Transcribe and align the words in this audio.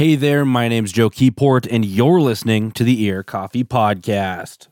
Hey 0.00 0.14
there, 0.14 0.46
my 0.46 0.66
name's 0.66 0.92
Joe 0.92 1.10
Keyport, 1.10 1.68
and 1.70 1.84
you're 1.84 2.22
listening 2.22 2.72
to 2.72 2.84
the 2.84 3.04
Ear 3.04 3.22
Coffee 3.22 3.64
Podcast. 3.64 4.68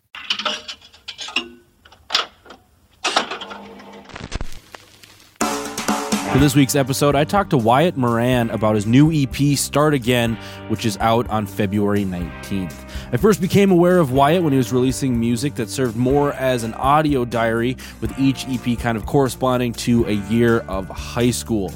For 6.33 6.39
this 6.39 6.57
week's 6.57 6.75
episode, 6.75 7.15
I 7.15 7.25
talked 7.25 7.51
to 7.51 7.59
Wyatt 7.59 7.99
Moran 7.99 8.49
about 8.49 8.75
his 8.75 8.87
new 8.87 9.13
EP, 9.13 9.59
Start 9.59 9.93
Again, 9.93 10.37
which 10.69 10.87
is 10.87 10.97
out 10.97 11.29
on 11.29 11.45
February 11.45 12.07
19th. 12.07 12.89
I 13.13 13.19
first 13.19 13.43
became 13.43 13.71
aware 13.71 13.99
of 13.99 14.13
Wyatt 14.13 14.43
when 14.43 14.55
he 14.55 14.57
was 14.57 14.73
releasing 14.73 15.21
music 15.21 15.57
that 15.57 15.69
served 15.69 15.97
more 15.97 16.33
as 16.33 16.65
an 16.65 16.73
audio 16.73 17.27
diary, 17.27 17.77
with 18.01 18.19
each 18.19 18.47
EP 18.49 18.79
kind 18.79 18.97
of 18.97 19.05
corresponding 19.05 19.75
to 19.75 20.07
a 20.07 20.13
year 20.13 20.61
of 20.61 20.89
high 20.89 21.31
school. 21.31 21.71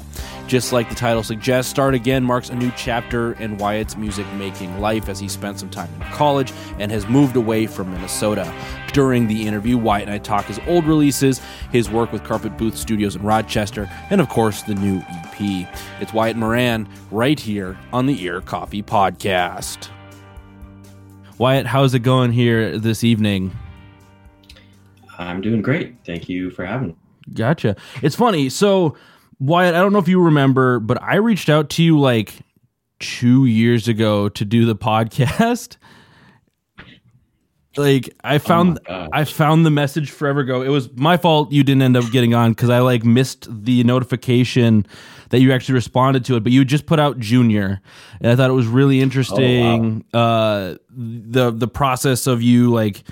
Just 0.47 0.73
like 0.73 0.89
the 0.89 0.95
title 0.95 1.23
suggests, 1.23 1.71
Start 1.71 1.93
Again 1.93 2.23
marks 2.23 2.49
a 2.49 2.55
new 2.55 2.71
chapter 2.75 3.33
in 3.33 3.57
Wyatt's 3.57 3.95
music 3.95 4.27
making 4.33 4.79
life 4.79 5.07
as 5.07 5.17
he 5.19 5.27
spent 5.27 5.57
some 5.57 5.69
time 5.69 5.89
in 5.95 6.01
college 6.11 6.51
and 6.79 6.91
has 6.91 7.07
moved 7.07 7.35
away 7.35 7.65
from 7.65 7.91
Minnesota. 7.91 8.53
During 8.91 9.27
the 9.27 9.47
interview, 9.47 9.77
Wyatt 9.77 10.07
and 10.07 10.13
I 10.13 10.19
talk 10.19 10.45
his 10.45 10.59
old 10.67 10.85
releases, 10.85 11.41
his 11.71 11.89
work 11.89 12.11
with 12.11 12.23
Carpet 12.23 12.57
Booth 12.57 12.77
Studios 12.77 13.15
in 13.15 13.23
Rochester, 13.23 13.89
and 14.09 14.19
of 14.21 14.29
course, 14.29 14.61
the 14.63 14.75
new 14.75 14.99
EP. 15.09 15.67
It's 16.01 16.13
Wyatt 16.13 16.35
Moran 16.37 16.87
right 17.09 17.39
here 17.39 17.77
on 17.91 18.05
the 18.05 18.21
Ear 18.21 18.41
Coffee 18.41 18.83
Podcast. 18.83 19.89
Wyatt, 21.37 21.65
how's 21.65 21.93
it 21.93 21.99
going 21.99 22.31
here 22.31 22.77
this 22.77 23.03
evening? 23.03 23.57
I'm 25.17 25.41
doing 25.41 25.61
great. 25.61 25.95
Thank 26.05 26.29
you 26.29 26.51
for 26.51 26.65
having 26.65 26.89
me. 26.89 26.95
Gotcha. 27.33 27.75
It's 28.01 28.15
funny. 28.15 28.49
So, 28.49 28.95
Wyatt, 29.39 29.75
I 29.75 29.79
don't 29.79 29.93
know 29.93 29.99
if 29.99 30.07
you 30.07 30.21
remember, 30.21 30.79
but 30.79 31.01
I 31.01 31.15
reached 31.15 31.49
out 31.49 31.69
to 31.71 31.83
you 31.83 31.99
like 31.99 32.33
two 32.99 33.45
years 33.45 33.87
ago 33.87 34.29
to 34.29 34.45
do 34.45 34.65
the 34.65 34.75
podcast. 34.75 35.77
like 37.77 38.13
I 38.23 38.37
found 38.37 38.79
gosh. 38.85 39.09
I 39.11 39.23
found 39.25 39.65
the 39.65 39.71
message 39.71 40.11
forever 40.11 40.41
ago. 40.41 40.61
It 40.61 40.69
was 40.69 40.91
my 40.93 41.17
fault 41.17 41.51
you 41.51 41.63
didn't 41.63 41.81
end 41.81 41.97
up 41.97 42.09
getting 42.11 42.33
on 42.33 42.51
because 42.51 42.69
I 42.69 42.79
like 42.79 43.03
missed 43.03 43.47
the 43.49 43.83
notification 43.83 44.85
that 45.29 45.39
you 45.39 45.51
actually 45.51 45.75
responded 45.75 46.25
to 46.25 46.35
it, 46.35 46.43
but 46.43 46.51
you 46.51 46.63
just 46.63 46.85
put 46.85 46.99
out 46.99 47.17
Junior, 47.19 47.81
and 48.21 48.31
I 48.31 48.35
thought 48.35 48.49
it 48.49 48.53
was 48.53 48.67
really 48.67 49.01
interesting. 49.01 50.05
Uh, 50.13 50.75
the 50.89 51.51
the 51.51 51.67
process 51.67 52.27
of 52.27 52.41
you 52.41 52.71
like 52.71 53.03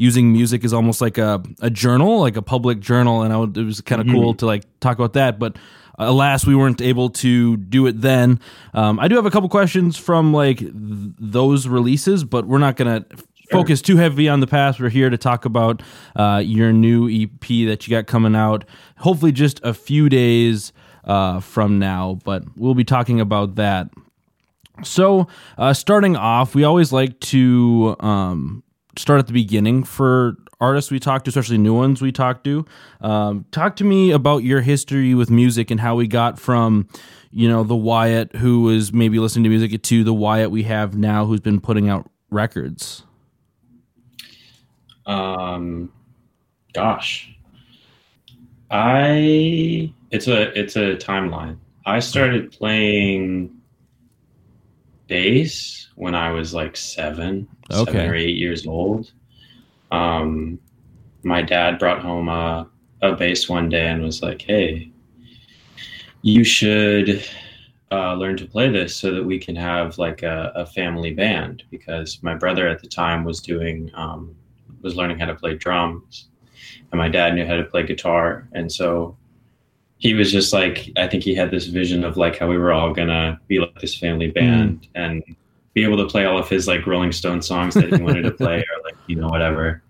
using 0.00 0.32
music 0.32 0.64
is 0.64 0.72
almost 0.72 1.02
like 1.02 1.18
a, 1.18 1.42
a 1.60 1.68
journal, 1.68 2.20
like 2.20 2.34
a 2.34 2.40
public 2.40 2.80
journal, 2.80 3.20
and 3.20 3.34
I 3.34 3.36
would, 3.36 3.54
it 3.54 3.64
was 3.64 3.82
kind 3.82 4.00
of 4.00 4.06
cool 4.06 4.32
to 4.36 4.46
like 4.46 4.64
talk 4.80 4.96
about 4.96 5.12
that. 5.12 5.38
But 5.38 5.58
alas, 5.98 6.46
we 6.46 6.56
weren't 6.56 6.80
able 6.80 7.10
to 7.10 7.58
do 7.58 7.86
it 7.86 8.00
then. 8.00 8.40
Um, 8.72 8.98
I 8.98 9.08
do 9.08 9.16
have 9.16 9.26
a 9.26 9.30
couple 9.30 9.50
questions 9.50 9.98
from 9.98 10.32
like 10.32 10.60
th- 10.60 10.72
those 10.72 11.68
releases, 11.68 12.24
but 12.24 12.46
we're 12.46 12.56
not 12.56 12.76
gonna 12.76 13.04
focus 13.50 13.82
too 13.82 13.98
heavy 13.98 14.26
on 14.26 14.40
the 14.40 14.46
past. 14.46 14.80
We're 14.80 14.88
here 14.88 15.10
to 15.10 15.18
talk 15.18 15.44
about 15.44 15.82
uh, 16.16 16.40
your 16.42 16.72
new 16.72 17.06
EP 17.06 17.66
that 17.68 17.86
you 17.86 17.90
got 17.90 18.06
coming 18.06 18.34
out. 18.34 18.64
Hopefully, 18.96 19.32
just 19.32 19.60
a 19.62 19.74
few 19.74 20.08
days 20.08 20.72
uh, 21.04 21.40
from 21.40 21.78
now, 21.78 22.18
but 22.24 22.44
we'll 22.56 22.74
be 22.74 22.84
talking 22.84 23.20
about 23.20 23.56
that. 23.56 23.90
So, 24.82 25.28
uh, 25.58 25.74
starting 25.74 26.16
off, 26.16 26.54
we 26.54 26.64
always 26.64 26.90
like 26.90 27.20
to 27.20 27.96
um, 28.00 28.62
start 28.96 29.18
at 29.18 29.26
the 29.26 29.32
beginning 29.32 29.84
for 29.84 30.36
artists 30.60 30.90
we 30.90 31.00
talk 31.00 31.24
to, 31.24 31.28
especially 31.30 31.58
new 31.58 31.74
ones 31.74 32.02
we 32.02 32.12
talk 32.12 32.44
to. 32.44 32.64
Um, 33.00 33.46
talk 33.50 33.76
to 33.76 33.84
me 33.84 34.10
about 34.10 34.38
your 34.38 34.60
history 34.60 35.14
with 35.14 35.30
music 35.30 35.70
and 35.70 35.80
how 35.80 35.94
we 35.94 36.06
got 36.06 36.38
from, 36.38 36.88
you 37.30 37.48
know, 37.48 37.64
the 37.64 37.76
Wyatt 37.76 38.36
who 38.36 38.62
was 38.62 38.92
maybe 38.92 39.18
listening 39.18 39.44
to 39.44 39.50
music 39.50 39.82
to 39.82 40.04
the 40.04 40.14
Wyatt 40.14 40.50
we 40.50 40.64
have 40.64 40.96
now 40.96 41.24
who's 41.24 41.40
been 41.40 41.60
putting 41.60 41.88
out 41.88 42.10
records. 42.30 43.04
Um, 45.06 45.92
gosh, 46.72 47.34
I 48.70 49.92
it's 50.10 50.28
a 50.28 50.58
it's 50.58 50.76
a 50.76 50.96
timeline. 50.96 51.56
I 51.86 52.00
started 52.00 52.52
playing 52.52 53.59
bass 55.10 55.88
when 55.96 56.14
I 56.14 56.30
was 56.30 56.54
like 56.54 56.76
seven, 56.76 57.46
Okay. 57.70 57.84
seven 57.92 58.10
or 58.10 58.14
eight 58.14 58.36
years 58.38 58.66
old. 58.66 59.12
Um, 59.90 60.58
my 61.24 61.42
dad 61.42 61.78
brought 61.78 62.00
home 62.00 62.28
a 62.28 62.66
a 63.02 63.12
bass 63.12 63.48
one 63.48 63.68
day 63.68 63.88
and 63.88 64.02
was 64.02 64.22
like, 64.22 64.40
"Hey, 64.40 64.90
you 66.22 66.44
should." 66.44 67.22
Uh, 67.92 68.14
learn 68.14 68.36
to 68.36 68.46
play 68.46 68.68
this 68.70 68.94
so 68.94 69.12
that 69.12 69.24
we 69.24 69.36
can 69.36 69.56
have 69.56 69.98
like 69.98 70.22
a, 70.22 70.52
a 70.54 70.64
family 70.64 71.12
band 71.12 71.64
because 71.72 72.22
my 72.22 72.36
brother 72.36 72.68
at 72.68 72.80
the 72.80 72.86
time 72.86 73.24
was 73.24 73.40
doing 73.40 73.90
um, 73.94 74.32
was 74.80 74.94
learning 74.94 75.18
how 75.18 75.26
to 75.26 75.34
play 75.34 75.56
drums 75.56 76.28
and 76.92 77.00
my 77.00 77.08
dad 77.08 77.34
knew 77.34 77.44
how 77.44 77.56
to 77.56 77.64
play 77.64 77.82
guitar 77.84 78.48
and 78.52 78.70
so 78.70 79.16
he 80.00 80.14
was 80.14 80.32
just 80.32 80.52
like 80.52 80.90
i 80.96 81.06
think 81.06 81.22
he 81.22 81.34
had 81.34 81.50
this 81.50 81.66
vision 81.66 82.04
of 82.04 82.16
like 82.16 82.38
how 82.38 82.48
we 82.48 82.58
were 82.58 82.72
all 82.72 82.92
gonna 82.92 83.38
be 83.48 83.58
like 83.60 83.78
this 83.80 83.96
family 83.96 84.30
band 84.30 84.88
and 84.94 85.22
be 85.74 85.84
able 85.84 85.96
to 85.96 86.06
play 86.06 86.24
all 86.24 86.36
of 86.38 86.48
his 86.48 86.66
like 86.66 86.86
rolling 86.86 87.12
stone 87.12 87.40
songs 87.42 87.74
that 87.74 87.92
he 87.92 88.02
wanted 88.06 88.22
to 88.22 88.30
play 88.32 88.58
or 88.58 88.76
like 88.84 88.96
you 89.06 89.14
know 89.16 89.28
whatever 89.28 89.82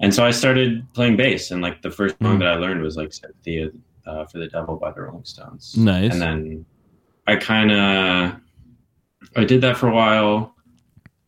and 0.00 0.12
so 0.14 0.24
i 0.24 0.30
started 0.30 0.84
playing 0.94 1.16
bass 1.16 1.50
and 1.52 1.62
like 1.62 1.80
the 1.82 1.90
first 1.90 2.14
song 2.20 2.36
Mm. 2.36 2.40
that 2.40 2.48
i 2.48 2.54
learned 2.56 2.82
was 2.82 2.96
like 2.96 3.12
sympathy 3.12 3.70
uh, 4.06 4.24
for 4.26 4.38
the 4.38 4.48
devil 4.48 4.76
by 4.76 4.90
the 4.92 5.00
rolling 5.02 5.24
stones 5.24 5.76
Nice. 5.76 6.12
and 6.12 6.20
then 6.20 6.66
i 7.26 7.36
kind 7.36 7.70
of 7.72 8.36
i 9.36 9.44
did 9.44 9.60
that 9.62 9.76
for 9.78 9.88
a 9.88 9.94
while 9.94 10.54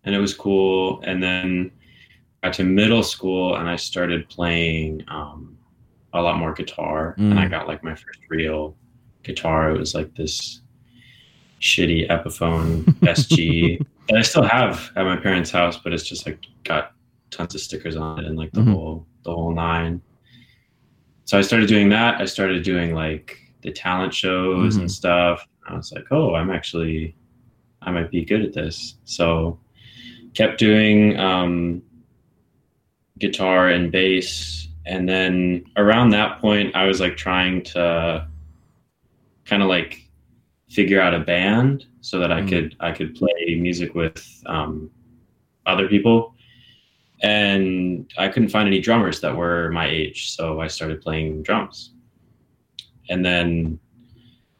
and 0.04 0.14
it 0.14 0.19
was 0.19 0.34
cool 0.34 1.00
and 1.02 1.22
then 1.22 1.70
got 2.42 2.52
to 2.54 2.64
middle 2.64 3.02
school 3.02 3.56
and 3.56 3.69
I 3.69 3.75
started 3.75 4.28
playing 4.28 5.02
um, 5.08 5.56
a 6.16 6.22
lot 6.22 6.38
more 6.38 6.53
guitar 6.53 7.15
and 7.19 7.38
I 7.38 7.47
Mm. 7.47 7.50
got 7.50 7.69
like 7.69 7.82
my 7.84 7.94
first 7.94 8.21
real 8.28 8.77
guitar. 9.22 9.71
It 9.71 9.78
was 9.78 9.94
like 9.94 10.15
this 10.15 10.60
shitty 11.60 12.09
Epiphone 12.10 12.84
SG 13.03 13.78
that 14.09 14.19
I 14.19 14.22
still 14.22 14.43
have 14.44 14.91
at 14.97 15.05
my 15.05 15.16
parents' 15.16 15.50
house, 15.50 15.78
but 15.78 15.93
it's 15.93 16.06
just 16.09 16.26
like 16.26 16.38
got 16.65 16.93
tons 17.31 17.55
of 17.55 17.60
stickers 17.60 17.97
on 17.97 18.19
it 18.21 18.26
and 18.26 18.37
like 18.38 18.53
the 18.53 18.60
Mhm. 18.60 18.72
whole 18.72 19.06
the 19.25 19.32
whole 19.34 19.53
nine. 19.55 20.00
So 21.25 21.37
I 21.37 21.41
started 21.41 21.69
doing 21.69 21.88
that. 21.88 22.21
I 22.21 22.25
started 22.25 22.62
doing 22.62 22.94
like 22.94 23.38
the 23.62 23.72
talent 23.72 24.15
shows 24.15 24.76
Mhm. 24.76 24.81
and 24.82 24.91
stuff. 24.93 25.47
I 25.69 25.75
was 25.76 25.91
like, 25.93 26.05
oh, 26.12 26.34
I'm 26.34 26.50
actually 26.50 27.15
I 27.82 27.91
might 27.91 28.10
be 28.10 28.25
good 28.25 28.43
at 28.43 28.53
this. 28.53 28.97
So 29.05 29.59
kept 30.34 30.59
doing 30.59 31.16
um, 31.19 31.82
guitar 33.19 33.69
and 33.71 33.91
bass 33.91 34.66
and 34.86 35.08
then 35.08 35.64
around 35.76 36.10
that 36.10 36.41
point 36.41 36.74
i 36.76 36.84
was 36.84 37.00
like 37.00 37.16
trying 37.16 37.62
to 37.62 38.26
kind 39.44 39.62
of 39.62 39.69
like 39.69 40.08
figure 40.69 41.00
out 41.00 41.14
a 41.14 41.20
band 41.20 41.86
so 42.00 42.19
that 42.19 42.32
i 42.32 42.41
Mm. 42.41 42.48
could 42.48 42.76
i 42.80 42.91
could 42.92 43.14
play 43.14 43.56
music 43.60 43.94
with 43.94 44.42
um, 44.46 44.91
other 45.66 45.88
people. 45.88 46.34
And 47.22 48.12
i 48.19 48.28
couldn't 48.28 48.50
find 48.50 48.66
any 48.66 48.80
drummers 48.80 49.20
that 49.20 49.34
were 49.34 49.70
my 49.70 49.86
age 49.88 50.30
so 50.36 50.60
i 50.60 50.66
started 50.69 51.00
playing 51.00 51.42
drums. 51.42 51.92
And 53.08 53.25
then 53.25 53.78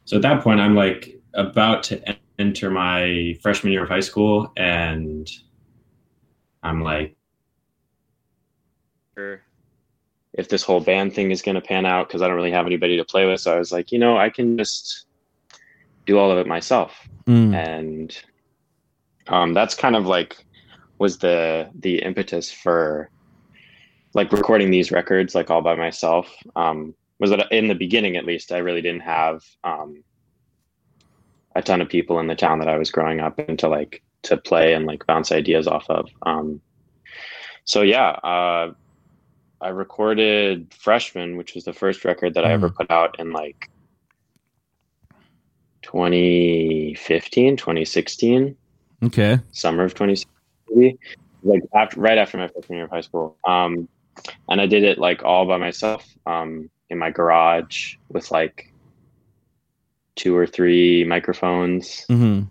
so 0.04 0.16
at 0.16 0.22
that 0.22 0.42
point 0.42 0.60
i'm 0.60 0.75
like 0.75 1.20
about 1.34 1.82
to 1.84 2.03
enter 2.38 2.70
my 2.70 3.36
freshman 3.42 3.72
year 3.72 3.82
of 3.84 3.88
high 3.88 4.00
school 4.10 4.53
and 4.56 5.28
i'm 6.62 6.81
like 6.82 7.15
sure 9.15 9.42
if 10.36 10.48
this 10.48 10.62
whole 10.62 10.80
band 10.80 11.14
thing 11.14 11.30
is 11.30 11.42
going 11.42 11.54
to 11.54 11.60
pan 11.60 11.86
out 11.86 12.08
because 12.08 12.22
I 12.22 12.26
don't 12.28 12.36
really 12.36 12.50
have 12.50 12.66
anybody 12.66 12.97
to 12.97 13.04
play 13.04 13.26
with. 13.26 13.41
So 13.41 13.54
I 13.54 13.58
was 13.58 13.72
like, 13.72 13.91
you 13.91 13.98
know, 13.98 14.16
I 14.19 14.30
can 14.30 14.56
just 14.58 15.06
do 16.04 16.19
all 16.19 16.30
of 16.30 16.38
it 16.38 16.47
myself, 16.47 17.08
Mm. 17.26 17.54
and 17.54 18.22
um, 19.27 19.53
that's 19.53 19.74
kind 19.74 19.97
of 19.97 20.06
like 20.06 20.36
was 20.98 21.18
the 21.18 21.68
the 21.80 21.97
impetus 22.03 22.53
for 22.53 23.10
like 24.15 24.33
recording 24.33 24.71
these 24.71 24.92
records 24.92 25.34
like 25.34 25.50
all 25.50 25.60
by 25.60 25.74
myself. 25.74 26.33
Um, 26.54 26.94
was 27.18 27.30
that 27.30 27.50
in 27.50 27.66
the 27.68 27.74
beginning 27.74 28.16
at 28.16 28.24
least 28.24 28.53
I 28.53 28.59
really 28.59 28.80
didn't 28.82 29.00
have 29.03 29.42
um, 29.65 30.04
a 31.56 31.62
ton 31.62 31.80
of 31.80 31.89
people 31.89 32.21
in 32.21 32.27
the 32.27 32.36
town 32.36 32.60
that 32.60 32.68
I 32.68 32.78
was 32.78 32.91
growing 32.91 33.21
up 33.21 33.39
in 33.41 33.56
to 33.59 33.68
like 33.68 34.03
to 34.22 34.36
play 34.36 34.74
and 34.74 34.86
like 34.86 35.06
bounce 35.06 35.32
ideas 35.32 35.66
off 35.66 35.86
of. 35.91 36.09
Um, 36.22 36.60
so 37.65 37.82
yeah, 37.82 38.10
uh, 38.10 38.72
I 39.60 39.68
recorded 39.68 40.72
Freshman, 40.74 41.36
which 41.36 41.54
was 41.54 41.64
the 41.64 41.72
first 41.72 42.04
record 42.04 42.34
that 42.34 42.44
I 42.44 42.53
ever 42.53 42.68
put 42.70 42.91
out 42.91 43.18
in 43.18 43.32
like 43.32 43.70
2015, 45.82 47.56
2016, 47.56 48.56
Okay. 49.04 49.38
summer 49.53 49.84
of 49.84 49.94
2016, 49.94 50.98
like 51.42 51.62
after, 51.74 52.00
right 52.00 52.18
after 52.18 52.36
my 52.38 52.48
freshman 52.48 52.76
year 52.76 52.84
of 52.84 52.91
high 52.91 53.00
school. 53.00 53.38
Um, 53.47 53.88
and 54.48 54.60
I 54.60 54.66
did 54.66 54.84
it 54.84 54.98
like 54.98 55.22
all 55.22 55.47
by 55.47 55.56
myself 55.56 56.06
um, 56.26 56.68
in 56.91 56.98
my 56.98 57.10
garage 57.10 57.97
with 58.08 58.30
like 58.30 58.72
two 60.16 60.36
or 60.36 60.47
three 60.47 61.04
microphones. 61.04 62.04
Hmm 62.08 62.42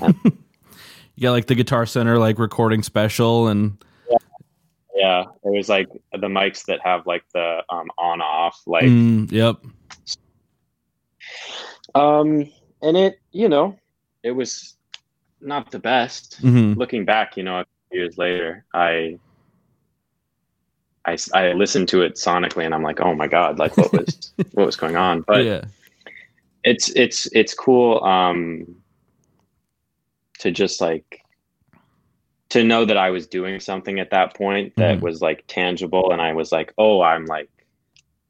you 0.00 1.22
got 1.22 1.32
like 1.32 1.46
the 1.46 1.54
Guitar 1.54 1.86
Center 1.86 2.18
like 2.18 2.38
recording 2.38 2.82
special 2.82 3.48
and 3.48 3.82
Yeah, 5.00 5.22
it 5.44 5.50
was 5.50 5.70
like 5.70 5.88
the 6.12 6.28
mics 6.28 6.66
that 6.66 6.80
have 6.84 7.06
like 7.06 7.24
the 7.32 7.62
um, 7.70 7.90
on 7.96 8.20
off 8.20 8.60
like 8.66 8.84
Mm, 8.84 9.32
yep. 9.32 9.56
um 11.94 12.46
and 12.82 12.96
it 12.98 13.18
you 13.32 13.48
know 13.48 13.78
it 14.22 14.32
was 14.32 14.76
not 15.40 15.70
the 15.70 15.78
best 15.78 16.36
hmm 16.42 16.74
looking 16.74 17.06
back 17.06 17.38
you 17.38 17.42
know 17.42 17.60
a 17.60 17.64
few 17.90 18.00
years 18.00 18.18
later 18.18 18.66
I, 18.74 19.18
I 21.06 21.16
i 21.32 21.52
listened 21.52 21.88
to 21.88 22.02
it 22.02 22.16
sonically 22.16 22.66
and 22.66 22.74
i'm 22.74 22.82
like 22.82 23.00
oh 23.00 23.14
my 23.14 23.26
god 23.26 23.58
like 23.58 23.78
what 23.78 23.92
was 23.94 24.32
what 24.52 24.66
was 24.66 24.76
going 24.76 24.96
on 24.96 25.22
but 25.22 25.46
yeah. 25.46 25.64
it's 26.62 26.90
it's 26.90 27.26
it's 27.32 27.54
cool 27.54 28.04
um 28.04 28.66
to 30.40 30.50
just 30.50 30.82
like 30.82 31.22
to 32.50 32.62
know 32.64 32.84
that 32.84 32.96
i 32.96 33.10
was 33.10 33.26
doing 33.26 33.58
something 33.60 33.98
at 33.98 34.10
that 34.10 34.34
point 34.34 34.72
that 34.76 34.98
Mhm. 34.98 35.02
was 35.02 35.20
like 35.22 35.44
tangible 35.48 36.12
and 36.12 36.20
i 36.20 36.32
was 36.32 36.52
like 36.52 36.72
oh 36.78 37.00
i'm 37.02 37.24
like 37.26 37.48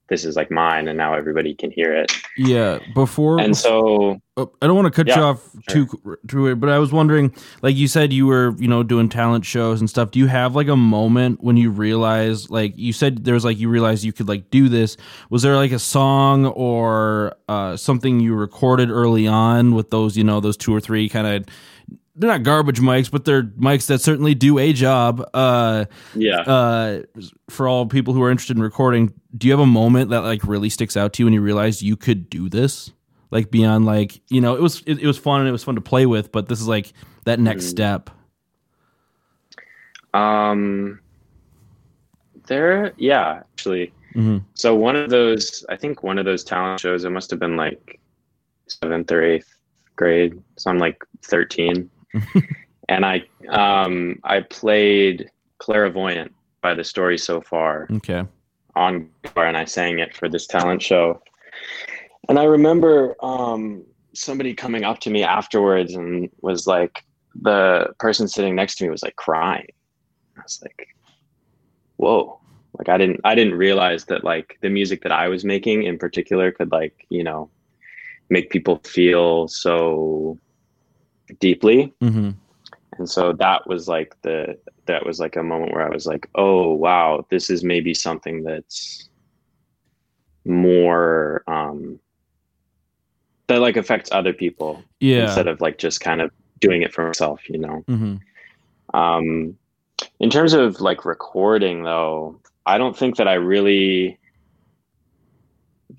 this 0.08 0.25
is 0.25 0.34
like 0.34 0.50
mine 0.50 0.88
and 0.88 0.99
now 0.99 1.14
everybody 1.14 1.55
can 1.55 1.70
hear 1.70 1.94
it 1.94 2.11
Yeah. 2.37 2.81
Before 2.94 3.38
and 3.40 3.56
so 3.56 4.20
Oh, 4.37 4.50
I 4.62 4.67
don't 4.67 4.75
want 4.75 4.87
to 4.87 4.90
cut 4.90 5.06
you 5.06 5.20
Yeah, 5.20 5.28
off 5.28 5.50
too 5.69 5.87
too, 6.26 6.56
but 6.56 6.69
I 6.70 6.78
was 6.78 6.93
wondering, 6.93 7.32
like 7.62 7.76
you 7.76 7.87
said, 7.87 8.11
you 8.12 8.26
were 8.26 8.55
you 8.58 8.67
know 8.69 8.82
doing 8.82 9.08
talent 9.08 9.44
shows 9.44 9.81
and 9.81 9.88
stuff. 9.90 10.11
Do 10.12 10.19
you 10.19 10.26
have 10.28 10.56
like 10.56 10.69
a 10.69 10.76
moment 10.76 11.43
when 11.44 11.56
you 11.58 11.70
realize 11.70 12.49
like 12.50 12.72
you 12.76 12.93
said, 12.93 13.25
there 13.25 13.34
was 13.34 13.44
like 13.44 13.58
you 13.58 13.69
realized 13.69 14.02
you 14.02 14.12
could 14.14 14.28
like 14.28 14.50
do 14.50 14.69
this? 14.69 14.96
Was 15.28 15.43
there 15.43 15.56
like 15.56 15.72
a 15.72 15.78
song 15.78 16.46
or 16.46 17.37
uh, 17.49 17.76
something 17.76 18.19
you 18.19 18.34
recorded 18.34 18.88
early 18.90 19.26
on 19.28 19.75
with 19.75 19.90
those 19.90 20.17
you 20.17 20.25
know 20.25 20.40
those 20.40 20.56
two 20.56 20.75
or 20.75 20.81
three 20.81 21.08
kind 21.08 21.26
of 21.26 21.44
they're 22.16 22.30
not 22.30 22.42
garbage 22.42 22.80
mics, 22.80 23.10
but 23.10 23.24
they're 23.24 23.44
mics 23.44 23.86
that 23.86 24.00
certainly 24.00 24.34
do 24.34 24.58
a 24.58 24.72
job. 24.72 25.24
Uh, 25.32 25.84
yeah 26.14 26.40
uh, 26.40 27.02
for 27.48 27.68
all 27.68 27.86
people 27.86 28.12
who 28.14 28.22
are 28.22 28.30
interested 28.30 28.56
in 28.56 28.62
recording, 28.62 29.12
do 29.36 29.46
you 29.46 29.52
have 29.52 29.60
a 29.60 29.66
moment 29.66 30.10
that 30.10 30.20
like 30.22 30.44
really 30.44 30.68
sticks 30.70 30.96
out 30.96 31.12
to 31.14 31.22
you 31.22 31.26
when 31.26 31.32
you 31.34 31.40
realized 31.40 31.82
you 31.82 31.96
could 31.96 32.28
do 32.28 32.48
this? 32.48 32.92
Like 33.30 33.50
beyond 33.50 33.86
like 33.86 34.20
you 34.28 34.40
know 34.40 34.54
it 34.56 34.60
was 34.60 34.82
it, 34.86 34.98
it 34.98 35.06
was 35.06 35.16
fun 35.18 35.40
and 35.40 35.48
it 35.48 35.52
was 35.52 35.62
fun 35.64 35.76
to 35.76 35.80
play 35.80 36.04
with, 36.06 36.32
but 36.32 36.48
this 36.48 36.60
is 36.60 36.66
like 36.68 36.92
that 37.24 37.38
next 37.38 37.66
Mm. 37.66 37.68
step. 37.68 38.10
um 40.14 40.98
there 42.48 42.92
yeah 42.96 43.42
actually 43.52 43.92
hmm 44.14 44.38
so 44.54 44.74
one 44.74 44.96
of 44.96 45.08
those 45.10 45.64
i 45.68 45.76
think 45.76 46.02
one 46.02 46.18
of 46.18 46.24
those 46.24 46.42
talent 46.42 46.80
shows 46.80 47.04
it 47.04 47.10
must 47.10 47.30
have 47.30 47.38
been 47.38 47.56
like 47.56 48.00
seventh 48.66 49.12
or 49.12 49.22
eighth 49.22 49.54
grade 49.94 50.34
so 50.56 50.68
i'm 50.70 50.78
like 50.78 51.00
13 51.24 51.88
and 52.88 53.04
i 53.04 53.22
um 53.48 54.18
i 54.24 54.40
played 54.40 55.30
clairvoyant 55.58 56.32
by 56.62 56.74
the 56.74 56.84
story 56.84 57.16
so 57.18 57.40
far 57.40 57.86
Okay. 57.90 58.24
on 58.76 59.08
guitar 59.22 59.46
and 59.46 59.56
i 59.56 59.64
sang 59.64 59.98
it 59.98 60.16
for 60.16 60.28
this 60.28 60.46
talent 60.46 60.82
show. 60.82 61.20
And 62.28 62.38
i 62.38 62.44
remember 62.44 63.14
um 63.24 63.84
somebody 64.14 64.54
coming 64.54 64.84
up 64.84 64.98
to 65.00 65.10
me 65.10 65.22
afterwards 65.22 65.94
and 65.94 66.28
was 66.42 66.66
like 66.66 67.04
the 67.42 67.92
person 67.98 68.26
sitting 68.26 68.56
next 68.56 68.74
to 68.76 68.84
me 68.84 68.90
was 68.90 69.02
like 69.04 69.16
crying. 69.16 69.68
I 70.36 70.40
was 70.42 70.60
like 70.62 70.88
whoa. 71.96 72.40
Like 72.78 72.88
i 72.88 72.96
didn't 72.98 73.20
i 73.24 73.34
didn't 73.34 73.54
realize 73.54 74.04
that 74.06 74.24
like 74.24 74.58
the 74.62 74.70
music 74.70 75.02
that 75.02 75.12
i 75.12 75.28
was 75.28 75.44
making 75.44 75.82
in 75.84 75.98
particular 75.98 76.50
could 76.52 76.72
like 76.72 77.06
you 77.08 77.22
know 77.24 77.50
make 78.30 78.50
people 78.50 78.80
feel 78.84 79.48
so 79.48 80.38
deeply. 81.38 81.93
Hmm 82.00 82.31
and 83.00 83.09
so 83.09 83.32
that 83.32 83.67
was 83.67 83.88
like 83.88 84.15
the 84.23 84.56
that 84.87 85.05
was 85.05 85.19
like 85.19 85.37
a 85.37 85.43
moment 85.43 85.73
where 85.73 85.87
i 85.87 85.93
was 85.93 86.06
like 86.06 86.29
oh 86.35 86.73
wow 86.73 87.25
this 87.31 87.50
is 87.50 87.65
maybe 87.65 87.94
something 87.94 88.43
that's 88.44 89.09
more 90.44 91.43
um 91.47 91.99
that 93.49 93.61
like 93.61 93.77
affects 93.77 94.11
other 94.12 94.32
people 94.32 94.82
Yeah. 95.00 95.25
instead 95.25 95.49
of 95.49 95.61
like 95.61 95.79
just 95.79 96.00
kind 96.00 96.21
of 96.21 96.31
doing 96.61 96.82
it 96.82 96.93
for 96.93 97.06
myself 97.06 97.41
you 97.49 97.59
know? 97.59 97.82
Hmm 97.88 98.17
um 98.93 99.56
in 100.19 100.31
terms 100.31 100.53
of 100.53 100.81
like 100.81 101.05
recording 101.05 101.85
though 101.85 102.41
i 102.67 102.77
don't 102.77 102.97
think 102.97 103.17
that 103.17 103.29
i 103.29 103.35
really 103.35 104.19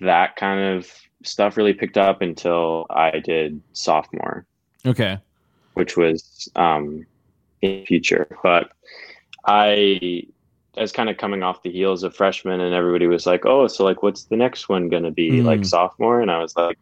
that 0.01 0.35
kind 0.35 0.59
of 0.77 0.91
stuff 1.23 1.55
really 1.55 1.73
picked 1.73 1.97
up 1.97 2.21
until 2.21 2.85
i 2.89 3.19
did 3.19 3.61
sophomore 3.71 4.45
Okay. 4.85 5.17
which 5.73 5.95
was 5.97 6.49
um, 6.55 7.05
in 7.61 7.85
future. 7.85 8.27
But 8.43 8.71
I, 9.45 10.23
I 10.77 10.81
was 10.81 10.91
kind 10.91 11.09
of 11.09 11.17
coming 11.17 11.43
off 11.43 11.63
the 11.63 11.71
heels 11.71 12.03
of 12.03 12.15
freshman, 12.15 12.61
and 12.61 12.73
everybody 12.73 13.07
was 13.07 13.25
like, 13.25 13.45
"Oh, 13.45 13.67
so 13.67 13.83
like, 13.83 14.03
what's 14.03 14.25
the 14.25 14.37
next 14.37 14.69
one 14.69 14.89
going 14.89 15.03
to 15.03 15.11
be? 15.11 15.31
Mm. 15.31 15.45
Like 15.45 15.65
sophomore?" 15.65 16.21
And 16.21 16.31
I 16.31 16.39
was 16.39 16.55
like, 16.55 16.77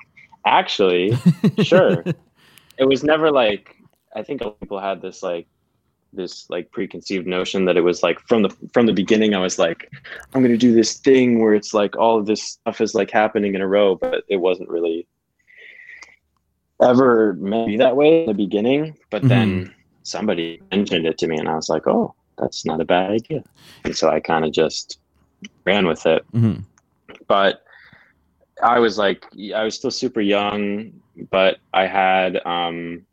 "Actually, 0.46 1.18
Sure. 1.63 2.04
it 2.78 2.86
was 2.86 3.04
never 3.04 3.31
like. 3.31 3.75
I 4.16 4.24
think 4.24 4.42
a 4.42 4.46
lot 4.46 4.54
of 4.54 4.60
people 4.60 4.80
had 4.80 5.01
this 5.01 5.22
like." 5.24 5.48
this 6.12 6.50
like 6.50 6.72
preconceived 6.72 7.28
notion 7.28 7.66
that 7.66 7.78
it 7.78 7.81
was 7.81 8.01
like 8.01 8.19
from 8.22 8.42
the 8.42 8.50
from 8.74 8.88
the 8.88 8.92
beginning 8.94 9.36
i 9.36 9.40
was 9.40 9.60
like 9.60 9.88
i'm 10.34 10.42
going 10.42 10.51
to 10.51 10.57
do 10.57 10.74
this 10.74 10.98
thing 10.98 11.40
where 11.40 11.54
it's 11.54 11.72
like 11.72 11.96
all 11.98 12.18
of 12.18 12.25
this 12.25 12.42
stuff 12.42 12.81
is 12.81 12.96
like 12.96 13.12
happening 13.12 13.54
in 13.54 13.62
a 13.62 13.68
row 13.68 13.94
but 13.94 14.24
it 14.28 14.38
wasn't 14.38 14.68
really 14.68 15.06
ever 16.81 17.33
meant 17.33 17.67
to 17.67 17.71
be 17.71 17.77
that 17.77 17.95
way 17.95 18.21
in 18.21 18.27
the 18.27 18.33
beginning 18.33 18.95
but 19.11 19.21
then 19.27 19.73
somebody 20.03 20.61
mentioned 20.71 21.05
it 21.05 21.17
to 21.17 21.27
me 21.27 21.37
and 21.37 21.47
i 21.49 21.55
was 21.55 21.69
like 21.69 21.87
oh 21.87 22.13
that's 22.37 22.65
not 22.65 22.79
a 22.81 22.85
bad 22.85 23.11
idea 23.11 23.43
and 23.85 23.95
so 23.95 24.09
i 24.09 24.19
kind 24.19 24.45
of 24.45 24.51
just 24.51 24.99
ran 25.65 25.85
with 25.87 26.05
it 26.05 26.23
hmm 26.31 26.55
but 27.27 27.63
I 28.61 28.79
was 28.79 28.97
like, 28.97 29.25
I 29.55 29.63
was 29.63 29.75
still 29.75 29.91
super 29.91 30.19
young, 30.21 30.91
but 31.31 31.59
I 31.73 31.87
had 31.87 32.45
um, 32.45 33.05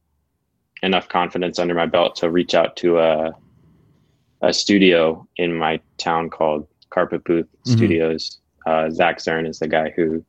enough 0.83 1.09
confidence 1.09 1.59
under 1.59 1.75
my 1.75 1.87
belt 1.87 2.17
to 2.17 2.31
reach 2.31 2.55
out 2.55 2.77
to 2.79 2.99
a, 2.99 3.33
a 4.43 4.53
studio 4.53 5.27
in 5.37 5.55
my 5.55 5.81
town 5.99 6.31
called 6.31 6.67
Carpet 6.91 7.23
Booth 7.25 7.47
Mhm. 7.67 7.77
Studios. 7.77 8.41
Uh, 8.67 8.91
Zach 8.91 9.19
Zern 9.19 9.49
is 9.49 9.59
the 9.61 9.69
guy 9.69 9.91
who 9.95 10.25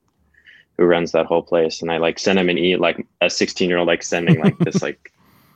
who 0.77 0.85
runs 0.85 1.11
that 1.11 1.25
whole 1.25 1.41
place, 1.41 1.81
and 1.81 1.91
I 1.91 1.97
like 1.97 2.19
sent 2.19 2.37
him 2.39 2.49
an 2.49 2.57
e 2.57 2.75
like 2.75 3.05
a 3.21 3.29
16 3.29 3.67
year 3.69 3.77
old 3.79 3.87
like 3.87 4.03
sending 4.03 4.39
like 4.39 4.57
this 4.59 4.81
like 4.81 5.11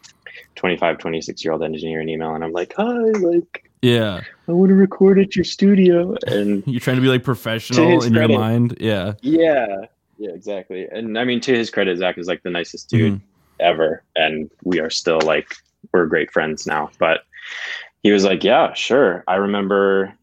25, 0.55 0.97
26 0.97 1.43
year 1.43 1.53
old 1.53 1.63
engineer 1.63 1.99
an 2.01 2.09
email, 2.09 2.33
and 2.33 2.43
I'm 2.43 2.51
like, 2.51 2.73
hi, 2.75 2.83
like 2.91 3.69
Yeah. 3.81 4.21
I 4.47 4.51
want 4.51 4.69
to 4.69 4.75
record 4.75 5.19
at 5.19 5.35
your 5.35 5.45
studio, 5.45 6.15
and 6.27 6.63
You're 6.67 6.79
trying 6.79 6.97
to 6.97 7.01
be 7.01 7.07
like 7.07 7.23
professional 7.23 8.03
in 8.03 8.13
your 8.13 8.27
mind. 8.27 8.77
Yeah. 8.79 9.13
Yeah, 9.21 9.85
yeah, 10.17 10.31
exactly. 10.31 10.87
And 10.91 11.17
I 11.17 11.23
mean, 11.23 11.39
to 11.41 11.55
his 11.55 11.69
credit, 11.69 11.97
Zach 11.97 12.17
is 12.17 12.27
like 12.27 12.43
the 12.43 12.49
nicest 12.49 12.89
dude 12.89 13.13
Mhm. 13.13 13.21
ever, 13.59 14.03
and 14.15 14.49
we 14.63 14.79
are 14.79 14.89
still 14.89 15.19
like 15.21 15.53
we're 15.93 16.05
great 16.05 16.31
friends 16.31 16.65
now. 16.67 16.89
But 16.99 17.21
he 18.03 18.11
was 18.11 18.23
like, 18.23 18.43
"Yeah, 18.43 18.73
sure." 18.73 19.23
I 19.27 19.35
remember 19.35 20.13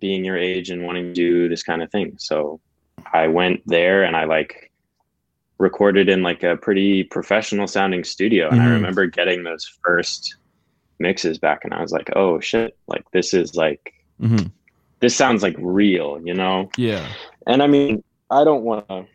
being 0.00 0.24
your 0.24 0.36
age 0.36 0.70
and 0.70 0.84
wanting 0.84 1.04
to 1.06 1.12
do 1.12 1.48
this 1.48 1.62
kind 1.64 1.82
of 1.82 1.90
thing, 1.90 2.14
so 2.18 2.60
I 3.12 3.28
went 3.28 3.62
there 3.66 4.04
and 4.04 4.16
I 4.16 4.24
like 4.24 4.70
recorded 5.58 6.08
in 6.08 6.22
like 6.22 6.42
a 6.42 6.56
pretty 6.56 7.04
professional 7.04 7.66
sounding 7.66 8.04
studio, 8.04 8.48
and 8.50 8.60
I 8.60 8.66
Mhm. 8.66 8.72
remember 8.72 9.06
getting 9.06 9.42
those 9.42 9.66
first 9.84 10.36
mixes 11.00 11.38
back, 11.38 11.64
and 11.64 11.74
I 11.74 11.80
was 11.82 11.92
like, 11.92 12.10
"Oh 12.16 12.38
shit! 12.40 12.76
Like 12.86 13.04
this 13.12 13.34
is 13.34 13.54
like." 13.54 13.92
hmm 14.20 14.46
This 15.00 15.14
sounds 15.16 15.42
like 15.44 15.54
real, 15.58 16.20
you 16.24 16.34
know? 16.34 16.68
Yeah. 16.76 17.06
And 17.46 17.62
I 17.62 17.68
mean, 17.68 18.02
I 18.30 18.42
don't 18.42 18.64
want 18.64 18.88
to 18.88 19.06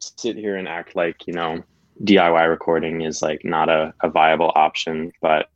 sit 0.00 0.36
here 0.36 0.56
and 0.56 0.66
act 0.66 0.96
like, 0.96 1.26
you 1.28 1.32
know, 1.32 1.62
DIY 2.02 2.44
recording 2.50 3.02
is 3.02 3.22
like 3.22 3.44
not 3.44 3.68
a, 3.68 3.94
a 4.02 4.10
viable 4.10 4.50
option, 4.56 5.12
but, 5.22 5.48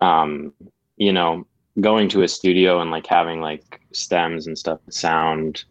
um, 0.00 0.52
you 0.96 1.12
know, 1.12 1.46
going 1.80 2.08
to 2.10 2.22
a 2.22 2.28
studio 2.28 2.80
and 2.80 2.90
like 2.92 3.06
having 3.06 3.40
like 3.40 3.80
stems 3.96 4.46
and 4.46 4.56
stuff 4.58 4.80
sound 4.90 5.64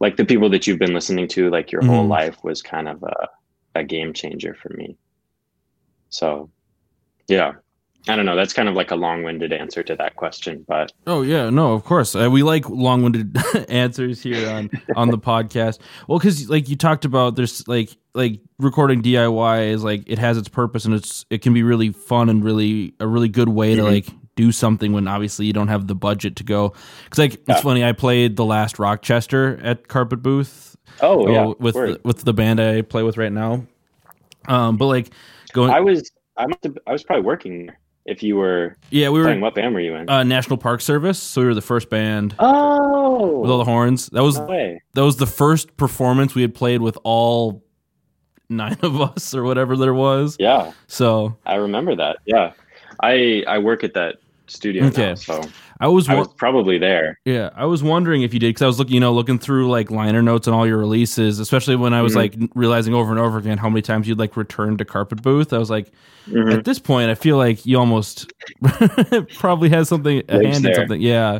like 0.00 0.16
the 0.16 0.24
people 0.24 0.48
that 0.50 0.66
you've 0.66 0.78
been 0.78 0.94
listening 0.94 1.26
to 1.28 1.50
like 1.50 1.72
your 1.72 1.84
whole 1.84 2.04
Mhm. 2.04 2.08
life 2.10 2.44
was 2.44 2.62
kind 2.62 2.88
of 2.88 3.02
a, 3.02 3.28
a 3.74 3.84
game 3.84 4.12
changer 4.12 4.54
for 4.54 4.70
me. 4.76 4.96
So, 6.10 6.50
yeah. 7.26 7.52
I 8.08 8.16
don't 8.16 8.24
know. 8.24 8.36
That's 8.36 8.54
kind 8.54 8.68
of 8.70 8.74
like 8.74 8.90
a 8.90 8.96
long-winded 8.96 9.52
answer 9.52 9.82
to 9.82 9.94
that 9.96 10.16
question, 10.16 10.64
but 10.66 10.92
Oh 11.06 11.20
yeah, 11.20 11.50
no, 11.50 11.74
of 11.74 11.84
course. 11.84 12.14
Uh, 12.14 12.30
we 12.30 12.42
like 12.42 12.66
long-winded 12.70 13.36
answers 13.68 14.22
here 14.22 14.48
on 14.48 14.70
on 14.96 15.10
the 15.10 15.18
podcast. 15.18 15.78
Well, 16.06 16.18
because 16.18 16.48
like 16.48 16.70
you 16.70 16.76
talked 16.76 17.04
about, 17.04 17.36
there's 17.36 17.66
like 17.68 17.90
like 18.14 18.40
recording 18.58 19.02
DIY 19.02 19.68
is 19.72 19.84
like 19.84 20.04
it 20.06 20.18
has 20.18 20.38
its 20.38 20.48
purpose 20.48 20.86
and 20.86 20.94
it's 20.94 21.26
it 21.28 21.42
can 21.42 21.52
be 21.52 21.62
really 21.62 21.90
fun 21.92 22.30
and 22.30 22.42
really 22.42 22.94
a 22.98 23.06
really 23.06 23.28
good 23.28 23.50
way 23.50 23.74
to 23.74 23.82
Mhm. 23.82 23.84
like 23.92 24.06
do 24.38 24.52
something 24.52 24.92
when 24.92 25.08
obviously 25.08 25.46
you 25.46 25.52
don't 25.52 25.66
have 25.66 25.88
the 25.88 25.96
budget 25.96 26.36
to 26.36 26.44
go. 26.44 26.72
Because 27.04 27.18
like 27.18 27.32
Yeah. 27.32 27.54
it's 27.54 27.60
funny, 27.60 27.84
I 27.84 27.90
played 27.90 28.36
the 28.36 28.44
last 28.44 28.78
Rochester 28.78 29.58
at 29.64 29.88
Carpet 29.88 30.22
Booth 30.22 30.76
oh 31.00 31.28
yeah, 31.28 31.52
with 31.58 31.74
the, 31.74 32.00
with 32.04 32.22
the 32.22 32.32
band 32.32 32.60
I 32.60 32.82
play 32.82 33.02
with 33.02 33.16
right 33.18 33.32
now. 33.32 33.66
Um, 34.46 34.76
but 34.76 34.86
like 34.86 35.10
going, 35.52 35.70
I 35.70 35.80
was 35.80 36.10
I 36.36 36.46
must 36.46 36.62
have, 36.62 36.78
I 36.86 36.92
was 36.92 37.02
probably 37.02 37.24
working 37.24 37.70
if 38.06 38.22
you 38.22 38.36
were 38.36 38.76
yeah, 38.90 39.08
we 39.10 39.20
were 39.20 39.36
What 39.40 39.56
band 39.56 39.74
were 39.74 39.80
you 39.80 39.96
in? 39.96 40.08
uh, 40.08 40.22
National 40.22 40.56
Park 40.56 40.80
Service, 40.82 41.18
so 41.18 41.40
we 41.40 41.48
were 41.48 41.54
the 41.54 41.60
first 41.60 41.90
band 41.90 42.36
oh, 42.38 43.40
with 43.40 43.50
all 43.50 43.58
the 43.58 43.64
horns. 43.64 44.06
That 44.10 44.22
was 44.22 44.38
no 44.38 44.78
that 44.94 45.02
was 45.02 45.16
the 45.16 45.26
first 45.26 45.76
performance 45.76 46.36
we 46.36 46.42
had 46.42 46.54
played 46.54 46.80
with 46.80 46.96
all 47.02 47.64
nine 48.48 48.78
of 48.82 49.00
us 49.00 49.34
or 49.34 49.42
whatever 49.42 49.76
there 49.76 49.94
was. 49.94 50.36
Yeah, 50.38 50.72
So 50.86 51.36
I 51.44 51.56
remember 51.56 51.96
that. 51.96 52.18
Yeah, 52.24 52.52
I 53.02 53.44
I 53.48 53.58
work 53.58 53.82
at 53.82 53.94
that 53.94 54.16
studio 54.50 54.86
Okay. 54.86 55.08
now, 55.10 55.14
so 55.14 55.42
I 55.80 55.88
was, 55.88 56.08
I 56.08 56.14
was 56.14 56.28
probably 56.34 56.78
there. 56.78 57.18
yeah, 57.24 57.50
I 57.54 57.64
was 57.66 57.82
wondering 57.82 58.22
if 58.22 58.32
you 58.34 58.40
did 58.40 58.48
because 58.48 58.62
I 58.62 58.66
was 58.66 58.78
looking, 58.78 58.94
you 58.94 59.00
know, 59.00 59.12
looking 59.12 59.38
through 59.38 59.70
like 59.70 59.90
liner 59.90 60.22
notes 60.22 60.46
and 60.46 60.56
all 60.56 60.66
your 60.66 60.78
releases, 60.78 61.38
especially 61.38 61.76
when 61.76 61.94
I 61.94 62.02
was 62.02 62.14
Mhm. 62.14 62.16
like 62.16 62.34
realizing 62.54 62.94
over 62.94 63.10
and 63.10 63.20
over 63.20 63.38
again 63.38 63.58
how 63.58 63.68
many 63.68 63.82
times 63.82 64.08
you'd 64.08 64.18
like 64.18 64.36
return 64.36 64.76
to 64.78 64.84
Carpet 64.84 65.22
Booth. 65.22 65.52
I 65.52 65.58
was 65.58 65.70
like, 65.70 65.90
Mhm. 66.26 66.58
at 66.58 66.64
this 66.64 66.78
point, 66.78 67.10
I 67.10 67.14
feel 67.14 67.36
like 67.36 67.64
you 67.66 67.78
almost 67.78 68.32
probably 69.38 69.68
has 69.70 69.88
something 69.88 70.22
a 70.28 70.32
hand 70.44 70.64
in 70.66 70.74
something. 70.74 71.00
Yeah. 71.00 71.38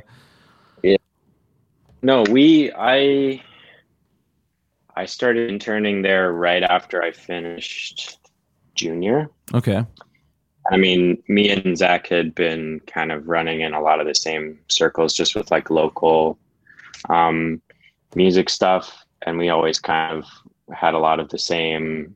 No, 2.00 2.23
we 2.31 2.71
I 2.77 3.43
I 4.95 5.05
started 5.05 5.50
interning 5.50 6.03
there 6.03 6.33
right 6.33 6.62
after 6.62 7.03
I 7.03 7.11
finished 7.11 8.19
junior. 8.77 9.31
Okay. 9.53 9.85
I 10.71 10.77
mean, 10.77 11.23
me 11.29 11.51
and 11.51 11.77
Zach 11.77 12.09
had 12.09 12.35
been 12.35 12.81
kind 12.87 13.11
of 13.11 13.29
running 13.29 13.63
in 13.63 13.75
a 13.75 13.81
lot 13.81 14.01
of 14.01 14.07
the 14.07 14.15
same 14.15 14.59
circles, 14.69 15.15
just 15.15 15.35
with 15.35 15.51
like 15.51 15.71
local 15.71 16.39
um, 17.09 17.63
music 18.15 18.51
stuff, 18.51 19.05
and 19.23 19.39
we 19.39 19.49
always 19.49 19.79
kind 19.79 20.19
of 20.19 20.25
had 20.75 20.95
a 20.95 20.99
lot 20.99 21.21
of 21.21 21.29
the 21.31 21.39
same 21.39 22.15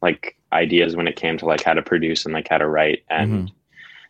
like 0.00 0.36
ideas 0.52 0.96
when 0.96 1.08
it 1.08 1.16
came 1.16 1.36
to 1.38 1.46
like 1.46 1.62
how 1.62 1.74
to 1.74 1.82
produce 1.82 2.24
and 2.24 2.34
like 2.34 2.48
how 2.48 2.58
to 2.58 2.68
write 2.68 3.02
and 3.10 3.50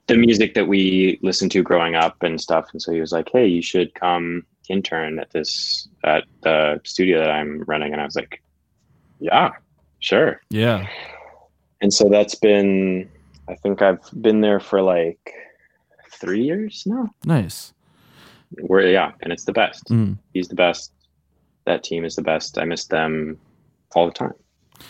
the 0.07 0.17
music 0.17 0.55
that 0.55 0.69
we 0.69 1.19
listened 1.23 1.51
to 1.51 1.63
growing 1.63 1.95
up 1.95 2.23
and 2.23 2.41
stuff. 2.41 2.67
And 2.73 2.83
so 2.83 2.93
he 2.93 3.01
was 3.01 3.13
like, 3.13 3.31
"Hey, 3.33 3.47
you 3.47 3.63
should 3.63 3.95
come 3.95 4.45
intern 4.69 5.19
at 5.19 5.31
this 5.31 5.89
at 6.05 6.25
the 6.43 6.81
studio 6.85 7.19
that 7.21 7.31
I'm 7.31 7.63
running," 7.63 7.93
and 7.93 8.01
I 8.01 8.05
was 8.05 8.17
like, 8.17 8.43
"Yeah, 9.19 9.51
sure." 10.01 10.43
Yeah. 10.51 10.87
and 11.81 11.93
so 11.93 12.09
that's 12.09 12.35
been 12.35 13.09
i 13.49 13.55
think 13.55 13.83
i've 13.83 14.01
been 14.21 14.41
there 14.41 14.61
for 14.61 14.83
like 14.83 15.33
three 16.11 16.43
years 16.45 16.85
now 16.87 17.09
Nice. 17.25 17.73
we're 18.63 18.83
yeah 18.87 19.13
and 19.23 19.33
it's 19.33 19.45
the 19.45 19.53
best 19.53 19.85
Mm. 19.91 20.19
he's 20.33 20.49
the 20.49 20.55
best 20.55 20.93
that 21.67 21.83
team 21.83 22.05
is 22.05 22.17
the 22.17 22.23
best 22.23 22.59
i 22.59 22.65
miss 22.65 22.87
them 22.87 23.39
all 23.95 24.07
the 24.07 24.13
time 24.13 24.33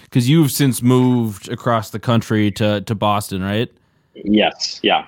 Because 0.05 0.29
you've 0.29 0.51
since 0.51 0.83
moved 0.83 1.49
across 1.49 1.91
the 1.91 1.99
country 2.01 2.51
to 2.53 2.81
to 2.83 2.95
Boston, 2.95 3.43
right? 3.43 3.71
yes 4.15 4.81
yeah 4.83 5.07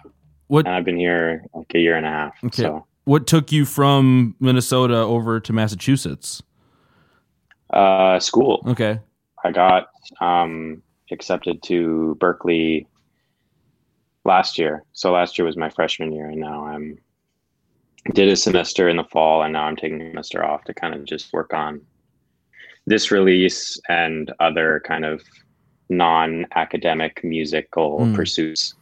What 0.48 0.66
and 0.66 0.74
i've 0.74 0.84
been 0.84 0.98
here 0.98 1.44
like 1.54 1.72
a 1.74 1.78
year 1.78 1.96
and 1.96 2.06
a 2.06 2.10
half 2.10 2.34
Okay. 2.44 2.62
so 2.62 2.86
what 3.04 3.26
took 3.28 3.52
you 3.52 3.64
from 3.64 4.34
Minnesota 4.40 4.96
over 4.96 5.38
to 5.38 5.52
Massachusetts? 5.52 6.42
uh 7.70 8.18
school 8.20 8.62
Okay. 8.66 8.98
i 9.44 9.50
got 9.50 9.88
um 10.20 10.82
accepted 11.12 11.62
to 11.64 12.16
Berklee 12.20 12.86
last 14.26 14.58
year 14.58 14.82
so 14.92 15.12
last 15.12 15.38
year 15.38 15.46
was 15.46 15.56
my 15.56 15.70
freshman 15.70 16.12
year 16.12 16.28
and 16.28 16.40
now 16.40 16.66
i'm 16.66 16.98
did 18.12 18.28
a 18.28 18.36
semester 18.36 18.88
in 18.88 18.96
the 18.96 19.04
fall 19.04 19.42
and 19.42 19.52
now 19.52 19.64
i'm 19.64 19.76
taking 19.76 20.00
a 20.00 20.10
semester 20.10 20.44
off 20.44 20.64
to 20.64 20.74
kind 20.74 20.94
of 20.94 21.04
just 21.04 21.32
work 21.32 21.54
on 21.54 21.80
this 22.86 23.10
release 23.10 23.80
and 23.88 24.32
other 24.40 24.82
kind 24.84 25.04
of 25.04 25.22
non-academic 25.88 27.22
musical 27.24 28.00
Mm. 28.00 28.14
pursuits 28.14 28.74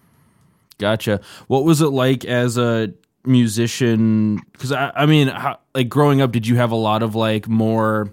Gotcha. 0.79 1.21
What 1.47 1.65
was 1.65 1.81
it 1.81 1.91
like 1.91 2.25
as 2.25 2.59
a 2.59 2.93
musician? 3.25 4.41
Because 4.53 4.73
I, 4.73 4.91
I 4.95 5.07
mean, 5.07 5.29
how, 5.29 5.61
like 5.73 5.89
growing 5.89 6.21
up, 6.21 6.33
did 6.33 6.47
you 6.49 6.57
have 6.57 6.73
a 6.73 6.77
lot 6.77 7.03
of 7.03 7.15
like 7.15 7.47
more 7.49 8.13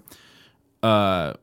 uh, 0.82 1.34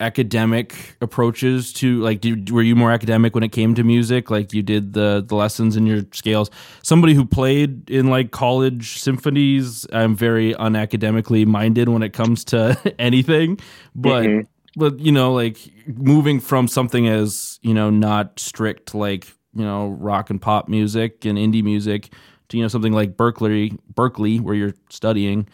academic 0.00 0.96
approaches 1.00 1.72
to 1.74 2.00
like? 2.00 2.20
Did, 2.20 2.50
were 2.50 2.62
you 2.62 2.76
more 2.76 2.90
academic 2.92 3.34
when 3.34 3.44
it 3.44 3.52
came 3.52 3.74
to 3.74 3.84
music? 3.84 4.30
Like 4.30 4.52
you 4.52 4.62
did 4.62 4.92
the 4.92 5.24
the 5.26 5.34
lessons 5.36 5.76
in 5.76 5.86
your 5.86 6.02
scales. 6.12 6.50
Somebody 6.82 7.14
who 7.14 7.24
played 7.24 7.88
in 7.90 8.08
like 8.08 8.30
college 8.30 8.98
symphonies, 9.00 9.86
I'm 9.92 10.14
very 10.16 10.54
unacademically 10.54 11.46
minded 11.46 11.88
when 11.88 12.02
it 12.02 12.12
comes 12.12 12.44
to 12.46 12.76
anything, 12.98 13.58
but. 13.94 14.24
Mhm. 14.24 14.46
but 14.78 15.00
you 15.00 15.10
know 15.10 15.32
like 15.32 15.56
moving 15.86 16.38
from 16.38 16.68
something 16.68 17.08
as 17.08 17.58
you 17.62 17.72
know 17.72 17.88
not 17.88 18.38
strict 18.38 18.94
like 18.94 19.26
you 19.54 19.64
know 19.64 19.88
rock 19.88 20.28
and 20.28 20.42
pop 20.42 20.68
music 20.68 21.24
and 21.24 21.38
indie 21.38 21.62
music 21.64 22.12
to 22.48 22.58
you 22.58 22.62
know 22.62 22.68
something 22.68 22.92
like 22.92 23.16
Berklee 23.16 23.78
Berklee 23.94 24.38
where 24.38 24.54
you're 24.54 24.74
studying 24.90 25.48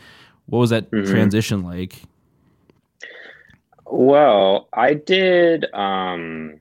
what 0.47 0.59
was 0.59 0.71
that 0.71 0.91
Mhm. 0.91 1.07
transition 1.07 1.63
like 1.63 2.03
well 3.93 4.69
i 4.73 4.95
did 4.95 5.67
um 5.75 6.59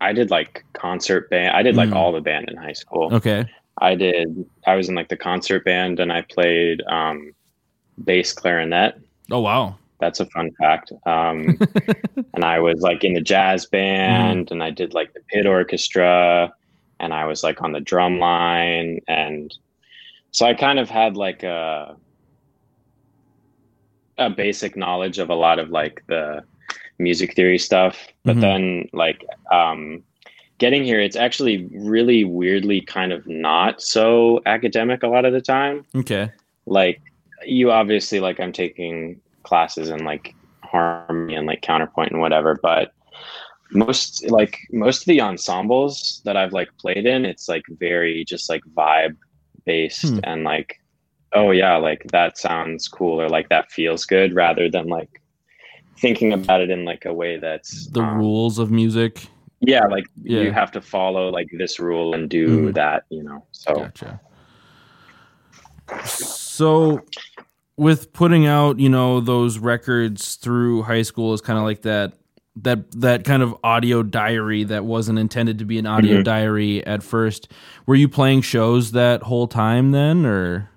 i 0.00 0.12
did 0.12 0.30
like 0.30 0.64
concert 0.72 1.30
band 1.30 1.56
i 1.56 1.62
did 1.62 1.76
like 1.76 1.88
Mm. 1.90 1.94
all 1.96 2.12
the 2.12 2.20
band 2.20 2.48
in 2.50 2.56
high 2.56 2.72
school 2.72 3.14
okay 3.14 3.44
I 3.78 3.94
did. 3.94 4.46
I 4.66 4.74
was 4.74 4.88
in 4.88 4.94
like 4.94 5.10
the 5.10 5.18
concert 5.18 5.62
band, 5.66 6.00
and 6.00 6.10
I 6.10 6.22
played 6.22 6.80
um, 6.88 7.34
bass 8.02 8.32
clarinet. 8.32 8.98
oh 9.30 9.40
wow 9.40 9.76
That's 10.00 10.18
a 10.18 10.24
fun 10.34 10.50
fact. 10.58 10.92
Um, 11.04 11.58
and 12.32 12.42
I 12.42 12.58
was 12.58 12.80
like 12.80 13.04
in 13.04 13.12
the 13.12 13.20
jazz 13.20 13.66
band, 13.66 14.50
and 14.50 14.62
I 14.62 14.70
did 14.70 14.94
like 14.94 15.12
the 15.12 15.20
pit 15.28 15.44
orchestra, 15.44 16.54
and 17.00 17.12
I 17.12 17.26
was 17.26 17.42
like 17.44 17.60
on 17.60 17.72
the 17.72 17.80
drum 17.80 18.18
line, 18.18 19.00
and 19.08 19.52
so 20.30 20.46
I 20.46 20.54
kind 20.54 20.78
of 20.78 20.88
had 20.88 21.18
like 21.18 21.42
a 21.42 21.96
a 24.18 24.30
basic 24.30 24.76
knowledge 24.76 25.18
of 25.18 25.30
a 25.30 25.34
lot 25.34 25.58
of 25.58 25.70
like 25.70 26.02
the 26.08 26.42
music 26.98 27.34
theory 27.34 27.58
stuff. 27.58 28.06
But 28.24 28.36
Mhm. 28.36 28.40
then 28.40 28.88
like 28.92 29.24
um, 29.52 30.02
getting 30.58 30.84
here, 30.84 31.00
it's 31.00 31.16
actually 31.16 31.68
really 31.74 32.24
weirdly 32.24 32.80
kind 32.80 33.12
of 33.12 33.26
not 33.26 33.82
so 33.82 34.40
academic 34.46 35.02
a 35.02 35.08
lot 35.08 35.24
of 35.26 35.32
the 35.34 35.40
time 35.42 35.84
okay 35.94 36.30
like 36.64 37.00
you 37.44 37.70
obviously 37.70 38.18
like 38.18 38.40
i'm 38.40 38.52
taking 38.52 39.20
classes 39.42 39.90
in 39.90 40.04
like 40.04 40.34
harmony 40.64 41.34
and 41.34 41.46
like 41.46 41.60
counterpoint 41.60 42.10
and 42.10 42.20
whatever 42.20 42.58
but 42.62 42.92
most 43.72 44.28
like 44.30 44.58
most 44.72 45.02
of 45.02 45.06
the 45.06 45.20
ensembles 45.20 46.22
that 46.24 46.36
i've 46.36 46.52
like 46.54 46.68
played 46.80 47.04
in 47.06 47.24
it's 47.26 47.48
like 47.48 47.62
very 47.78 48.24
just 48.24 48.48
like 48.48 48.62
vibe 48.74 49.14
based 49.66 50.08
Hmm. 50.14 50.20
and 50.24 50.44
like 50.44 50.80
oh 51.32 51.50
yeah 51.50 51.76
like 51.76 52.04
that 52.12 52.38
sounds 52.38 52.88
cool 52.88 53.20
or 53.20 53.28
like 53.28 53.48
that 53.48 53.70
feels 53.70 54.04
good 54.04 54.34
rather 54.34 54.70
than 54.70 54.86
like 54.86 55.20
thinking 55.98 56.32
about 56.32 56.60
it 56.60 56.70
in 56.70 56.84
like 56.84 57.04
a 57.04 57.12
way 57.12 57.38
that's 57.38 57.86
the 57.88 58.00
um, 58.02 58.18
rules 58.18 58.58
of 58.58 58.70
music 58.70 59.26
yeah 59.60 59.84
like 59.86 60.04
Yeah. 60.22 60.42
you 60.42 60.52
have 60.52 60.70
to 60.72 60.80
follow 60.80 61.30
like 61.30 61.48
this 61.52 61.78
rule 61.80 62.14
and 62.14 62.28
do 62.30 62.68
Mhm. 62.70 62.74
that 62.74 63.04
you 63.10 63.22
know 63.22 63.44
so 63.52 63.74
Gotcha. 63.74 64.20
So, 66.04 67.04
with 67.76 68.12
putting 68.12 68.46
out, 68.46 68.80
you 68.80 68.88
know, 68.88 69.20
those 69.20 69.58
records 69.58 70.34
through 70.36 70.82
high 70.82 71.02
school 71.02 71.32
is 71.32 71.40
kind 71.40 71.58
of 71.58 71.64
like 71.64 71.82
that 71.82 72.14
that 72.62 72.90
that 73.00 73.24
kind 73.24 73.42
of 73.42 73.54
audio 73.62 74.02
diary 74.02 74.64
that 74.64 74.84
wasn't 74.84 75.18
intended 75.18 75.58
to 75.58 75.64
be 75.66 75.78
an 75.78 75.86
audio 75.86 76.18
Mhm. 76.20 76.24
diary 76.24 76.86
at 76.86 77.02
first. 77.02 77.52
Were 77.86 77.94
you 77.94 78.08
playing 78.08 78.40
shows 78.40 78.92
that 78.92 79.22
whole 79.24 79.46
time 79.46 79.90
then, 79.92 80.24
or 80.24 80.70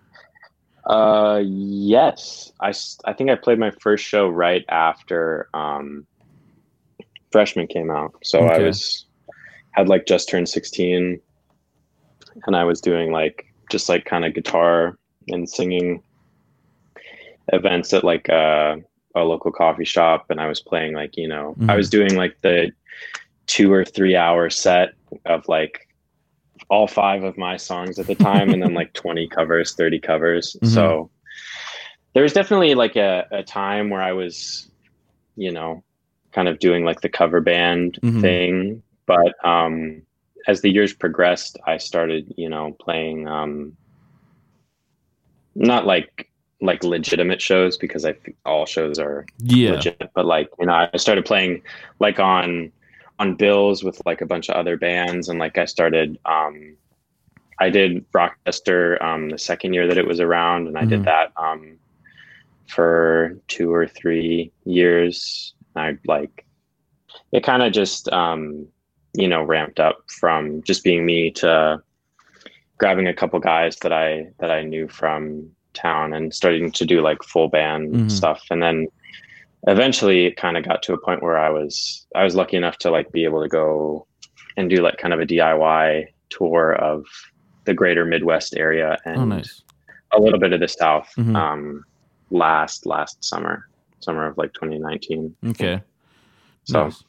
Uh, 0.89 1.43
yes. 1.45 2.51
I, 2.61 2.73
I 3.05 3.13
think 3.13 3.29
I 3.29 3.35
played 3.35 3.59
my 3.59 3.71
first 3.79 4.03
show 4.03 4.27
right 4.27 4.65
after 4.69 5.47
um, 5.53 6.07
freshman 7.31 7.67
came 7.67 7.91
out. 7.91 8.11
So 8.23 8.39
I 8.39 8.57
was 8.59 9.05
had 9.73 9.87
like 9.87 10.07
just 10.07 10.27
turned 10.29 10.49
sixteen, 10.49 11.21
and 12.47 12.55
I 12.55 12.63
was 12.63 12.81
doing 12.81 13.11
like 13.11 13.45
just 13.71 13.87
like 13.87 14.05
kind 14.05 14.25
of 14.25 14.33
guitar 14.33 14.97
and 15.27 15.47
singing 15.47 16.01
events 17.53 17.93
at 17.93 18.03
like 18.03 18.27
uh, 18.29 18.77
a 19.15 19.21
local 19.21 19.51
coffee 19.51 19.85
shop, 19.85 20.25
and 20.31 20.41
I 20.41 20.47
was 20.47 20.59
playing 20.59 20.95
like 20.95 21.15
you 21.17 21.27
know 21.27 21.55
I 21.61 21.73
Mhm. 21.73 21.77
was 21.77 21.89
doing 21.89 22.15
like 22.15 22.35
the 22.41 22.71
two 23.45 23.71
or 23.71 23.85
three 23.85 24.15
hour 24.15 24.49
set 24.49 24.89
of 25.25 25.47
like 25.47 25.85
all 26.69 26.87
five 26.87 27.23
of 27.23 27.37
my 27.37 27.57
songs 27.57 27.97
at 27.99 28.07
the 28.07 28.15
time 28.15 28.49
and 28.51 28.61
then 28.61 28.73
like 28.73 28.91
20 29.03 29.27
covers 29.29 29.73
30 29.75 29.99
covers 29.99 30.55
Mhm. 30.61 30.67
so 30.67 31.09
there 32.13 32.23
was 32.23 32.33
definitely 32.33 32.75
like 32.75 32.95
a, 32.95 33.25
a 33.31 33.43
time 33.43 33.89
where 33.89 34.01
i 34.01 34.11
was 34.11 34.69
you 35.35 35.51
know 35.51 35.83
kind 36.31 36.47
of 36.47 36.59
doing 36.59 36.83
like 36.83 37.01
the 37.01 37.09
cover 37.09 37.41
band 37.41 37.97
Mhm. 38.03 38.21
thing 38.21 38.83
but 39.05 39.33
um 39.45 40.01
as 40.47 40.61
the 40.61 40.71
years 40.71 40.93
progressed 40.93 41.57
i 41.65 41.77
started 41.77 42.33
you 42.37 42.49
know 42.49 42.75
playing 42.79 43.27
um 43.27 43.75
not 45.55 45.85
like 45.85 46.27
like 46.61 46.83
legitimate 46.83 47.41
shows 47.41 47.77
because 47.77 48.03
I 48.03 48.13
think 48.13 48.35
all 48.45 48.65
shows 48.65 48.99
are 48.99 49.25
Yeah. 49.39 49.71
legit. 49.71 50.09
But 50.13 50.25
like 50.25 50.49
you 50.59 50.65
know, 50.65 50.73
I 50.93 50.97
started 50.97 51.25
playing 51.25 51.61
like 51.99 52.19
on 52.19 52.71
on 53.19 53.35
bills 53.35 53.83
with 53.83 54.01
like 54.05 54.21
a 54.21 54.25
bunch 54.25 54.49
of 54.49 54.55
other 54.55 54.77
bands, 54.77 55.29
and 55.29 55.37
like 55.39 55.57
I 55.57 55.65
started. 55.65 56.17
um 56.25 56.75
I 57.61 57.69
did 57.69 58.05
Rochester 58.13 59.03
um, 59.03 59.27
the 59.29 59.37
second 59.37 59.73
year 59.73 59.85
that 59.85 59.97
it 59.97 60.07
was 60.07 60.21
around, 60.21 60.67
and 60.69 60.77
I 60.77 60.85
Mhm. 60.85 60.89
did 60.89 61.03
that 61.03 61.33
um, 61.35 61.77
for 62.67 63.37
two 63.49 63.73
or 63.73 63.85
three 63.85 64.53
years. 64.63 65.53
I 65.75 65.97
like 66.07 66.45
it 67.33 67.43
kind 67.43 67.61
of 67.61 67.73
just 67.73 68.07
um, 68.13 68.65
you 69.13 69.27
know 69.27 69.43
ramped 69.43 69.79
up 69.81 69.97
from 70.19 70.63
just 70.63 70.85
being 70.85 71.05
me 71.05 71.31
to 71.31 71.83
grabbing 72.77 73.07
a 73.07 73.13
couple 73.13 73.39
guys 73.39 73.75
that 73.81 73.91
I 73.91 74.27
that 74.39 74.51
I 74.51 74.63
knew 74.63 74.87
from 74.87 75.49
town 75.73 76.13
and 76.13 76.33
starting 76.33 76.71
to 76.71 76.85
do 76.85 77.01
like 77.01 77.21
full 77.23 77.49
band 77.49 77.91
Mhm. 77.93 78.09
stuff, 78.11 78.41
and 78.49 78.63
then 78.63 78.87
eventually 79.67 80.25
it 80.25 80.37
kind 80.37 80.57
of 80.57 80.63
got 80.65 80.81
to 80.83 80.93
a 80.93 80.97
point 80.97 81.21
where 81.21 81.37
I 81.37 81.49
was 81.49 82.05
I 82.15 82.23
was 82.23 82.35
lucky 82.35 82.57
enough 82.57 82.77
to 82.79 82.91
like 82.91 83.11
be 83.11 83.23
able 83.25 83.41
to 83.43 83.49
go 83.49 84.07
and 84.57 84.69
do 84.69 84.77
like 84.77 84.97
kind 84.97 85.13
of 85.13 85.19
a 85.19 85.25
DIY 85.25 86.05
tour 86.29 86.73
of 86.75 87.05
the 87.65 87.73
greater 87.73 88.05
Midwest 88.05 88.55
area 88.55 88.97
and 89.05 89.17
Oh, 89.17 89.25
nice. 89.25 89.61
a 90.13 90.19
little 90.19 90.39
bit 90.39 90.53
of 90.53 90.59
the 90.59 90.67
South 90.67 91.11
Mhm. 91.17 91.35
um, 91.35 91.83
last 92.31 92.85
last 92.85 93.23
summer, 93.23 93.67
summer 93.99 94.25
of 94.27 94.37
like 94.37 94.53
2019. 94.53 95.35
Okay. 95.47 95.81
So 96.63 96.85
Nice. 96.85 97.03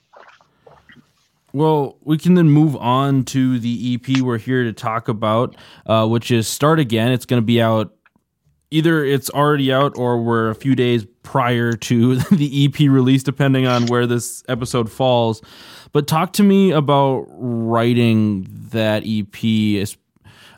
Well, 1.52 1.96
we 2.02 2.16
can 2.16 2.34
then 2.34 2.48
move 2.48 2.76
on 2.76 3.24
to 3.26 3.58
the 3.58 3.94
EP 3.94 4.20
we're 4.20 4.38
here 4.38 4.62
to 4.62 4.72
talk 4.72 5.08
about, 5.08 5.56
uh, 5.86 6.06
which 6.06 6.30
is 6.30 6.46
Start 6.46 6.78
Again. 6.78 7.10
It's 7.10 7.26
going 7.26 7.42
to 7.42 7.46
be 7.46 7.60
out 7.60 7.92
either 8.70 9.04
it's 9.04 9.28
already 9.30 9.72
out 9.72 9.98
or 9.98 10.22
we're 10.22 10.48
a 10.48 10.54
few 10.54 10.76
days 10.76 11.04
prior 11.22 11.72
to 11.72 12.16
the 12.30 12.64
EP 12.66 12.78
release, 12.80 13.22
depending 13.22 13.66
on 13.66 13.86
where 13.86 14.06
this 14.06 14.42
episode 14.48 14.90
falls. 14.90 15.42
But 15.92 16.06
talk 16.06 16.32
to 16.34 16.42
me 16.42 16.70
about 16.70 17.26
writing 17.30 18.46
that 18.70 19.02
EP, 19.04 19.88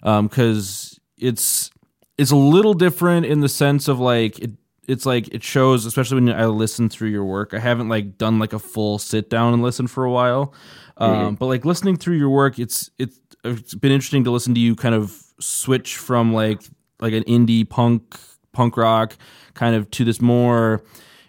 because 0.02 1.00
it's 1.18 1.70
it's 2.18 2.30
a 2.30 2.36
little 2.36 2.74
different 2.74 3.26
in 3.26 3.40
the 3.40 3.48
sense 3.48 3.88
of 3.88 3.98
like 3.98 4.38
it 4.38 4.50
it's 4.88 5.06
like 5.06 5.28
it 5.28 5.42
shows 5.42 5.86
especially 5.86 6.20
when 6.20 6.34
i 6.34 6.44
listen 6.46 6.88
through 6.88 7.08
your 7.08 7.24
work. 7.24 7.54
I 7.54 7.58
haven't 7.60 7.88
like 7.88 8.18
done 8.18 8.38
like 8.38 8.52
a 8.52 8.58
full 8.58 8.98
sit 8.98 9.30
down 9.30 9.54
and 9.54 9.62
listen 9.62 9.86
for 9.86 10.04
a 10.04 10.10
while. 10.10 10.52
Um, 10.98 11.34
but 11.36 11.46
like 11.46 11.64
listening 11.64 11.96
through 11.96 12.16
your 12.16 12.28
work 12.28 12.58
it's 12.58 12.90
it's 12.98 13.18
it's 13.44 13.74
been 13.74 13.90
interesting 13.90 14.24
to 14.24 14.30
listen 14.30 14.54
to 14.54 14.60
you 14.60 14.76
kind 14.76 14.94
of 14.94 15.16
switch 15.40 15.96
from 15.96 16.32
like 16.32 16.60
like 17.00 17.12
an 17.12 17.24
indie 17.24 17.68
punk 17.68 18.18
punk 18.52 18.76
rock 18.76 19.16
kind 19.54 19.74
of 19.74 19.90
to 19.90 20.04
this 20.04 20.20
more 20.20 20.82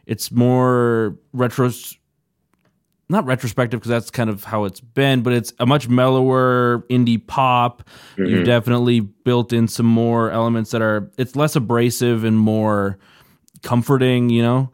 it's 0.06 0.32
more 0.32 1.18
retro 1.32 1.70
not 3.10 3.26
retrospective 3.26 3.80
because 3.80 3.90
that's 3.90 4.10
kind 4.10 4.30
of 4.30 4.44
how 4.44 4.64
it's 4.64 4.80
been 4.80 5.22
but 5.22 5.34
it's 5.34 5.54
a 5.60 5.66
much 5.66 5.88
mellower 5.88 6.84
indie 6.90 7.26
pop 7.26 7.84
you've 8.18 8.28
Mhm. 8.42 8.46
definitely 8.46 9.00
built 9.02 9.54
in 9.54 9.68
some 9.68 9.86
more 9.86 10.32
elements 10.32 10.72
that 10.72 10.82
are 10.82 11.10
it's 11.18 11.36
less 11.36 11.56
abrasive 11.56 12.24
and 12.24 12.38
more 12.38 12.98
comforting 13.62 14.30
you 14.30 14.42
know 14.42 14.70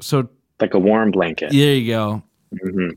so 0.00 0.28
like 0.60 0.74
a 0.74 0.78
warm 0.78 1.10
blanket. 1.10 1.50
there 1.52 1.74
you 1.74 1.92
go 1.92 2.22
Mhm. 2.52 2.96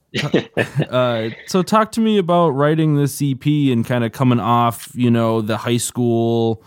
uh, 0.92 1.30
so 1.48 1.62
talk 1.62 1.92
to 1.94 2.02
me 2.02 2.18
about 2.18 2.50
writing 2.50 2.96
this 2.96 3.22
ep 3.22 3.46
and 3.46 3.86
kind 3.86 4.04
of 4.04 4.12
coming 4.12 4.40
off 4.40 4.90
you 4.96 5.12
know 5.12 5.42
the 5.42 5.58
high 5.58 5.78
school 5.78 6.64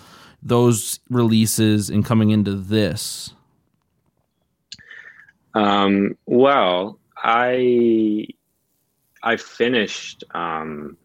those 0.46 1.00
releases 1.10 1.90
and 1.90 2.04
coming 2.04 2.30
into 2.30 2.54
this 2.54 3.32
Um, 5.56 6.18
well, 6.26 6.98
I 7.16 8.28
I 9.22 9.36
finished 9.38 10.22
um, 10.34 10.98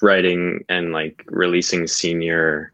writing 0.00 0.64
and 0.68 0.92
like 0.92 1.24
releasing 1.26 1.88
senior 1.88 2.72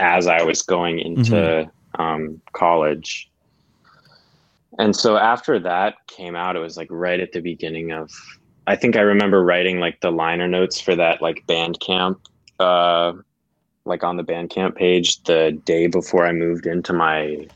as 0.00 0.26
I 0.26 0.42
was 0.42 0.62
going 0.62 0.98
into 0.98 1.70
um, 1.98 2.40
college. 2.52 3.30
And 4.78 4.96
so 4.96 5.16
after 5.16 5.60
that 5.60 5.94
came 6.08 6.34
out, 6.34 6.56
it 6.56 6.60
was 6.60 6.76
like 6.76 6.88
right 6.90 7.20
at 7.20 7.32
the 7.32 7.40
beginning 7.40 7.92
of. 7.92 8.10
I 8.66 8.76
think 8.76 8.96
I 8.96 9.00
remember 9.00 9.44
writing 9.44 9.80
like 9.80 10.00
the 10.00 10.10
liner 10.10 10.46
notes 10.46 10.80
for 10.80 10.94
that 10.94 11.20
like 11.20 11.44
Bandcamp, 11.48 12.18
uh, 12.60 13.12
like 13.84 14.04
on 14.04 14.16
the 14.16 14.24
Bandcamp 14.24 14.76
page 14.76 15.22
the 15.24 15.58
day 15.64 15.86
before 15.86 16.26
I 16.26 16.32
moved 16.32 16.66
into 16.66 16.92
my 16.92 17.48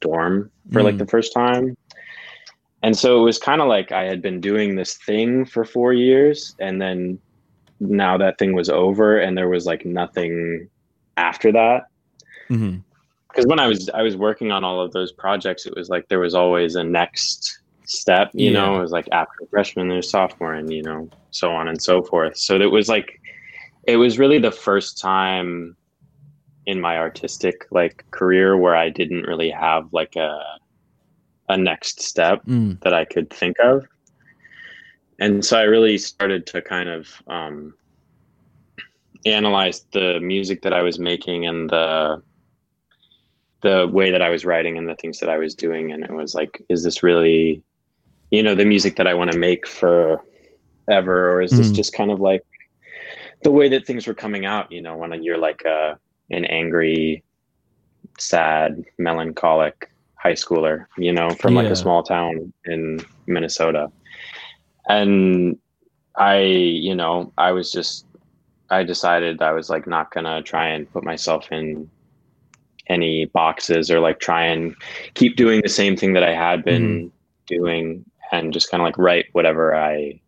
dorm 0.00 0.50
for 0.72 0.82
like 0.82 0.96
Mm. 0.96 0.98
the 0.98 1.06
first 1.06 1.32
time. 1.32 1.76
And 2.82 2.96
so 2.96 3.18
it 3.18 3.24
was 3.24 3.38
kind 3.38 3.62
of 3.62 3.68
like 3.68 3.92
I 3.92 4.04
had 4.04 4.20
been 4.20 4.40
doing 4.40 4.76
this 4.76 4.98
thing 4.98 5.46
for 5.46 5.64
four 5.64 5.94
years, 5.94 6.54
and 6.60 6.80
then 6.82 7.18
now 7.80 8.18
that 8.18 8.38
thing 8.38 8.52
was 8.52 8.68
over, 8.68 9.18
and 9.18 9.36
there 9.36 9.48
was 9.48 9.64
like 9.64 9.86
nothing 9.86 10.68
after 11.16 11.50
that. 11.52 11.84
Mhm. 12.50 12.82
Because 13.28 13.46
when 13.46 13.58
I 13.58 13.66
was 13.66 13.88
I 13.94 14.02
was 14.02 14.16
working 14.16 14.52
on 14.52 14.64
all 14.64 14.80
of 14.82 14.92
those 14.92 15.12
projects, 15.12 15.66
it 15.66 15.74
was 15.74 15.88
like 15.88 16.08
there 16.08 16.20
was 16.20 16.34
always 16.34 16.74
a 16.76 16.84
next 16.84 17.58
step. 17.84 18.30
You 18.34 18.50
Yeah. 18.50 18.60
know, 18.60 18.76
it 18.76 18.80
was 18.80 18.92
like 18.92 19.08
after 19.12 19.46
freshman, 19.50 19.88
there's 19.88 20.10
sophomore, 20.10 20.52
and 20.52 20.70
you 20.70 20.82
know, 20.82 21.08
so 21.30 21.52
on 21.52 21.68
and 21.68 21.80
so 21.82 22.02
forth. 22.02 22.36
So 22.36 22.60
it 22.60 22.70
was 22.70 22.88
like 22.90 23.18
it 23.86 23.96
was 23.96 24.18
really 24.18 24.38
the 24.38 24.50
first 24.50 25.00
time 25.00 25.76
in 26.66 26.80
my 26.80 26.96
artistic 26.98 27.66
like 27.70 28.04
career 28.10 28.56
where 28.56 28.74
I 28.74 28.88
didn't 28.88 29.22
really 29.24 29.50
have 29.50 29.92
like 29.92 30.16
a 30.16 30.40
a 31.48 31.56
next 31.56 32.00
step 32.00 32.42
Mm. 32.46 32.80
that 32.80 32.94
I 32.94 33.04
could 33.04 33.30
think 33.30 33.58
of. 33.62 33.86
And 35.20 35.44
so 35.44 35.58
I 35.58 35.64
really 35.64 35.98
started 35.98 36.46
to 36.48 36.62
kind 36.62 36.88
of 36.88 37.08
um, 37.26 37.74
analyze 39.26 39.86
the 39.92 40.20
music 40.20 40.62
that 40.62 40.72
I 40.72 40.82
was 40.82 40.98
making 40.98 41.46
and 41.46 41.68
the 41.70 42.22
the 43.62 43.88
way 43.88 44.10
that 44.10 44.20
I 44.20 44.28
was 44.28 44.44
writing 44.44 44.76
and 44.76 44.86
the 44.86 44.96
things 44.96 45.20
that 45.20 45.30
I 45.30 45.38
was 45.38 45.54
doing. 45.54 45.92
And 45.92 46.04
it 46.04 46.10
was 46.12 46.34
like, 46.34 46.62
is 46.68 46.84
this 46.84 47.02
really, 47.02 47.62
you 48.30 48.42
know, 48.42 48.54
the 48.54 48.64
music 48.66 48.96
that 48.96 49.06
I 49.06 49.14
want 49.14 49.32
to 49.32 49.38
make 49.38 49.66
for 49.66 50.20
ever, 50.90 51.32
or 51.32 51.40
is 51.40 51.50
this 51.56 51.70
Mhm. 51.70 51.74
just 51.74 51.94
kind 51.94 52.10
of 52.10 52.20
like 52.20 52.42
the 53.44 53.50
way 53.50 53.68
that 53.68 53.86
things 53.86 54.06
were 54.06 54.14
coming 54.14 54.44
out? 54.44 54.72
You 54.72 54.82
know, 54.82 54.96
when 54.96 55.22
you're 55.22 55.38
like 55.38 55.62
a 55.64 55.98
an 56.30 56.44
angry, 56.46 57.22
sad, 58.18 58.82
melancholic 58.98 59.90
high 60.16 60.32
schooler, 60.32 60.86
you 60.96 61.12
know, 61.12 61.30
from 61.30 61.54
like 61.54 61.66
Yeah. 61.66 61.72
a 61.72 61.76
small 61.76 62.02
town 62.02 62.52
in 62.64 63.00
Minnesota. 63.26 63.92
And 64.88 65.58
I, 66.16 66.38
you 66.38 66.94
know, 66.94 67.32
I 67.36 67.52
was 67.52 67.70
just, 67.70 68.06
I 68.70 68.82
decided 68.84 69.42
I 69.42 69.52
was 69.52 69.68
like 69.68 69.86
not 69.86 70.10
gonna 70.10 70.42
try 70.42 70.68
and 70.68 70.90
put 70.90 71.04
myself 71.04 71.52
in 71.52 71.90
any 72.86 73.26
boxes 73.26 73.90
or 73.90 74.00
like 74.00 74.18
try 74.18 74.44
and 74.44 74.74
keep 75.14 75.36
doing 75.36 75.60
the 75.62 75.68
same 75.68 75.96
thing 75.96 76.14
that 76.14 76.22
I 76.22 76.34
had 76.34 76.64
been 76.64 76.86
mm-hmm. 76.88 77.08
doing 77.46 78.04
and 78.32 78.52
just 78.52 78.70
kind 78.70 78.80
of 78.82 78.86
like 78.86 78.98
write 78.98 79.26
whatever 79.32 79.74
I 79.74 80.20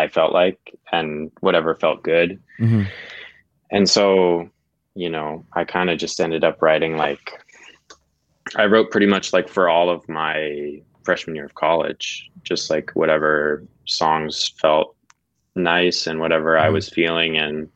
I 0.00 0.08
felt 0.08 0.32
like 0.32 0.58
and 0.92 1.30
whatever 1.40 1.74
felt 1.74 2.02
good. 2.02 2.40
Mhm. 2.58 2.86
And 3.70 3.88
so, 3.88 4.48
you 4.94 5.10
know, 5.10 5.44
I 5.52 5.64
kind 5.64 5.90
of 5.90 5.98
just 5.98 6.20
ended 6.20 6.42
up 6.42 6.62
writing 6.62 6.96
like 6.96 7.20
I 8.56 8.64
wrote 8.64 8.90
pretty 8.90 9.06
much 9.06 9.32
like 9.32 9.48
for 9.48 9.68
all 9.68 9.90
of 9.90 10.08
my 10.08 10.80
freshman 11.04 11.36
year 11.36 11.44
of 11.44 11.54
college, 11.54 12.28
just 12.42 12.70
like 12.70 12.90
whatever 12.94 13.62
songs 13.84 14.48
felt 14.60 14.96
nice 15.54 16.06
and 16.06 16.18
whatever 16.20 16.58
I 16.58 16.68
Mhm. 16.68 16.72
was 16.72 16.88
feeling 16.88 17.36
and 17.36 17.68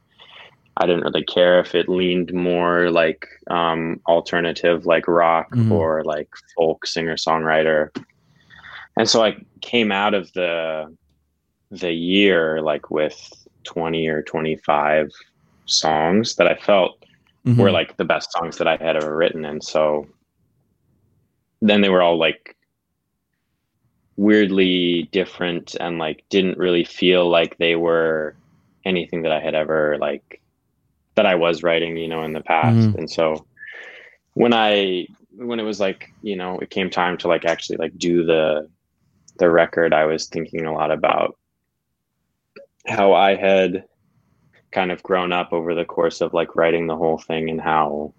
I 0.79 0.87
didn't 0.87 1.05
really 1.05 1.25
care 1.25 1.61
if 1.61 1.75
it 1.75 1.89
leaned 1.89 2.33
more 2.33 2.91
like 2.91 3.29
um, 3.49 4.01
alternative, 4.09 4.87
like 4.87 5.07
rock 5.07 5.51
Mhm. 5.55 5.71
or 5.71 6.03
like 6.03 6.31
folk 6.57 6.87
singer 6.87 7.15
songwriter. 7.17 7.91
And 8.97 9.09
so 9.09 9.23
I 9.23 9.37
came 9.61 9.93
out 9.93 10.15
of 10.15 10.33
the 10.33 10.93
the 11.81 11.93
year 11.93 12.61
like 12.63 12.91
with 12.91 13.17
20 13.65 14.07
or 14.09 14.23
25 14.23 15.11
songs 15.67 16.37
that 16.37 16.47
I 16.47 16.55
felt 16.57 17.03
Mhm. 17.47 17.57
were 17.59 17.71
like 17.71 17.97
the 17.97 18.05
best 18.05 18.33
songs 18.33 18.59
that 18.59 18.69
I 18.69 18.77
had 18.77 18.97
ever 18.97 19.15
written. 19.17 19.45
And 19.45 19.63
so 19.63 20.07
then 21.61 21.81
they 21.81 21.89
were 21.89 22.03
all 22.03 22.19
like 22.19 22.57
weirdly 24.17 25.09
different 25.13 25.75
and 25.81 25.99
like 25.99 26.25
didn't 26.31 26.59
really 26.59 26.85
feel 26.85 27.29
like 27.29 27.57
they 27.59 27.75
were 27.77 28.37
anything 28.85 29.23
that 29.23 29.33
I 29.33 29.41
had 29.41 29.55
ever 29.55 29.97
like 29.99 30.41
that 31.17 31.27
I 31.27 31.35
was 31.35 31.63
writing, 31.63 31.97
you 31.97 32.09
know, 32.09 32.23
in 32.25 32.33
the 32.33 32.41
past. 32.41 32.89
Mhm. 32.89 32.99
And 32.99 33.11
so 33.11 33.47
when 34.35 34.53
I 34.53 35.07
when 35.37 35.59
it 35.59 35.65
was 35.65 35.81
like, 35.81 36.11
you 36.23 36.37
know, 36.37 36.59
it 36.61 36.71
came 36.71 36.91
time 36.91 37.17
to 37.19 37.29
like 37.29 37.45
actually 37.45 37.79
like 37.79 37.97
do 37.99 38.25
the 38.25 38.69
the 39.39 39.51
record, 39.51 39.93
I 39.93 40.05
was 40.05 40.29
thinking 40.29 40.65
a 40.65 40.73
lot 40.73 40.93
about 40.93 41.37
how 42.87 43.13
I 43.15 43.35
had 43.35 43.85
kind 44.73 44.91
of 44.93 45.03
grown 45.03 45.33
up 45.33 45.53
over 45.53 45.75
the 45.75 45.85
course 45.85 46.21
of 46.21 46.35
like 46.35 46.57
writing 46.57 46.87
the 46.87 46.97
whole 46.97 47.19
thing 47.19 47.49
and 47.49 47.61
how 47.61 48.13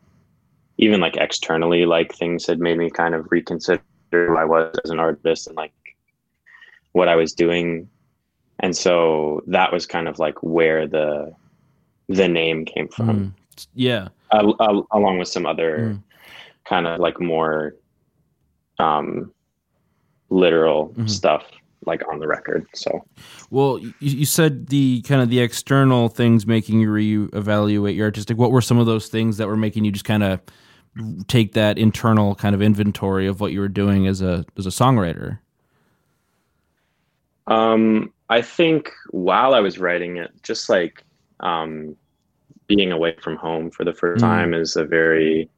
even 0.77 0.99
like 0.99 1.17
externally 1.17 1.85
like 1.85 2.13
things 2.15 2.45
had 2.45 2.59
made 2.59 2.77
me 2.77 2.89
kind 2.89 3.13
of 3.13 3.27
reconsider 3.31 3.81
who 4.11 4.37
I 4.37 4.45
was 4.45 4.75
as 4.83 4.89
an 4.91 4.99
artist 4.99 5.47
and 5.47 5.55
like 5.55 5.73
what 6.93 7.07
I 7.07 7.15
was 7.15 7.33
doing. 7.33 7.89
And 8.59 8.75
so 8.75 9.41
that 9.47 9.71
was 9.71 9.85
kind 9.85 10.07
of 10.07 10.19
like 10.19 10.41
where 10.41 10.87
the 10.87 11.33
the 12.07 12.27
name 12.27 12.65
came 12.65 12.87
from. 12.87 13.07
Mm. 13.09 13.31
Yeah. 13.73 14.07
Uh, 14.31 14.53
uh, 14.59 14.81
along 14.91 15.17
with 15.19 15.27
some 15.27 15.45
other 15.45 15.77
Mm. 15.79 16.03
kind 16.65 16.87
of 16.87 16.99
like 16.99 17.19
more 17.19 17.75
um 18.79 19.31
literal 20.29 20.89
Mhm. 20.89 21.09
stuff 21.09 21.43
like 21.85 22.01
on 22.11 22.19
the 22.19 22.27
record. 22.27 22.67
So 22.73 23.05
Well, 23.49 23.79
you, 23.79 23.93
you 23.99 24.25
said 24.25 24.67
the 24.67 25.01
kind 25.03 25.21
of 25.21 25.29
the 25.29 25.39
external 25.39 26.09
things 26.09 26.45
making 26.45 26.79
you 26.81 26.89
reevaluate 26.89 27.95
your 27.95 28.05
artistic. 28.05 28.37
What 28.37 28.51
were 28.51 28.61
some 28.61 28.77
of 28.77 28.85
those 28.85 29.07
things 29.07 29.37
that 29.37 29.47
were 29.47 29.57
making 29.57 29.85
you 29.85 29.91
just 29.91 30.05
kind 30.05 30.23
of 30.23 30.41
take 31.27 31.53
that 31.53 31.77
internal 31.77 32.35
kind 32.35 32.55
of 32.55 32.61
inventory 32.61 33.27
of 33.27 33.41
what 33.41 33.51
you 33.51 33.59
were 33.59 33.67
doing 33.67 34.07
as 34.07 34.21
a 34.21 34.45
as 34.57 34.65
a 34.65 34.69
songwriter? 34.69 35.39
Um, 37.47 38.13
I 38.29 38.41
think 38.41 38.91
while 39.11 39.53
I 39.53 39.59
was 39.59 39.77
writing 39.77 40.17
it, 40.17 40.31
just 40.41 40.67
like 40.69 41.03
um, 41.41 41.95
being 42.67 42.91
away 42.91 43.15
from 43.21 43.35
home 43.35 43.69
for 43.69 43.83
the 43.83 43.93
first 43.93 44.23
Mm. 44.23 44.29
time 44.29 44.53
is 44.53 44.75
a 44.75 44.85
very 44.85 45.49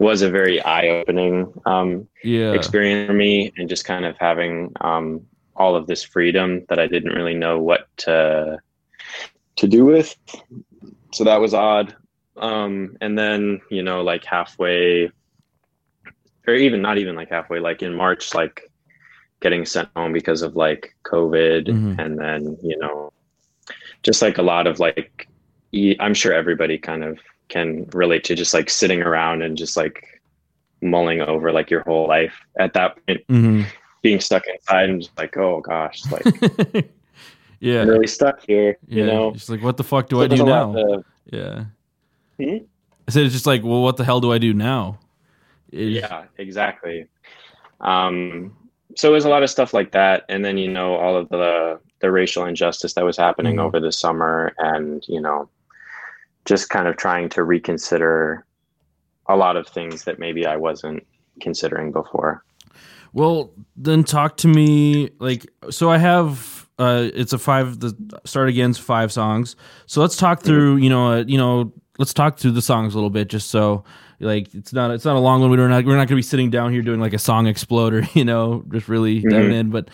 was 0.00 0.22
a 0.22 0.30
very 0.30 0.60
eye 0.62 0.88
opening 0.88 1.52
um, 1.66 2.08
Yeah. 2.24 2.52
experience 2.54 3.06
for 3.06 3.12
me, 3.12 3.52
and 3.56 3.68
just 3.68 3.84
kind 3.84 4.04
of 4.04 4.16
having 4.18 4.72
um, 4.80 5.24
all 5.56 5.76
of 5.76 5.86
this 5.86 6.02
freedom 6.02 6.64
that 6.68 6.78
I 6.78 6.86
didn't 6.86 7.14
really 7.14 7.34
know 7.34 7.60
what 7.60 7.86
to 7.98 8.58
to 9.56 9.68
do 9.68 9.84
with. 9.84 10.16
So 11.12 11.24
that 11.24 11.40
was 11.40 11.54
odd. 11.54 11.94
Um, 12.36 12.96
and 13.00 13.16
then 13.16 13.60
you 13.70 13.82
know, 13.82 14.02
like 14.02 14.24
halfway, 14.24 15.10
or 16.46 16.54
even 16.54 16.82
not 16.82 16.98
even 16.98 17.14
like 17.14 17.30
halfway, 17.30 17.60
like 17.60 17.82
in 17.82 17.94
March, 17.94 18.34
like 18.34 18.68
getting 19.40 19.64
sent 19.64 19.88
home 19.94 20.12
because 20.12 20.42
of 20.42 20.56
like 20.56 20.94
COVID, 21.04 21.68
Mhm. 21.68 21.98
and 21.98 22.18
then 22.18 22.56
you 22.62 22.76
know, 22.78 23.12
just 24.02 24.22
like 24.22 24.38
a 24.38 24.42
lot 24.42 24.66
of 24.66 24.80
like, 24.80 25.28
I'm 26.00 26.14
sure 26.14 26.32
everybody 26.32 26.78
kind 26.78 27.04
of 27.04 27.18
can 27.48 27.84
relate 27.92 28.24
to 28.24 28.34
just 28.34 28.54
like 28.54 28.70
sitting 28.70 29.02
around 29.02 29.42
and 29.42 29.56
just 29.56 29.76
like 29.76 30.20
mulling 30.82 31.20
over 31.20 31.52
like 31.52 31.70
your 31.70 31.82
whole 31.82 32.08
life 32.08 32.34
at 32.58 32.72
that 32.74 32.96
point, 33.06 33.22
hmm 33.28 33.62
being 34.04 34.20
stuck 34.20 34.46
inside 34.46 34.90
and 34.90 35.00
just 35.02 35.16
like, 35.18 35.34
oh 35.38 35.60
gosh, 35.62 36.02
like 36.12 36.24
yeah. 37.58 37.80
I'm 37.82 37.88
really 37.88 38.06
stuck 38.06 38.38
here, 38.46 38.76
you 38.86 39.04
know. 39.06 39.32
Just 39.32 39.48
like, 39.48 39.62
what 39.62 39.76
the 39.78 39.82
fuck 39.82 40.08
do 40.08 40.16
So 40.16 40.22
I 40.22 40.28
do 40.28 40.44
now? 40.44 40.76
of- 40.76 41.04
yeah. 41.32 41.64
Hmm? 42.38 42.58
I 43.08 43.10
said 43.10 43.24
it's 43.24 43.32
just 43.34 43.46
like, 43.46 43.62
well, 43.64 43.82
what 43.82 43.96
the 43.96 44.04
hell 44.04 44.20
do 44.20 44.30
I 44.32 44.38
do 44.38 44.52
now? 44.54 44.98
It- 45.72 45.88
yeah 45.88 46.24
exactly 46.38 47.06
um 47.80 48.54
so 48.94 49.08
it 49.08 49.12
was 49.12 49.24
a 49.24 49.28
lot 49.28 49.42
of 49.42 49.50
stuff 49.50 49.74
like 49.74 49.90
that 49.90 50.24
and 50.28 50.44
then 50.44 50.56
you 50.56 50.70
know 50.70 50.94
all 50.94 51.16
of 51.16 51.28
the 51.30 51.80
the 51.98 52.12
racial 52.12 52.44
injustice 52.44 52.94
that 52.94 53.04
was 53.04 53.16
happening 53.16 53.56
Mhm. 53.56 53.62
over 53.62 53.80
the 53.80 53.90
summer 53.90 54.52
and 54.58 55.02
you 55.08 55.20
know 55.20 55.48
just 56.44 56.68
kind 56.70 56.86
of 56.86 56.96
trying 56.96 57.28
to 57.30 57.42
reconsider 57.42 58.44
a 59.26 59.34
lot 59.36 59.56
of 59.56 59.66
things 59.66 60.04
that 60.04 60.20
maybe 60.20 60.46
i 60.46 60.56
wasn't 60.56 61.04
considering 61.40 61.90
before 61.90 62.44
Well, 63.12 63.52
then 63.76 64.04
talk 64.04 64.36
to 64.38 64.48
me 64.48 65.10
like 65.18 65.46
so 65.70 65.90
I 65.90 65.98
have 65.98 66.68
uh 66.78 67.08
it's 67.14 67.32
a 67.32 67.38
five 67.38 67.80
the 67.80 67.94
start 68.24 68.48
again's 68.48 68.78
five 68.78 69.12
songs. 69.12 69.56
So 69.86 70.00
let's 70.00 70.16
talk 70.16 70.42
through, 70.42 70.76
you 70.76 70.88
know, 70.88 71.12
uh, 71.12 71.24
you 71.26 71.38
know, 71.38 71.72
let's 71.98 72.12
talk 72.12 72.38
through 72.38 72.52
the 72.52 72.62
songs 72.62 72.94
a 72.94 72.96
little 72.96 73.10
bit 73.10 73.28
just 73.28 73.50
so 73.50 73.84
like 74.20 74.54
it's 74.54 74.72
not 74.72 74.90
it's 74.90 75.04
not 75.04 75.16
a 75.16 75.20
long 75.20 75.40
one. 75.40 75.50
We're 75.50 75.68
not 75.68 75.84
we're 75.84 75.96
not 75.96 76.08
going 76.08 76.08
to 76.08 76.16
be 76.16 76.22
sitting 76.22 76.50
down 76.50 76.72
here 76.72 76.82
doing 76.82 77.00
like 77.00 77.12
a 77.12 77.18
song 77.18 77.46
exploder, 77.46 78.06
you 78.14 78.24
know, 78.24 78.64
just 78.70 78.88
really 78.88 79.20
diving 79.20 79.52
in, 79.52 79.70
but 79.70 79.88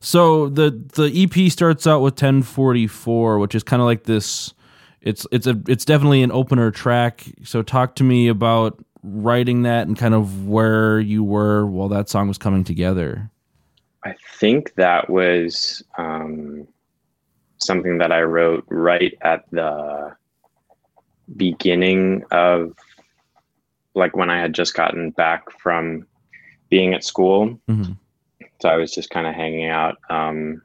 so 0.00 0.48
the 0.48 0.70
the 0.94 1.10
EP 1.22 1.52
starts 1.52 1.86
out 1.86 2.00
with 2.00 2.14
1044, 2.14 3.38
which 3.38 3.54
is 3.54 3.62
kind 3.62 3.82
of 3.82 3.86
like 3.86 4.04
this 4.04 4.54
it's 5.02 5.26
it's 5.32 5.46
a 5.46 5.60
it's 5.66 5.84
definitely 5.84 6.22
an 6.22 6.32
opener 6.32 6.70
track. 6.70 7.24
So 7.44 7.62
talk 7.62 7.94
to 7.96 8.04
me 8.04 8.28
about 8.28 8.82
writing 9.02 9.62
that 9.62 9.86
and 9.86 9.96
kind 9.96 10.14
of 10.14 10.46
where 10.46 11.00
you 11.00 11.24
were 11.24 11.66
while 11.66 11.88
that 11.88 12.08
song 12.08 12.28
was 12.28 12.38
coming 12.38 12.64
together. 12.64 13.30
i 14.04 14.14
think 14.38 14.74
that 14.74 15.08
was 15.10 15.82
um 15.98 16.66
something 17.58 17.98
that 17.98 18.12
i 18.12 18.22
wrote 18.22 18.64
right 18.68 19.14
at 19.22 19.44
the 19.50 20.14
beginning 21.36 22.22
of 22.30 22.72
like 23.94 24.16
when 24.16 24.30
i 24.30 24.38
had 24.40 24.52
just 24.54 24.74
gotten 24.74 25.10
back 25.10 25.50
from 25.60 26.06
being 26.68 26.94
at 26.94 27.04
school 27.04 27.58
Mhm. 27.68 27.96
so 28.60 28.68
I 28.68 28.76
was 28.76 28.92
just 28.92 29.10
kind 29.10 29.26
of 29.26 29.34
hanging 29.34 29.66
out 29.68 29.96
um, 30.10 30.62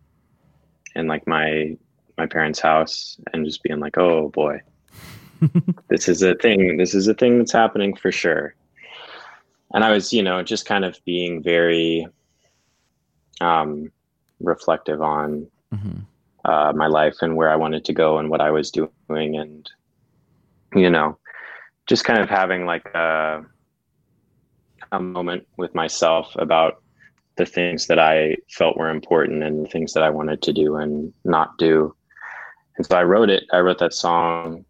in 0.96 1.08
like 1.08 1.26
my 1.28 1.78
my 2.18 2.26
parents' 2.28 2.60
house 2.60 3.18
and 3.34 3.46
just 3.46 3.64
being 3.64 3.80
like, 3.80 3.98
"Oh 3.98 4.30
boy, 4.30 4.62
this 5.90 6.08
is 6.08 6.22
a 6.22 6.36
thing. 6.36 6.78
This 6.78 6.94
is 6.94 7.08
a 7.08 7.14
thing 7.14 7.38
that's 7.38 7.52
happening 7.52 7.96
for 7.96 8.12
sure." 8.12 8.56
And 9.74 9.84
I 9.84 9.92
was, 9.92 10.14
you 10.14 10.24
know, 10.24 10.42
just 10.44 10.66
kind 10.66 10.86
of 10.86 10.98
being 11.06 11.44
very 11.44 12.08
um, 13.42 13.92
reflective 14.40 15.02
on 15.02 15.48
Mhm. 15.74 16.02
uh, 16.46 16.72
my 16.76 16.88
life 16.88 17.18
and 17.22 17.36
where 17.36 17.50
I 17.50 17.56
wanted 17.56 17.84
to 17.86 17.94
go 17.94 18.18
and 18.18 18.30
what 18.30 18.40
I 18.42 18.52
was 18.52 18.72
doing, 18.72 19.36
and 19.36 19.70
you 20.76 20.90
know, 20.90 21.18
just 21.88 22.06
kind 22.06 22.20
of 22.22 22.30
having 22.30 22.66
like 22.66 22.86
a 22.96 23.46
a 24.92 25.00
moment 25.00 25.48
with 25.58 25.74
myself 25.76 26.34
about 26.36 26.82
the 27.38 27.46
things 27.46 27.88
that 27.88 28.00
I 28.00 28.38
felt 28.50 28.78
were 28.78 28.90
important 28.90 29.44
and 29.44 29.66
the 29.66 29.70
things 29.70 29.94
that 29.94 30.04
I 30.04 30.10
wanted 30.10 30.42
to 30.44 30.54
do 30.54 30.76
and 30.78 31.12
not 31.26 31.58
do. 31.58 31.94
And 32.78 32.86
so 32.86 32.96
I 32.96 33.04
wrote 33.04 33.30
it. 33.30 33.44
I 33.52 33.60
wrote 33.60 33.80
that 33.80 33.94
song. 33.94 34.64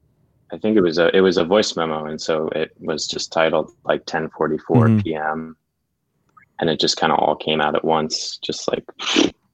I 0.56 0.58
think 0.58 0.78
it 0.78 0.82
was 0.82 0.98
a 0.98 1.14
it 1.16 1.20
was 1.20 1.36
a 1.38 1.44
voice 1.44 1.76
memo, 1.76 2.06
and 2.06 2.20
so 2.22 2.48
it 2.56 2.72
was 2.80 3.08
just 3.08 3.34
titled 3.34 3.72
like 3.84 4.06
10:44 4.06 4.88
Mhm. 4.88 5.04
p.m. 5.04 5.58
And 6.60 6.70
it 6.70 6.80
just 6.80 6.96
kind 6.96 7.12
of 7.12 7.20
all 7.20 7.36
came 7.36 7.60
out 7.60 7.76
at 7.76 7.84
once, 7.84 8.38
just 8.38 8.66
like 8.72 8.86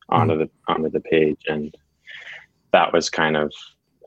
onto 0.10 0.38
the 0.38 0.50
onto 0.68 0.90
the 0.92 1.00
page, 1.00 1.42
and 1.48 1.76
that 2.72 2.94
was 2.94 3.10
kind 3.10 3.36
of. 3.36 3.52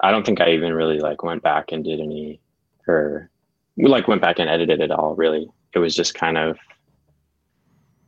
I 0.02 0.12
don't 0.12 0.24
think 0.24 0.40
I 0.40 0.50
even 0.52 0.72
really 0.72 1.00
like 1.00 1.24
went 1.24 1.42
back 1.42 1.72
and 1.72 1.82
did 1.84 1.98
any, 1.98 2.40
or 2.86 3.28
we 3.76 3.86
like 3.86 4.06
went 4.06 4.22
back 4.22 4.38
and 4.38 4.48
edited 4.48 4.80
it 4.80 4.92
all. 4.92 5.16
Really, 5.16 5.48
it 5.74 5.80
was 5.80 5.96
just 5.96 6.14
kind 6.14 6.38
of 6.38 6.56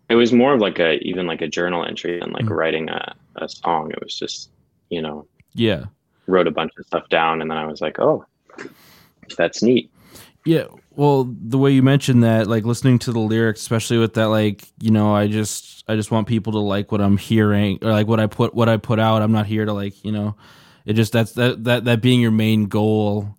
it 0.09 0.15
was 0.15 0.33
more 0.33 0.55
of 0.55 0.61
like 0.61 0.79
a 0.79 0.99
even 1.01 1.27
like 1.27 1.43
a 1.43 1.49
journal 1.49 1.85
entry 1.85 2.21
than 2.21 2.31
like 2.31 2.45
Mm. 2.45 2.57
writing 2.57 2.89
a, 2.89 3.15
a 3.37 3.49
song 3.49 3.91
it 3.91 4.01
was 4.01 4.15
just 4.17 4.51
you 4.89 5.03
know 5.03 5.27
Yeah. 5.55 5.87
wrote 6.29 6.47
a 6.47 6.53
bunch 6.53 6.71
of 6.79 6.87
stuff 6.87 7.09
down 7.09 7.43
and 7.43 7.51
then 7.51 7.59
i 7.59 7.67
was 7.67 7.81
like 7.81 7.99
oh 7.99 8.25
that's 9.37 9.63
neat 9.63 9.91
Yeah. 10.45 10.67
Well, 10.95 11.25
the 11.43 11.59
way 11.59 11.73
you 11.73 11.83
mentioned 11.83 12.23
that, 12.25 12.47
like 12.47 12.65
listening 12.65 12.99
to 13.01 13.13
the 13.13 13.19
lyrics, 13.19 13.61
especially 13.61 13.99
with 13.99 14.15
that, 14.15 14.29
like, 14.29 14.67
you 14.81 14.91
know, 14.91 15.15
I 15.15 15.27
just, 15.27 15.85
I 15.89 15.95
just 15.95 16.11
want 16.11 16.27
people 16.27 16.53
to 16.55 16.59
like 16.59 16.91
what 16.91 17.03
I'm 17.03 17.19
hearing 17.19 17.79
or 17.83 17.91
like 17.91 18.07
what 18.07 18.19
I 18.21 18.27
put, 18.29 18.55
what 18.55 18.69
I 18.69 18.79
put 18.79 18.99
out. 18.99 19.21
I'm 19.21 19.33
not 19.33 19.45
here 19.45 19.67
to 19.67 19.75
like, 19.75 20.03
you 20.05 20.13
know, 20.13 20.37
it 20.87 20.95
just, 20.95 21.13
that's 21.13 21.33
that, 21.33 21.65
that, 21.65 21.85
that 21.85 22.01
being 22.01 22.21
your 22.23 22.31
main 22.31 22.65
goal, 22.67 23.37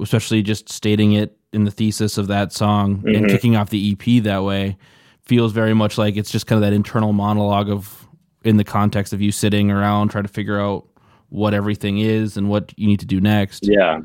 especially 0.00 0.42
just 0.42 0.68
stating 0.68 1.12
it 1.12 1.36
in 1.52 1.62
the 1.64 1.70
thesis 1.70 2.18
of 2.18 2.26
that 2.26 2.52
song 2.52 3.04
and 3.06 3.26
Mhm. 3.26 3.28
kicking 3.30 3.54
off 3.54 3.70
the 3.70 3.92
EP 3.92 4.22
that 4.24 4.42
way 4.42 4.76
feels 5.22 5.52
very 5.52 5.74
much 5.74 5.96
like 5.98 6.16
it's 6.16 6.30
just 6.32 6.46
kind 6.48 6.56
of 6.56 6.62
that 6.68 6.72
internal 6.74 7.12
monologue 7.12 7.70
of, 7.70 8.08
in 8.42 8.56
the 8.56 8.64
context 8.64 9.12
of 9.12 9.20
you 9.20 9.30
sitting 9.30 9.70
around 9.70 10.08
trying 10.08 10.24
to 10.24 10.28
figure 10.32 10.58
out 10.60 10.86
what 11.28 11.54
everything 11.54 11.98
is 11.98 12.36
and 12.36 12.48
what 12.48 12.72
you 12.76 12.86
need 12.88 12.98
to 13.00 13.06
do 13.06 13.20
next. 13.20 13.66
yeah 13.68 14.00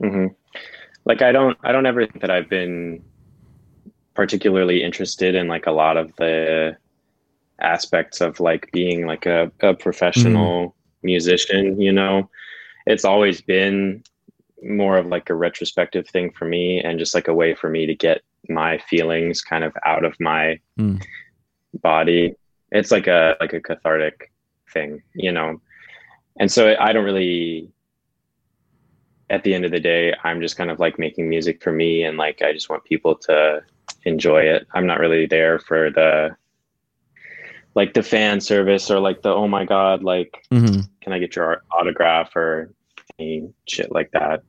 hmm 0.00 0.26
like 1.04 1.22
i 1.22 1.32
don't 1.32 1.58
i 1.62 1.72
don't 1.72 1.86
ever 1.86 2.06
think 2.06 2.20
that 2.20 2.30
i've 2.30 2.48
been 2.48 3.02
particularly 4.14 4.82
interested 4.82 5.34
in 5.34 5.46
like 5.46 5.66
a 5.66 5.72
lot 5.72 5.96
of 5.96 6.12
the 6.16 6.76
aspects 7.60 8.20
of 8.20 8.40
like 8.40 8.68
being 8.72 9.06
like 9.06 9.26
a, 9.26 9.50
a 9.60 9.74
professional 9.74 10.74
musician 11.02 11.80
you 11.80 11.92
know? 11.92 12.28
It's 12.86 13.04
always 13.04 13.40
been 13.40 14.02
more 14.62 14.96
of 14.96 15.06
like 15.06 15.30
a 15.30 15.34
retrospective 15.34 16.08
thing 16.08 16.32
for 16.32 16.46
me 16.46 16.80
and 16.80 16.98
just 16.98 17.14
like 17.14 17.28
a 17.28 17.34
way 17.34 17.54
for 17.54 17.68
me 17.68 17.86
to 17.86 17.94
get 17.94 18.22
my 18.48 18.78
feelings 18.78 19.40
kind 19.42 19.64
of 19.64 19.72
out 19.86 20.04
of 20.04 20.14
my 20.20 20.58
Mm. 20.78 21.02
body. 21.82 22.34
It's 22.72 22.90
like 22.90 23.06
a 23.06 23.36
like 23.40 23.52
a 23.52 23.60
cathartic 23.60 24.32
thing 24.72 25.02
you 25.14 25.32
know? 25.32 25.60
And 26.40 26.50
so 26.50 26.74
i 26.78 26.92
don't 26.92 27.04
really 27.04 27.70
at 29.30 29.44
the 29.44 29.54
end 29.54 29.64
of 29.64 29.70
the 29.70 29.80
day 29.80 30.14
i'm 30.24 30.40
just 30.40 30.56
kind 30.56 30.70
of 30.70 30.78
like 30.78 30.98
making 30.98 31.28
music 31.28 31.62
for 31.62 31.72
me 31.72 32.02
and 32.04 32.16
like 32.16 32.42
i 32.42 32.52
just 32.52 32.68
want 32.68 32.84
people 32.84 33.14
to 33.14 33.60
enjoy 34.04 34.40
it 34.40 34.66
i'm 34.74 34.86
not 34.86 35.00
really 35.00 35.26
there 35.26 35.58
for 35.58 35.90
the 35.90 36.34
like 37.74 37.94
the 37.94 38.02
fan 38.02 38.40
service 38.40 38.90
or 38.90 38.98
like 38.98 39.22
the 39.22 39.28
oh 39.28 39.46
my 39.46 39.64
god 39.64 40.02
like 40.02 40.44
mm-hmm. 40.50 40.80
can 41.00 41.12
i 41.12 41.18
get 41.18 41.36
your 41.36 41.62
autograph 41.70 42.34
or 42.34 42.70
any 43.18 43.52
shit 43.66 43.92
like 43.92 44.10
that. 44.12 44.42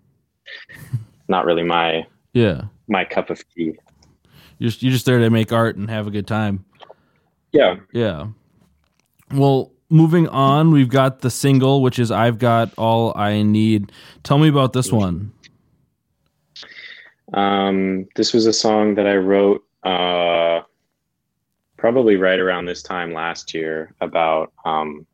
Not 1.28 1.46
really 1.46 1.64
my 1.64 2.06
Yeah. 2.34 2.64
my 2.88 3.06
cup 3.06 3.30
of 3.30 3.42
tea. 3.56 3.78
You're 4.58 4.72
you're 4.80 4.92
just 4.92 5.06
there 5.06 5.20
to 5.20 5.30
make 5.30 5.52
art 5.52 5.76
and 5.76 5.90
have 5.90 6.08
a 6.08 6.12
good 6.12 6.28
time. 6.28 6.66
Yeah. 7.52 7.78
Yeah. 7.94 8.28
Well, 9.32 9.72
moving 9.90 10.28
on, 10.30 10.72
we've 10.72 10.90
got 10.90 11.22
the 11.22 11.30
single, 11.30 11.82
which 11.82 12.00
is 12.00 12.12
I've 12.12 12.40
Got 12.40 12.74
All 12.78 13.14
I 13.16 13.42
Need. 13.42 13.92
Tell 14.24 14.38
me 14.38 14.48
about 14.48 14.74
this 14.74 14.92
one. 14.92 15.32
Um, 17.34 18.08
this 18.16 18.34
was 18.34 18.46
a 18.46 18.54
song 18.54 18.96
that 18.96 19.06
I 19.06 19.16
wrote 19.16 19.64
uh, 19.84 20.62
probably 21.78 22.16
right 22.16 22.40
around 22.40 22.66
this 22.66 22.82
time 22.82 23.14
last 23.14 23.54
year 23.54 23.94
about 24.02 24.52
um, 24.66 25.06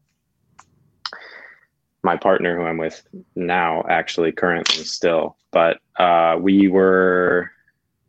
my 2.04 2.16
partner, 2.16 2.56
who 2.56 2.64
I'm 2.64 2.78
with 2.78 3.06
now, 3.36 3.84
actually, 3.90 4.32
currently 4.32 4.84
still. 4.84 5.38
But 5.52 5.80
uh, 5.98 6.38
we 6.40 6.68
were 6.68 7.52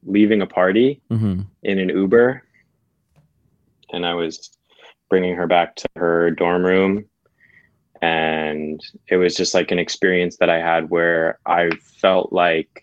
leaving 0.04 0.42
a 0.42 0.46
party 0.46 1.00
hmm 1.08 1.42
in 1.62 1.78
an 1.80 1.88
Uber, 1.88 2.42
and 3.92 4.06
I 4.06 4.14
was 4.14 4.55
bringing 5.08 5.34
her 5.36 5.46
back 5.46 5.76
to 5.76 5.88
her 5.96 6.30
dorm 6.30 6.64
room. 6.64 7.04
And 8.02 8.80
it 9.08 9.16
was 9.16 9.34
just 9.34 9.54
like 9.54 9.70
an 9.70 9.78
experience 9.78 10.36
that 10.38 10.50
I 10.50 10.58
had 10.60 10.90
where 10.90 11.38
I 11.46 11.70
felt 11.70 12.32
like 12.32 12.82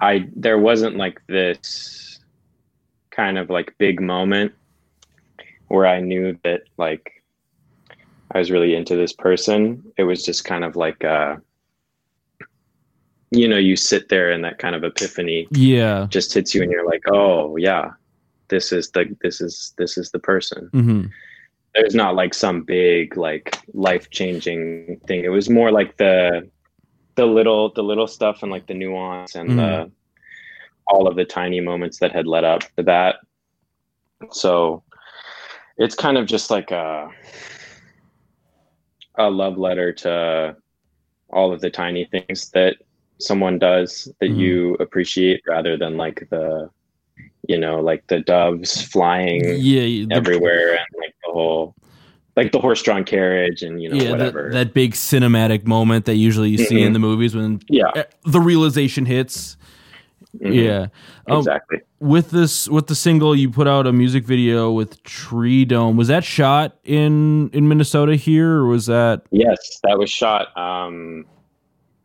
I 0.00 0.28
there 0.34 0.58
wasn't 0.58 0.96
like 0.96 1.20
this 1.26 2.20
kind 3.10 3.36
of 3.36 3.50
like 3.50 3.74
big 3.76 4.00
moment 4.00 4.52
where 5.68 5.86
I 5.86 6.00
knew 6.00 6.38
that 6.42 6.62
like 6.78 7.22
I 8.32 8.38
was 8.38 8.50
really 8.50 8.74
into 8.74 8.96
this 8.96 9.12
person. 9.12 9.84
It 9.98 10.04
was 10.04 10.24
just 10.24 10.44
kind 10.46 10.64
of 10.64 10.74
like 10.74 11.04
uh 11.04 11.36
you 13.32 13.46
know, 13.46 13.58
you 13.58 13.76
sit 13.76 14.08
there 14.08 14.32
and 14.32 14.42
that 14.42 14.58
kind 14.58 14.74
of 14.74 14.82
epiphany 14.82 15.46
Yeah. 15.52 16.06
just 16.10 16.32
hits 16.34 16.52
you 16.54 16.62
and 16.62 16.72
you're 16.72 16.84
like, 16.86 17.02
"Oh, 17.06 17.56
yeah. 17.56 17.92
This 18.50 18.72
is 18.72 18.90
the 18.90 19.16
this 19.22 19.40
is 19.40 19.72
this 19.78 19.96
is 19.96 20.10
the 20.10 20.18
person." 20.18 20.68
hmm 20.72 21.06
there's 21.74 21.94
not 21.94 22.16
like 22.16 22.34
some 22.34 22.62
big 22.62 23.16
like 23.16 23.56
life 23.74 24.10
changing 24.10 25.00
thing. 25.06 25.24
It 25.24 25.28
was 25.28 25.48
more 25.48 25.70
like 25.70 25.96
the 25.98 26.50
the 27.14 27.26
little 27.26 27.72
the 27.72 27.82
little 27.84 28.08
stuff 28.08 28.42
and 28.42 28.50
like 28.50 28.66
the 28.66 28.74
nuance 28.74 29.36
and 29.36 29.56
the 29.58 29.92
all 30.88 31.06
of 31.06 31.14
the 31.14 31.24
tiny 31.24 31.60
moments 31.60 32.00
that 32.00 32.10
had 32.10 32.26
led 32.26 32.42
up 32.42 32.62
to 32.76 32.82
that. 32.82 33.16
So 34.32 34.82
it's 35.76 35.94
kind 35.94 36.18
of 36.18 36.26
just 36.26 36.50
like 36.50 36.72
a 36.72 37.08
a 39.16 39.30
love 39.30 39.56
letter 39.56 39.92
to 39.92 40.56
all 41.32 41.52
of 41.52 41.60
the 41.60 41.70
tiny 41.70 42.04
things 42.06 42.50
that 42.50 42.76
someone 43.20 43.58
does 43.60 44.12
that 44.20 44.30
Mhm. 44.30 44.38
you 44.38 44.74
appreciate 44.80 45.40
rather 45.46 45.76
than 45.76 45.96
like 45.96 46.26
the 46.30 46.68
you 47.48 47.58
know 47.58 47.80
like 47.80 48.06
the 48.08 48.20
doves 48.20 48.82
flying 48.82 49.42
Yeah. 49.58 50.06
the- 50.06 50.08
everywhere 50.12 50.70
and 50.72 50.86
like 50.98 51.14
the 51.24 51.32
whole 51.32 51.74
like 52.36 52.52
the 52.52 52.58
horse-drawn 52.60 53.04
carriage 53.04 53.62
and 53.62 53.82
you 53.82 53.88
know 53.88 53.96
yeah, 53.96 54.10
whatever 54.12 54.44
that, 54.44 54.66
that 54.66 54.74
big 54.74 54.92
cinematic 54.92 55.66
moment 55.66 56.04
that 56.04 56.14
usually 56.14 56.48
you 56.50 56.58
see 56.58 56.82
in 56.82 56.90
Mhm. 56.90 56.94
the 56.94 56.98
movies 57.00 57.34
when 57.34 57.60
yeah 57.68 58.04
the 58.24 58.40
realization 58.40 59.04
hits. 59.06 59.56
mhm, 60.40 60.54
Yeah. 60.54 60.86
Um, 61.28 61.38
exactly 61.38 61.78
with 61.98 62.30
this 62.30 62.68
with 62.68 62.86
the 62.86 62.94
single 62.94 63.34
you 63.34 63.50
put 63.50 63.66
out 63.66 63.86
a 63.86 63.92
music 63.92 64.24
video 64.24 64.70
with 64.70 65.02
Tree 65.02 65.64
Dome. 65.64 65.96
Was 65.96 66.08
that 66.08 66.24
shot 66.24 66.76
in 66.84 67.50
in 67.52 67.68
Minnesota 67.68 68.14
here 68.16 68.58
or 68.58 68.66
was 68.66 68.86
that 68.86 69.22
yes 69.32 69.80
that 69.82 69.98
was 69.98 70.08
shot 70.10 70.56
um 70.56 71.24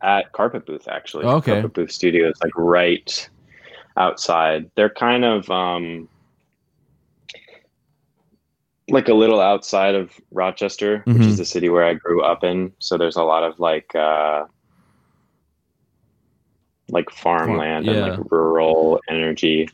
at 0.02 0.32
carpet 0.32 0.66
booth 0.66 0.88
actually 0.88 1.24
Okay. 1.24 1.52
carpet 1.52 1.72
booth 1.72 1.90
studios 1.92 2.34
like 2.42 2.52
right 2.56 3.28
outside 3.96 4.70
they're 4.76 4.90
kind 4.90 5.24
of 5.24 5.48
um 5.50 6.08
like 8.88 9.08
a 9.08 9.14
little 9.14 9.40
outside 9.40 9.94
of 9.94 10.12
rochester 10.30 11.02
which 11.06 11.16
Mhm. 11.16 11.28
is 11.28 11.38
the 11.38 11.44
city 11.44 11.68
where 11.68 11.84
i 11.84 11.94
grew 11.94 12.22
up 12.22 12.44
in 12.44 12.72
so 12.78 12.96
there's 12.96 13.16
a 13.16 13.22
lot 13.22 13.42
of 13.42 13.58
like 13.58 13.94
uh 13.94 14.44
like 16.90 17.10
farmland 17.10 17.86
yeah. 17.86 17.92
and 17.92 18.00
like 18.02 18.30
rural 18.30 19.00
energy 19.08 19.68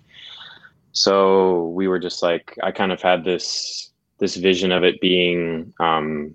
so 0.92 1.66
we 1.68 1.88
were 1.88 1.98
just 1.98 2.22
like 2.22 2.56
i 2.62 2.70
kind 2.70 2.92
of 2.92 3.02
had 3.02 3.24
this 3.24 3.90
this 4.18 4.36
vision 4.36 4.72
of 4.72 4.82
it 4.84 5.00
being 5.00 5.72
um 5.80 6.34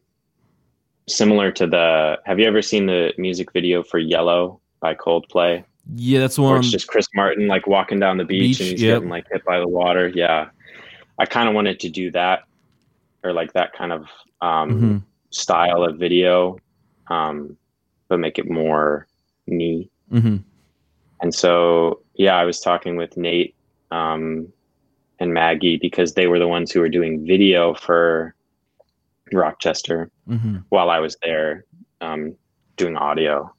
similar 1.08 1.52
to 1.52 1.66
the 1.66 2.20
have 2.26 2.38
you 2.40 2.46
ever 2.46 2.62
seen 2.62 2.86
the 2.86 3.12
music 3.18 3.52
video 3.54 3.82
for 3.82 3.98
yellow 3.98 4.60
by 4.82 4.94
coldplay 4.94 5.64
Yeah, 5.96 6.20
that's 6.20 6.38
one. 6.38 6.60
it's 6.60 6.70
just 6.72 6.88
chris 6.88 7.08
martin 7.16 7.48
like 7.48 7.66
walking 7.68 8.00
down 8.00 8.18
the 8.18 8.26
beach, 8.26 8.58
Beach, 8.58 8.60
and 8.62 8.70
he's 8.70 8.82
yep. 8.82 8.98
getting 8.98 9.10
like 9.10 9.26
hit 9.32 9.44
by 9.46 9.60
the 9.60 9.68
water 9.68 10.08
yeah 10.10 10.50
i 11.20 11.26
kind 11.26 11.48
of 11.48 11.56
wanted 11.56 11.80
to 11.80 11.90
do 11.90 12.12
that 12.12 12.44
or 13.24 13.32
like 13.34 13.54
that 13.54 13.74
kind 13.74 13.92
of 13.94 14.02
um 14.42 14.70
Mhm. 14.70 15.04
style 15.30 15.84
of 15.84 15.98
video 15.98 16.58
um 17.08 17.58
but 18.10 18.20
make 18.20 18.38
it 18.40 18.50
more 18.50 19.08
me 19.48 19.90
Mhm. 20.12 20.44
and 21.22 21.34
so, 21.34 22.02
yeah, 22.16 22.36
I 22.36 22.46
was 22.46 22.60
talking 22.60 22.96
with 22.96 23.18
Nate 23.18 23.56
um, 23.92 24.48
and 25.20 25.34
Maggie 25.34 25.78
because 25.78 26.14
they 26.14 26.28
were 26.28 26.38
the 26.40 26.48
ones 26.48 26.72
who 26.72 26.80
were 26.80 26.90
doing 26.90 27.26
video 27.26 27.74
for 27.74 28.36
Rochester 29.34 30.10
Mhm. 30.30 30.64
while 30.70 30.90
I 30.90 31.00
was 31.00 31.18
there 31.24 31.66
um, 32.02 32.36
doing 32.78 32.96
audio. 32.96 33.52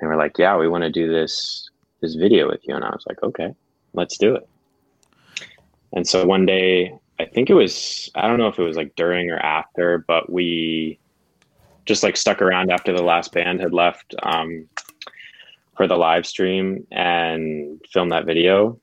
They 0.00 0.06
were 0.06 0.16
like, 0.16 0.38
"Yeah, 0.38 0.56
we 0.56 0.68
want 0.68 0.82
to 0.84 0.90
do 0.90 1.08
this 1.08 1.68
this 2.00 2.14
video 2.14 2.48
with 2.48 2.60
you," 2.66 2.74
and 2.74 2.84
I 2.84 2.90
was 2.90 3.04
like, 3.08 3.22
"Okay, 3.22 3.54
let's 3.94 4.16
do 4.18 4.34
it." 4.34 4.48
And 5.92 6.06
so 6.06 6.24
one 6.26 6.46
day, 6.46 6.94
I 7.18 7.24
think 7.24 7.50
it 7.50 7.54
was 7.54 8.10
I 8.14 8.28
don't 8.28 8.38
know 8.38 8.48
if 8.48 8.58
it 8.58 8.62
was 8.62 8.76
like 8.76 8.94
during 8.96 9.30
or 9.30 9.38
after, 9.38 10.04
but 10.06 10.30
we 10.30 10.98
just 11.86 12.02
like 12.02 12.16
stuck 12.16 12.42
around 12.42 12.70
after 12.70 12.92
the 12.92 13.02
last 13.02 13.32
band 13.32 13.60
had 13.60 13.72
left 13.72 14.14
um, 14.22 14.68
for 15.76 15.86
the 15.86 15.96
live 15.96 16.26
stream 16.26 16.86
and 16.92 17.80
filmed 17.90 18.12
that 18.12 18.26
video 18.26 18.78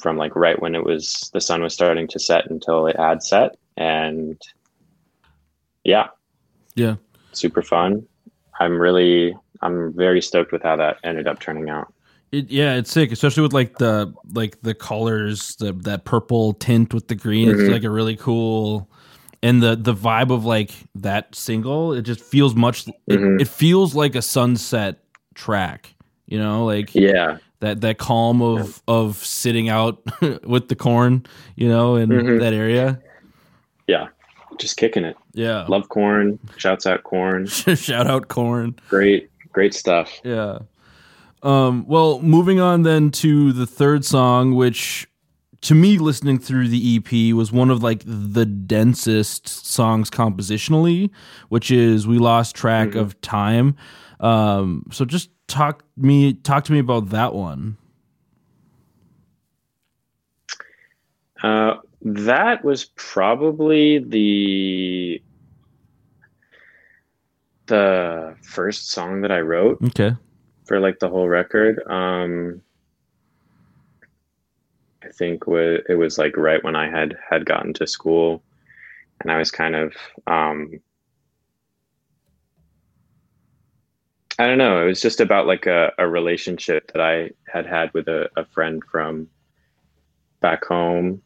from 0.00 0.16
like 0.16 0.36
right 0.36 0.60
when 0.60 0.74
it 0.74 0.84
was 0.84 1.28
the 1.32 1.40
sun 1.40 1.62
was 1.62 1.74
starting 1.74 2.06
to 2.06 2.18
set 2.20 2.48
until 2.50 2.86
it 2.86 2.96
had 2.96 3.22
set 3.22 3.56
and 3.76 4.40
yeah 5.84 6.08
Yeah. 6.74 6.96
super 7.32 7.62
fun 7.62 8.06
i'm 8.60 8.78
really 8.78 9.34
i'm 9.62 9.92
very 9.92 10.20
stoked 10.22 10.52
with 10.52 10.62
how 10.62 10.76
that 10.76 10.98
ended 11.04 11.26
up 11.26 11.38
turning 11.40 11.68
out 11.70 11.92
It, 12.32 12.50
yeah, 12.50 12.74
it's 12.74 12.90
sick, 12.90 13.12
especially 13.12 13.44
with 13.44 13.52
like 13.52 13.78
the 13.78 14.12
like 14.34 14.60
the 14.62 14.74
colors, 14.74 15.54
the 15.56 15.72
that 15.84 16.04
purple 16.04 16.54
tint 16.54 16.92
with 16.92 17.06
the 17.06 17.14
green. 17.14 17.48
It's 17.48 17.60
Mhm. 17.60 17.70
like 17.72 17.84
a 17.84 17.90
really 17.90 18.16
cool, 18.16 18.90
and 19.44 19.62
the 19.62 19.76
the 19.76 19.94
vibe 19.94 20.32
of 20.32 20.44
like 20.44 20.72
that 20.96 21.34
single. 21.36 21.92
It 21.92 22.02
just 22.02 22.20
feels 22.20 22.56
much. 22.56 22.88
It, 23.06 23.20
Mhm. 23.20 23.40
it 23.40 23.46
feels 23.48 23.94
like 23.94 24.16
a 24.16 24.22
sunset 24.22 24.98
track. 25.36 25.94
You 26.26 26.38
know, 26.40 26.64
like 26.66 26.92
yeah 26.96 27.38
that 27.60 27.80
that 27.82 27.98
calm 27.98 28.42
of 28.42 28.82
of 28.88 29.16
sitting 29.24 29.68
out 29.68 30.02
with 30.42 30.66
the 30.68 30.74
corn. 30.74 31.24
You 31.54 31.68
know, 31.68 31.94
in 31.94 32.08
Mhm. 32.10 32.40
that 32.40 32.52
area. 32.52 32.98
yeah 33.86 34.08
just 34.58 34.76
kicking 34.78 35.04
it 35.04 35.16
Yeah. 35.34 35.64
love 35.68 35.88
corn 35.90 36.38
shouts 36.56 36.86
out 36.86 37.02
corn 37.04 37.46
Shout 37.86 38.06
out 38.08 38.26
corn. 38.28 38.74
great 38.88 39.30
great 39.56 39.72
stuff 39.74 40.20
Yeah. 40.22 40.58
Um, 41.42 41.86
well, 41.86 42.20
moving 42.20 42.60
on 42.60 42.82
then 42.82 43.10
to 43.22 43.52
the 43.52 43.66
third 43.66 44.04
song, 44.04 44.54
which 44.54 45.06
to 45.62 45.74
me, 45.74 45.96
listening 45.96 46.38
through 46.38 46.68
the 46.68 46.96
EP, 46.96 47.32
was 47.34 47.50
one 47.52 47.70
of 47.70 47.82
like 47.82 48.02
the 48.04 48.44
densest 48.44 49.48
songs 49.48 50.10
compositionally, 50.10 51.08
which 51.48 51.70
is 51.70 52.06
"We 52.06 52.18
Lost 52.18 52.54
Track 52.54 52.90
Mhm. 52.90 53.00
of 53.00 53.20
Time." 53.22 53.76
Um, 54.20 54.84
so 54.92 55.04
just 55.06 55.30
talk 55.48 55.84
me 55.96 56.34
talk 56.34 56.64
to 56.64 56.72
me 56.72 56.78
about 56.78 57.08
that 57.10 57.32
one. 57.34 57.76
Uh, 61.42 61.76
that 62.02 62.64
was 62.64 62.84
probably 62.96 63.98
the 63.98 65.22
the 67.66 68.36
first 68.42 68.90
song 68.90 69.22
that 69.22 69.32
I 69.32 69.40
wrote 69.40 69.78
Okay. 69.86 70.12
for 70.66 70.80
like 70.80 70.98
the 70.98 71.08
whole 71.08 71.28
record. 71.28 71.82
Um, 71.88 72.62
I 75.04 75.08
think 75.12 75.46
wa- 75.46 75.78
it 75.88 75.96
was 75.98 76.18
like 76.18 76.36
right 76.36 76.62
when 76.64 76.76
I 76.76 76.88
had 76.90 77.16
had 77.28 77.46
gotten 77.46 77.72
to 77.74 77.86
school, 77.86 78.42
and 79.20 79.30
I 79.30 79.38
was 79.38 79.50
kind 79.50 79.74
of 79.76 79.94
um, 80.26 80.80
I 84.38 84.46
don't 84.46 84.58
know. 84.58 84.82
It 84.82 84.86
was 84.86 85.00
just 85.00 85.20
about 85.20 85.46
like 85.46 85.66
a, 85.66 85.92
a 85.98 86.06
relationship 86.08 86.92
that 86.92 87.00
I 87.00 87.30
had 87.50 87.66
had 87.66 87.92
with 87.94 88.08
a, 88.08 88.28
a 88.36 88.44
friend 88.46 88.82
from 88.90 89.28
back 90.40 90.64
home, 90.64 91.22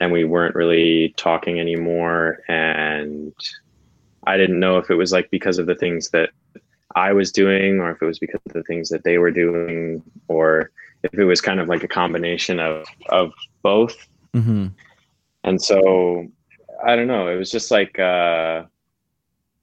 and 0.00 0.12
we 0.12 0.24
weren't 0.24 0.54
really 0.54 1.12
talking 1.16 1.58
anymore. 1.58 2.38
And 2.48 3.32
I 4.26 4.36
didn't 4.36 4.60
know 4.60 4.78
if 4.78 4.90
it 4.90 4.94
was 4.94 5.12
like 5.12 5.30
because 5.30 5.58
of 5.58 5.66
the 5.66 5.74
things 5.74 6.10
that 6.10 6.30
I 6.94 7.12
was 7.12 7.30
doing 7.30 7.80
or 7.80 7.90
if 7.90 8.02
it 8.02 8.06
was 8.06 8.18
because 8.18 8.40
of 8.46 8.52
the 8.52 8.62
things 8.64 8.88
that 8.88 9.04
they 9.04 9.18
were 9.18 9.30
doing 9.30 10.02
or 10.28 10.70
if 11.02 11.14
it 11.14 11.24
was 11.24 11.40
kind 11.40 11.60
of 11.60 11.68
like 11.68 11.84
a 11.84 11.88
combination 11.88 12.58
of 12.58 12.86
of 13.10 13.32
both. 13.62 13.96
Mm-hmm. 14.34 14.68
And 15.44 15.62
so 15.62 16.26
I 16.84 16.96
don't 16.96 17.06
know, 17.06 17.28
it 17.28 17.36
was 17.36 17.50
just 17.50 17.70
like 17.70 17.98
uh 17.98 18.64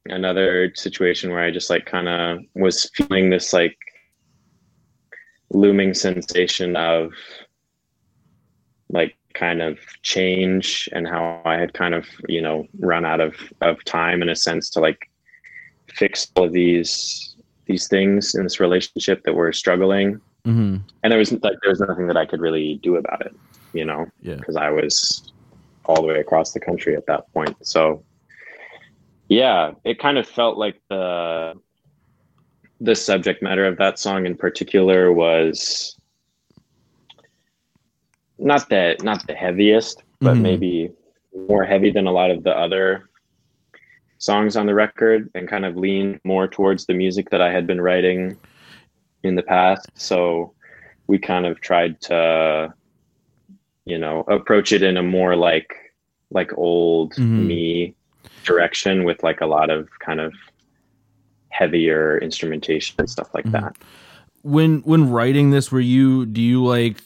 another 0.06 0.74
situation 0.76 1.32
where 1.32 1.44
I 1.44 1.52
just 1.52 1.70
like 1.70 1.86
kind 1.86 2.08
of 2.08 2.40
was 2.56 2.90
feeling 2.96 3.30
this 3.30 3.54
like 3.54 3.78
looming 5.50 5.94
sensation 5.94 6.76
of 6.76 7.14
like 8.90 9.16
kind 9.34 9.62
of 9.62 9.80
change 10.04 10.88
and 10.92 11.08
how 11.08 11.42
I 11.46 11.56
had 11.58 11.74
kind 11.74 11.94
of, 11.94 12.06
you 12.28 12.42
know, 12.42 12.68
run 12.80 13.06
out 13.06 13.20
of, 13.20 13.36
of 13.62 13.84
time 13.86 14.22
in 14.22 14.30
a 14.30 14.36
sense 14.36 14.70
to 14.72 14.80
like 14.80 15.10
fix 15.88 16.32
all 16.36 16.46
of 16.46 16.54
these 16.54 17.36
these 17.66 17.88
things 17.88 18.36
in 18.36 18.44
this 18.44 18.60
relationship 18.60 19.24
that 19.24 19.34
were 19.34 19.54
struggling. 19.54 20.20
Mm-hmm. 20.46 20.78
And 21.04 21.12
there 21.12 21.20
was 21.20 21.32
like 21.32 21.56
there 21.62 21.70
was 21.70 21.80
nothing 21.80 22.08
that 22.08 22.18
I 22.18 22.26
could 22.26 22.42
really 22.42 22.76
do 22.84 22.98
about 22.98 23.26
it, 23.26 23.36
you 23.74 23.86
know, 23.86 24.06
Yeah. 24.22 24.36
because 24.36 24.56
I 24.56 24.70
was 24.70 25.32
all 25.86 26.02
the 26.02 26.08
way 26.08 26.20
across 26.20 26.52
the 26.52 26.60
country 26.60 26.96
at 26.96 27.06
that 27.08 27.32
point. 27.34 27.56
So 27.66 28.04
yeah, 29.30 29.72
it 29.84 30.00
kind 30.00 30.18
of 30.18 30.28
felt 30.28 30.58
like 30.58 30.82
the 30.90 31.54
the 32.82 32.96
subject 32.96 33.42
matter 33.42 33.66
of 33.66 33.78
that 33.78 33.98
song 33.98 34.26
in 34.26 34.36
particular 34.36 35.14
was 35.14 35.98
not 38.44 38.70
the 38.70 38.96
not 39.02 39.26
the 39.26 39.34
heaviest, 39.34 40.04
but 40.20 40.36
Mhm. 40.36 40.42
maybe 40.42 40.92
more 41.50 41.64
heavy 41.64 41.90
than 41.92 42.06
a 42.08 42.12
lot 42.12 42.30
of 42.30 42.44
the 42.44 42.56
other 42.56 43.10
songs 44.18 44.56
on 44.56 44.66
the 44.68 44.74
record 44.74 45.30
and 45.36 45.48
kind 45.48 45.66
of 45.66 45.76
leaned 45.76 46.20
more 46.24 46.48
towards 46.48 46.86
the 46.86 46.94
music 46.94 47.30
that 47.32 47.42
I 47.42 47.52
had 47.52 47.66
been 47.66 47.82
writing 47.82 48.38
in 49.24 49.36
the 49.36 49.44
past. 49.44 49.88
So 49.96 50.54
we 51.08 51.18
kind 51.18 51.46
of 51.46 51.60
tried 51.62 52.00
to 52.02 52.74
you 53.86 53.98
know 53.98 54.22
approach 54.28 54.72
it 54.72 54.84
in 54.84 54.98
a 54.98 55.04
more 55.04 55.36
like 55.36 55.74
like 56.32 56.52
old 56.58 57.14
Mhm. 57.14 57.46
me 57.48 57.96
direction 58.44 59.04
with 59.04 59.24
like 59.24 59.40
a 59.42 59.46
lot 59.46 59.70
of 59.70 59.88
kind 60.00 60.20
of 60.20 60.34
heavier 61.50 62.18
instrumentation 62.18 62.96
and 63.00 63.10
stuff 63.10 63.34
like 63.34 63.46
Mhm. 63.46 63.52
that. 63.52 63.78
When 64.42 64.80
when 64.82 65.10
writing 65.10 65.52
this, 65.52 65.72
were 65.72 65.80
you 65.80 66.26
do 66.26 66.42
you 66.42 66.64
like 66.66 66.98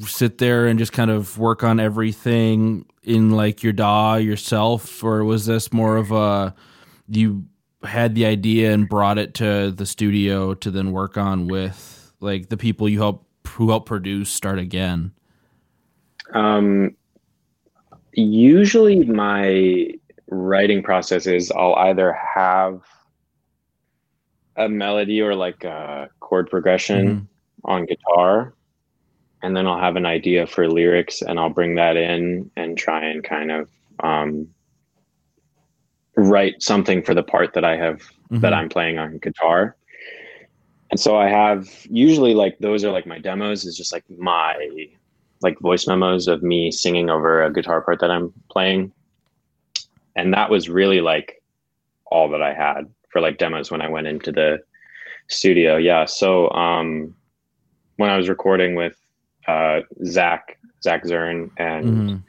sit 0.00 0.38
there 0.38 0.66
and 0.66 0.78
just 0.78 0.92
kind 0.92 1.10
of 1.10 1.38
work 1.38 1.62
on 1.62 1.78
everything 1.78 2.86
in 3.02 3.30
like 3.30 3.62
your 3.62 3.72
DAW 3.72 4.16
yourself, 4.16 5.02
or 5.04 5.24
was 5.24 5.46
this 5.46 5.72
more 5.72 5.96
of 5.96 6.10
a 6.12 6.54
you 7.08 7.44
had 7.84 8.14
the 8.16 8.26
idea 8.26 8.72
and 8.72 8.88
brought 8.88 9.16
it 9.18 9.34
to 9.34 9.70
the 9.70 9.86
studio 9.86 10.54
to 10.54 10.70
then 10.72 10.90
work 10.90 11.16
on 11.16 11.46
with 11.46 12.12
like 12.20 12.48
the 12.48 12.56
people 12.56 12.88
you 12.88 12.98
help 12.98 13.24
who 13.46 13.68
help 13.70 13.86
produce 13.86 14.28
Start 14.28 14.58
Again? 14.58 15.12
Um, 16.34 16.96
usually 18.12 19.04
my 19.04 19.90
writing 20.28 20.82
process 20.82 21.28
is 21.28 21.52
I'll 21.52 21.74
either 21.76 22.12
have 22.12 22.82
a 24.56 24.68
melody 24.68 25.20
or 25.20 25.36
like 25.36 25.62
a 25.62 26.08
chord 26.18 26.50
progression 26.50 27.06
Mhm. 27.06 27.26
on 27.64 27.86
guitar, 27.86 28.54
and 29.46 29.56
then 29.56 29.64
I'll 29.68 29.78
have 29.78 29.94
an 29.94 30.06
idea 30.06 30.44
for 30.44 30.68
lyrics 30.68 31.22
and 31.22 31.38
I'll 31.38 31.50
bring 31.50 31.76
that 31.76 31.96
in 31.96 32.50
and 32.56 32.76
try 32.76 33.04
and 33.04 33.22
kind 33.22 33.52
of 33.52 33.70
um, 34.02 34.48
write 36.16 36.60
something 36.60 37.00
for 37.00 37.14
the 37.14 37.22
part 37.22 37.54
that 37.54 37.64
I 37.64 37.76
have 37.76 38.02
that 38.30 38.52
Mhm. 38.52 38.56
I'm 38.56 38.68
playing 38.68 38.98
on 38.98 39.18
guitar. 39.18 39.76
And 40.90 40.98
so 40.98 41.16
I 41.16 41.28
have 41.28 41.68
usually 41.88 42.34
like 42.34 42.58
those 42.58 42.82
are 42.84 42.90
like 42.90 43.06
my 43.06 43.20
demos 43.20 43.64
is 43.64 43.76
just 43.76 43.92
like 43.92 44.02
my 44.18 44.56
like 45.42 45.60
voice 45.60 45.86
memos 45.86 46.26
of 46.26 46.42
me 46.42 46.72
singing 46.72 47.08
over 47.08 47.44
a 47.44 47.52
guitar 47.52 47.80
part 47.82 48.00
that 48.00 48.10
I'm 48.10 48.32
playing. 48.50 48.90
And 50.16 50.34
that 50.34 50.50
was 50.50 50.68
really 50.68 51.00
like 51.00 51.40
all 52.06 52.28
that 52.30 52.42
I 52.42 52.52
had 52.52 52.92
for 53.10 53.20
like 53.20 53.38
demos 53.38 53.70
when 53.70 53.80
I 53.80 53.88
went 53.88 54.08
into 54.08 54.32
the 54.32 54.58
studio. 55.28 55.76
Yeah. 55.76 56.04
So 56.06 56.50
um 56.50 57.14
when 57.94 58.10
I 58.10 58.16
was 58.16 58.28
recording 58.28 58.74
with 58.74 58.96
uh 59.46 59.80
Zach, 60.04 60.58
Zach 60.82 61.04
Zern 61.04 61.50
and 61.56 62.10
Mhm. 62.10 62.22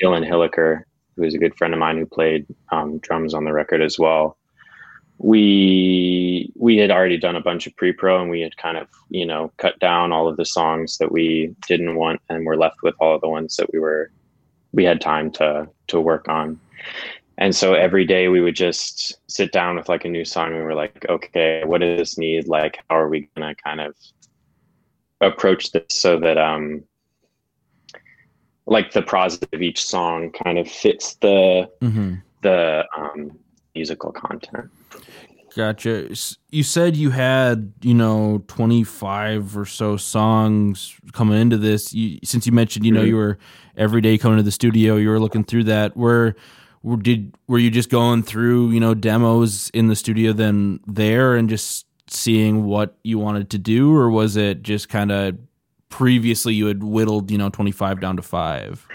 Dylan 0.00 0.26
Hilliker, 0.28 0.82
who 1.16 1.22
is 1.22 1.34
a 1.34 1.38
good 1.38 1.54
friend 1.56 1.72
of 1.72 1.80
mine 1.80 1.96
who 1.98 2.06
played 2.06 2.46
um, 2.70 2.98
drums 2.98 3.32
on 3.34 3.44
the 3.44 3.52
record 3.52 3.80
as 3.82 3.98
well. 3.98 4.36
We 5.18 6.52
we 6.56 6.76
had 6.76 6.90
already 6.90 7.16
done 7.18 7.36
a 7.36 7.40
bunch 7.40 7.66
of 7.66 7.74
pre-pro 7.76 8.20
and 8.20 8.30
we 8.30 8.40
had 8.42 8.56
kind 8.58 8.76
of 8.76 8.86
you 9.08 9.24
know 9.24 9.50
cut 9.56 9.78
down 9.78 10.12
all 10.12 10.28
of 10.28 10.36
the 10.36 10.44
songs 10.44 10.98
that 10.98 11.10
we 11.10 11.54
didn't 11.66 11.96
want 11.96 12.20
and 12.28 12.44
we're 12.44 12.56
left 12.56 12.82
with 12.82 12.94
all 13.00 13.14
of 13.14 13.22
the 13.22 13.28
ones 13.28 13.56
that 13.56 13.72
we 13.72 13.78
were 13.78 14.10
we 14.72 14.84
had 14.84 15.00
time 15.00 15.30
to 15.32 15.68
to 15.86 16.00
work 16.00 16.28
on. 16.28 16.60
And 17.38 17.54
so 17.54 17.74
every 17.74 18.04
day 18.04 18.28
we 18.28 18.40
would 18.40 18.56
just 18.56 19.18
sit 19.30 19.52
down 19.52 19.76
with 19.76 19.88
like 19.88 20.04
a 20.04 20.08
new 20.08 20.24
song 20.24 20.48
and 20.48 20.56
we 20.56 20.62
were 20.62 20.74
like, 20.74 21.04
okay, 21.08 21.62
what 21.64 21.80
does 21.82 21.98
this 21.98 22.18
need? 22.18 22.46
Like, 22.48 22.78
how 22.88 22.96
are 22.96 23.08
we 23.08 23.28
gonna 23.34 23.54
kind 23.54 23.80
of 23.80 23.94
approach 25.20 25.72
this 25.72 25.84
so 25.90 26.18
that 26.18 26.38
um 26.38 26.82
like 28.66 28.92
the 28.92 29.02
process 29.02 29.40
of 29.52 29.62
each 29.62 29.84
song 29.84 30.30
kind 30.32 30.58
of 30.58 30.68
fits 30.68 31.14
the 31.16 31.70
Mhm. 31.80 32.22
the 32.42 32.84
um, 32.96 33.30
musical 33.74 34.12
content. 34.12 34.68
Gotcha. 35.54 36.08
You 36.50 36.62
said 36.62 36.96
you 36.96 37.10
had, 37.10 37.72
you 37.80 37.94
know, 37.94 38.42
25 38.46 39.56
or 39.56 39.64
so 39.64 39.96
songs 39.96 40.94
coming 41.12 41.40
into 41.40 41.56
this. 41.56 41.94
You, 41.94 42.18
since 42.24 42.46
you 42.46 42.52
mentioned, 42.52 42.84
you 42.84 42.92
know, 42.92 43.02
Mhm. 43.02 43.08
you 43.08 43.16
were 43.16 43.38
every 43.76 44.02
day 44.02 44.18
coming 44.18 44.36
to 44.36 44.42
the 44.42 44.50
studio, 44.50 44.96
you 44.96 45.08
were 45.08 45.18
looking 45.18 45.44
through 45.44 45.64
that. 45.64 45.96
Were, 45.96 46.36
were 46.82 46.98
did 46.98 47.34
were 47.48 47.58
you 47.58 47.70
just 47.70 47.88
going 47.88 48.22
through, 48.22 48.70
you 48.72 48.80
know, 48.80 48.92
demos 48.94 49.70
in 49.72 49.86
the 49.86 49.96
studio 49.96 50.32
then 50.34 50.80
there 50.86 51.36
and 51.36 51.48
just 51.48 51.86
seeing 52.08 52.64
what 52.64 52.96
you 53.02 53.18
wanted 53.18 53.50
to 53.50 53.58
do 53.58 53.94
or 53.94 54.10
was 54.10 54.36
it 54.36 54.62
just 54.62 54.88
kind 54.88 55.10
of 55.10 55.36
previously 55.88 56.54
you 56.54 56.66
had 56.66 56.82
whittled, 56.82 57.30
you 57.30 57.38
know, 57.38 57.48
25 57.48 58.00
down 58.00 58.16
to 58.16 58.22
5? 58.22 58.86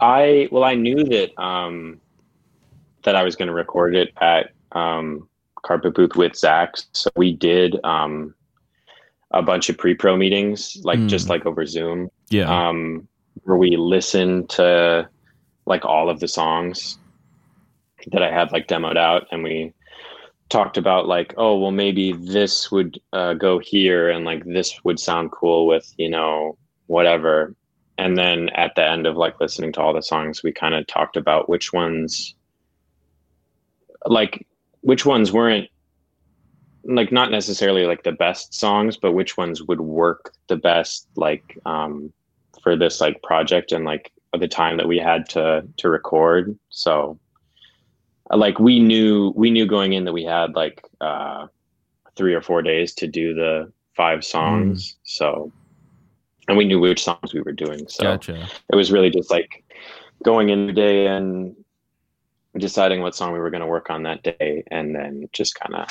I 0.00 0.48
well, 0.50 0.64
I 0.64 0.74
knew 0.74 1.04
that 1.04 1.40
um, 1.40 2.00
that 3.04 3.14
I 3.14 3.22
was 3.22 3.36
going 3.36 3.46
to 3.48 3.54
record 3.54 3.94
it 3.94 4.12
at 4.20 4.50
um, 4.72 5.28
Carpet 5.62 5.94
Booth 5.94 6.16
with 6.16 6.34
Zach, 6.36 6.74
so 6.92 7.08
we 7.14 7.32
did 7.32 7.78
um, 7.84 8.34
a 9.30 9.42
bunch 9.42 9.68
of 9.68 9.78
pre-pro 9.78 10.16
meetings, 10.16 10.76
like 10.82 10.98
Mm. 10.98 11.08
just 11.08 11.28
like 11.28 11.46
over 11.46 11.64
Zoom, 11.66 12.10
Yeah. 12.30 12.50
um, 12.68 13.06
where 13.44 13.56
we 13.56 13.76
listened 13.76 14.48
to 14.50 15.08
like 15.66 15.84
all 15.84 16.10
of 16.10 16.18
the 16.18 16.26
songs 16.28 16.98
that 18.10 18.22
I 18.22 18.32
had 18.32 18.50
like 18.50 18.66
demoed 18.66 18.96
out, 18.96 19.26
and 19.30 19.44
we 19.44 19.72
talked 20.52 20.76
about 20.76 21.08
like, 21.08 21.34
oh, 21.38 21.58
well, 21.58 21.70
maybe 21.70 22.12
this 22.12 22.70
would 22.70 23.00
uh, 23.12 23.34
go 23.34 23.58
here, 23.58 24.10
and 24.10 24.24
like 24.24 24.44
this 24.44 24.84
would 24.84 25.00
sound 25.00 25.32
cool 25.32 25.66
with 25.66 25.92
you 25.96 26.10
know 26.10 26.56
whatever. 26.86 27.56
And 27.98 28.16
then 28.16 28.48
at 28.50 28.74
the 28.74 28.86
end 28.86 29.06
of 29.06 29.16
like 29.16 29.40
listening 29.40 29.72
to 29.72 29.80
all 29.80 29.94
the 29.94 30.02
songs, 30.02 30.42
we 30.42 30.52
kind 30.52 30.74
of 30.74 30.86
talked 30.86 31.16
about 31.16 31.48
which 31.48 31.72
ones, 31.72 32.34
like 34.06 34.46
which 34.82 35.06
ones 35.06 35.32
weren't 35.32 35.68
like 36.84 37.12
not 37.12 37.30
necessarily 37.30 37.86
like 37.86 38.02
the 38.02 38.12
best 38.12 38.54
songs, 38.54 38.96
but 38.96 39.12
which 39.12 39.36
ones 39.36 39.62
would 39.62 39.80
work 39.80 40.34
the 40.48 40.56
best 40.56 41.08
like 41.16 41.58
um, 41.64 42.12
for 42.62 42.76
this 42.76 43.00
like 43.00 43.22
project 43.22 43.72
and 43.72 43.84
like 43.84 44.12
the 44.38 44.48
time 44.48 44.76
that 44.76 44.88
we 44.88 44.98
had 44.98 45.28
to 45.30 45.64
to 45.78 45.88
record. 45.88 46.58
So 46.70 47.18
like 48.36 48.58
we 48.58 48.78
knew 48.80 49.32
we 49.36 49.50
knew 49.50 49.66
going 49.66 49.92
in 49.92 50.04
that 50.04 50.12
we 50.12 50.24
had 50.24 50.54
like 50.54 50.82
uh, 51.00 51.46
three 52.16 52.34
or 52.34 52.42
four 52.42 52.62
days 52.62 52.94
to 52.94 53.06
do 53.06 53.34
the 53.34 53.72
five 53.94 54.24
songs. 54.24 54.96
So 55.04 55.52
and 56.48 56.56
we 56.56 56.64
knew 56.64 56.80
which 56.80 57.02
songs 57.02 57.32
we 57.32 57.40
were 57.42 57.52
doing. 57.52 57.86
So 57.88 58.04
gotcha. 58.04 58.48
it 58.70 58.76
was 58.76 58.90
really 58.90 59.10
just 59.10 59.30
like 59.30 59.64
going 60.24 60.48
in 60.48 60.66
the 60.66 60.72
day 60.72 61.06
and 61.06 61.54
deciding 62.58 63.00
what 63.00 63.14
song 63.14 63.32
we 63.32 63.38
were 63.38 63.50
going 63.50 63.62
to 63.62 63.66
work 63.66 63.90
on 63.90 64.02
that 64.02 64.22
day 64.22 64.62
and 64.70 64.94
then 64.94 65.28
just 65.32 65.54
kind 65.54 65.74
of 65.74 65.88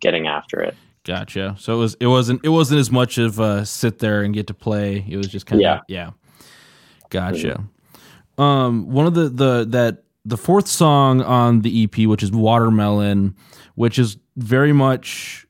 getting 0.00 0.26
after 0.26 0.60
it 0.60 0.76
Gotcha. 1.04 1.56
So 1.58 1.74
it 1.74 1.78
was 1.78 1.96
it 2.00 2.06
wasn't 2.06 2.44
it 2.44 2.48
wasn't 2.50 2.80
as 2.80 2.90
much 2.90 3.18
of 3.18 3.40
a 3.40 3.66
sit 3.66 3.98
there 3.98 4.22
and 4.22 4.32
get 4.32 4.46
to 4.48 4.54
play. 4.54 5.04
It 5.08 5.16
was 5.16 5.26
just 5.26 5.46
kind 5.46 5.60
of 5.60 5.62
Yeah. 5.62 5.80
yeah. 5.88 6.10
Gotcha. 7.10 7.64
Um 8.38 8.88
one 8.88 9.06
of 9.06 9.14
the 9.14 9.28
the 9.28 9.66
that 9.70 10.01
the 10.24 10.36
fourth 10.36 10.68
song 10.68 11.20
on 11.22 11.62
the 11.62 11.84
EP 11.84 12.06
which 12.06 12.22
is 12.22 12.30
Watermelon, 12.32 13.34
which 13.74 13.98
is 13.98 14.16
very 14.36 14.72
much 14.72 15.46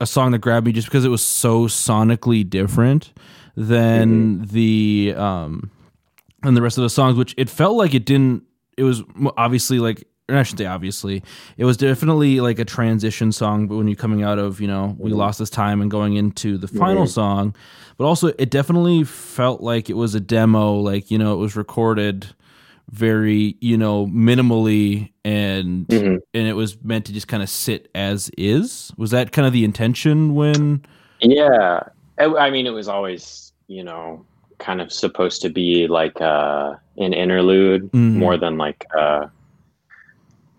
a 0.00 0.06
song 0.06 0.32
that 0.32 0.38
grabbed 0.38 0.66
me 0.66 0.72
just 0.72 0.88
because 0.88 1.04
it 1.04 1.08
was 1.08 1.24
so 1.24 1.66
sonically 1.66 2.48
different 2.48 3.12
than 3.56 4.44
the 4.46 5.14
um 5.16 5.70
than 6.42 6.54
the 6.54 6.62
rest 6.62 6.76
of 6.78 6.82
the 6.82 6.90
songs 6.90 7.16
which 7.16 7.34
it 7.38 7.48
felt 7.48 7.76
like 7.76 7.94
it 7.94 8.04
didn't 8.04 8.42
it 8.76 8.82
was 8.82 9.02
obviously 9.36 9.78
like 9.78 10.06
I 10.28 10.42
shouldn't 10.42 10.58
say 10.58 10.66
obviously. 10.66 11.22
It 11.56 11.64
was 11.64 11.76
definitely 11.76 12.40
like 12.40 12.58
a 12.58 12.64
transition 12.64 13.30
song, 13.30 13.68
but 13.68 13.76
when 13.76 13.86
you're 13.86 13.94
coming 13.94 14.24
out 14.24 14.40
of, 14.40 14.60
you 14.60 14.66
know, 14.66 14.96
we 14.98 15.12
Mhm. 15.12 15.16
lost 15.18 15.38
this 15.38 15.50
time 15.50 15.80
and 15.80 15.88
going 15.88 16.16
into 16.16 16.58
the 16.58 16.66
final 16.66 17.06
song. 17.06 17.54
But 17.96 18.06
also 18.06 18.32
it 18.36 18.50
definitely 18.50 19.04
felt 19.04 19.60
like 19.60 19.88
it 19.88 19.96
was 19.96 20.16
a 20.16 20.20
demo, 20.20 20.74
like, 20.80 21.12
you 21.12 21.16
know, 21.18 21.32
it 21.32 21.36
was 21.36 21.54
recorded 21.54 22.26
very, 22.90 23.56
you 23.60 23.76
know, 23.76 24.06
minimally 24.06 25.10
and 25.24 25.86
Mhm. 25.88 26.18
and 26.34 26.46
it 26.46 26.54
was 26.54 26.82
meant 26.84 27.04
to 27.06 27.12
just 27.12 27.28
kind 27.28 27.42
of 27.42 27.48
sit 27.48 27.88
as 27.94 28.30
is. 28.38 28.92
Was 28.96 29.10
that 29.10 29.32
kind 29.32 29.46
of 29.46 29.52
the 29.52 29.64
intention 29.64 30.34
when 30.34 30.84
Yeah, 31.20 31.80
I, 32.18 32.50
mean, 32.50 32.66
it 32.66 32.70
was 32.70 32.88
always 32.88 33.52
you 33.68 33.82
know 33.82 34.24
kind 34.58 34.80
of 34.80 34.92
supposed 34.92 35.42
to 35.42 35.48
be 35.50 35.86
like 35.88 36.20
uh, 36.20 36.74
an 36.98 37.12
interlude 37.12 37.90
Mhm. 37.92 38.14
more 38.14 38.36
than 38.36 38.56
like 38.56 38.86
uh, 38.96 39.26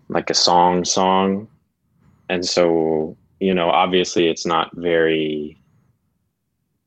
like 0.08 0.30
a 0.30 0.34
song 0.34 0.84
song, 0.84 1.48
and 2.28 2.44
so 2.44 3.16
you 3.40 3.54
know 3.54 3.70
obviously 3.70 4.26
it's 4.28 4.44
not 4.46 4.70
very 4.76 5.56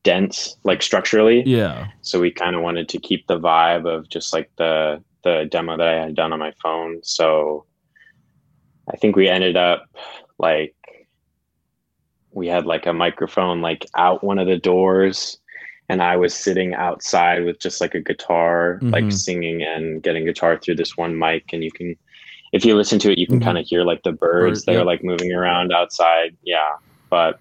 dense 0.04 0.58
like 0.64 0.82
structurally. 0.82 1.44
Yeah. 1.46 1.88
so 2.02 2.20
we 2.20 2.32
kind 2.32 2.56
of 2.56 2.62
wanted 2.64 2.90
to 2.90 2.98
keep 3.00 3.28
the 3.28 3.40
vibe 3.40 3.86
of 3.88 4.10
just 4.10 4.34
like 4.34 4.50
the 4.58 5.02
the 5.24 5.48
demo 5.50 5.78
that 5.78 5.88
I 5.88 6.02
had 6.04 6.16
done 6.16 6.34
on 6.34 6.40
my 6.40 6.54
phone. 6.62 7.00
So 7.04 7.66
I 8.92 8.98
think 8.98 9.16
we 9.16 9.28
ended 9.28 9.56
up 9.58 9.86
like 10.38 10.76
we 12.32 12.48
had 12.48 12.66
like 12.66 12.86
a 12.86 12.94
microphone 12.94 13.62
like 13.62 13.86
out 13.96 14.24
one 14.24 14.40
of 14.40 14.48
the 14.48 14.58
doors 14.58 15.38
and 15.90 16.02
I 16.02 16.16
was 16.16 16.34
sitting 16.34 16.74
outside 16.74 17.44
with 17.44 17.60
just 17.60 17.82
like 17.82 17.94
a 17.94 18.00
guitar 18.00 18.80
like 18.82 19.04
Mhm. 19.06 19.14
singing 19.14 19.62
and 19.64 20.02
getting 20.02 20.26
guitar 20.26 20.58
through 20.58 20.76
this 20.76 20.96
one 20.96 21.18
mic 21.18 21.52
and 21.54 21.64
you 21.64 21.72
can 21.72 21.96
if 22.54 22.66
you 22.66 22.76
listen 22.76 23.00
to 23.00 23.12
it 23.12 23.18
you 23.18 23.28
can 23.28 23.40
Mhm. 23.40 23.44
kind 23.44 23.58
of 23.58 23.66
hear 23.66 23.84
like 23.84 24.04
the 24.04 24.12
birds 24.12 24.62
Bird, 24.62 24.66
that 24.66 24.72
yeah. 24.74 24.82
are 24.82 24.86
like 24.86 25.04
moving 25.04 25.32
around 25.34 25.72
outside. 25.74 26.36
Yeah. 26.44 26.76
But 27.10 27.40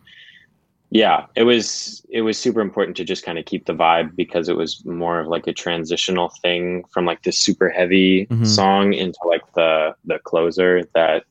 yeah 0.91 1.27
it 1.37 1.45
was 1.45 2.05
it 2.11 2.23
was 2.23 2.37
super 2.39 2.61
important 2.61 2.97
to 2.97 3.05
just 3.05 3.25
kind 3.25 3.39
of 3.39 3.45
keep 3.45 3.65
the 3.67 3.73
vibe 3.73 4.15
because 4.17 4.49
it 4.49 4.57
was 4.57 4.85
more 4.85 5.21
of 5.21 5.29
like 5.29 5.47
a 5.47 5.53
transitional 5.53 6.33
thing 6.43 6.85
from 6.93 7.05
like 7.05 7.23
this 7.23 7.39
super 7.39 7.69
heavy 7.69 8.27
Mhm. 8.27 8.47
song 8.47 8.93
into 8.93 9.19
like 9.25 9.43
the 9.55 9.95
the 10.05 10.19
closer 10.21 10.83
that 10.95 11.25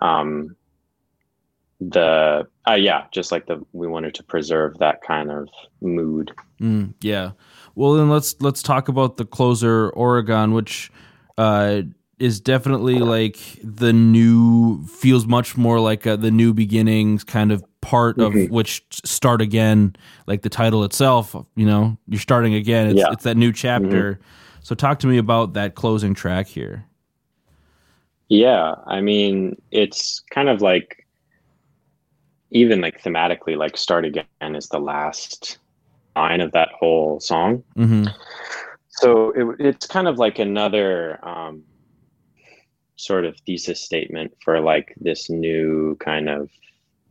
um 0.00 0.56
the 1.80 2.46
uh 2.68 2.74
yeah 2.74 3.04
just 3.12 3.30
like 3.30 3.46
the 3.46 3.64
we 3.72 3.86
wanted 3.86 4.14
to 4.14 4.22
preserve 4.24 4.78
that 4.78 5.00
kind 5.02 5.30
of 5.30 5.48
mood 5.80 6.32
Mm, 6.60 6.94
yeah. 7.00 7.32
Well, 7.76 7.92
then 7.92 8.10
let's 8.10 8.34
let's 8.40 8.64
talk 8.64 8.88
about 8.88 9.16
the 9.16 9.24
closer 9.24 9.90
Oregon, 9.90 10.54
which 10.54 10.90
uh, 11.36 11.82
is 12.18 12.40
definitely 12.40 12.98
like 12.98 13.38
the 13.62 13.92
new 13.92 14.84
feels 14.86 15.24
much 15.24 15.56
more 15.56 15.78
like 15.78 16.04
a, 16.04 16.16
the 16.16 16.32
new 16.32 16.52
beginnings 16.52 17.22
kind 17.22 17.52
of 17.52 17.62
part 17.80 18.18
of 18.18 18.32
Mhm. 18.32 18.50
which 18.50 18.84
start 18.90 19.40
again, 19.40 19.94
like 20.26 20.42
the 20.42 20.48
title 20.48 20.84
itself. 20.84 21.34
You 21.54 21.66
know, 21.66 21.96
you're 22.08 22.20
starting 22.20 22.54
again. 22.54 22.88
It's, 22.88 22.98
Yeah. 22.98 23.12
it's 23.12 23.24
that 23.24 23.36
new 23.36 23.52
chapter. 23.52 24.18
So 24.60 24.74
talk 24.74 24.98
to 25.00 25.06
me 25.06 25.16
about 25.18 25.54
that 25.54 25.74
closing 25.74 26.14
track 26.14 26.46
here. 26.46 26.84
yeah 28.30 28.74
i 28.86 29.00
mean 29.00 29.56
it's 29.70 30.20
kind 30.30 30.50
of 30.50 30.60
like 30.60 31.06
even 32.50 32.78
like 32.82 33.00
thematically 33.02 33.56
like 33.56 33.74
start 33.74 34.04
again 34.04 34.26
is 34.54 34.68
the 34.68 34.78
last 34.78 35.56
line 36.14 36.42
of 36.42 36.52
that 36.52 36.68
whole 36.78 37.18
song 37.20 37.62
hmm 37.74 38.04
So 38.88 39.30
it, 39.30 39.56
it's 39.66 39.86
kind 39.86 40.08
of 40.08 40.18
like 40.18 40.38
another 40.38 41.18
um, 41.26 41.62
sort 42.96 43.24
of 43.24 43.34
thesis 43.46 43.80
statement 43.80 44.32
for 44.44 44.60
like 44.60 44.94
this 45.00 45.30
new 45.30 45.96
kind 45.98 46.28
of 46.28 46.50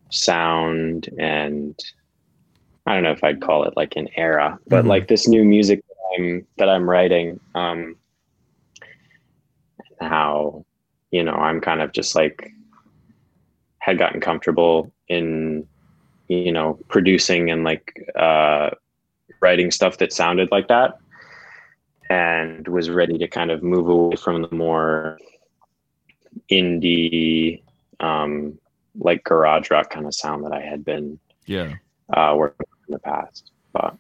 sound 0.10 1.10
and 1.18 1.78
I 2.86 2.94
don't 2.94 3.04
know 3.04 3.12
if 3.12 3.24
I'd 3.24 3.42
call 3.42 3.66
it 3.66 3.74
like 3.76 3.96
an 3.98 4.08
era, 4.16 4.58
but 4.68 4.86
Mhm. 4.86 4.88
like 4.88 5.08
this 5.08 5.28
new 5.28 5.44
music 5.44 5.84
that 5.88 5.96
I'm, 6.18 6.48
that 6.58 6.70
I'm 6.70 6.90
writing, 6.90 7.40
um, 7.54 7.98
how, 10.00 10.66
you 11.12 11.24
know, 11.24 11.34
I'm 11.34 11.60
kind 11.60 11.82
of 11.82 11.92
just 11.92 12.16
like 12.16 12.52
had 13.80 13.98
gotten 13.98 14.22
comfortable 14.22 14.92
in, 15.08 15.68
you 16.28 16.52
know, 16.52 16.80
producing 16.88 17.50
and 17.52 17.64
like, 17.64 17.94
uh, 18.16 18.70
writing 19.42 19.70
stuff 19.72 19.98
that 19.98 20.14
sounded 20.14 20.50
like 20.52 20.68
that 20.70 20.98
and 22.10 22.68
was 22.68 22.90
ready 22.90 23.18
to 23.18 23.28
kind 23.28 23.52
of 23.52 23.62
move 23.62 23.88
away 23.90 24.16
from 24.16 24.42
the 24.42 24.56
more 24.56 25.20
indie 26.50 27.62
um 28.00 28.58
like 29.00 29.24
garage 29.24 29.70
rock 29.72 29.90
kind 29.90 30.06
of 30.06 30.14
sound 30.14 30.44
that 30.46 30.52
I 30.54 30.62
had 30.62 30.84
been 30.86 31.20
Yeah. 31.46 31.76
uh 32.16 32.34
working 32.38 32.66
in 32.88 32.94
the 32.94 33.00
past. 33.00 33.52
But 33.74 33.96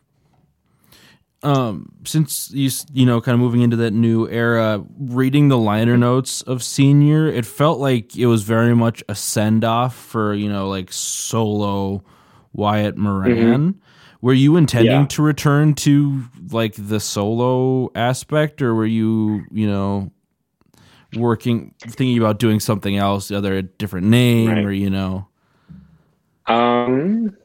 um 1.43 1.91
since 2.04 2.50
you 2.52 2.70
you 2.93 3.06
know 3.06 3.22
kind 3.22 3.36
of 3.36 3.39
moving 3.39 3.62
into 3.62 3.76
that 3.78 3.91
new 3.91 4.28
era 4.30 4.84
reading 5.00 5.50
the 5.50 5.58
liner 5.58 5.95
notes 5.95 6.41
of 6.43 6.64
senior 6.64 7.28
it 7.28 7.45
felt 7.45 7.80
like 7.80 8.16
it 8.18 8.26
was 8.26 8.41
very 8.41 8.76
much 8.76 9.04
a 9.08 9.14
send 9.14 9.64
off 9.64 9.95
for 9.95 10.34
you 10.34 10.50
know 10.50 10.68
like 10.68 10.91
solo 10.91 12.04
wyatt 12.54 12.98
moran 12.98 13.80
were 14.22 14.34
you 14.34 14.56
intending 14.58 15.02
Yeah. 15.02 15.06
to 15.10 15.22
return 15.22 15.76
to 15.76 16.24
like 16.50 16.74
the 16.76 17.00
solo 17.00 17.91
aspect 17.93 18.64
or 18.64 18.74
were 18.74 18.88
you 18.88 19.45
you 19.52 19.68
know 19.68 20.12
working 21.16 21.74
thinking 21.80 22.18
about 22.18 22.38
doing 22.39 22.60
something 22.60 22.97
else 22.97 23.32
either 23.32 23.55
a 23.55 23.62
different 23.64 24.08
name 24.08 24.49
Right. 24.49 24.66
or 24.66 24.72
you 24.74 24.89
know 24.89 25.28
um 26.47 27.36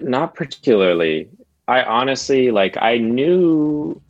not 0.00 0.34
particularly. 0.34 1.28
I 1.68 1.82
honestly 1.84 2.50
like 2.50 2.76
I 2.80 2.98
knew 2.98 4.00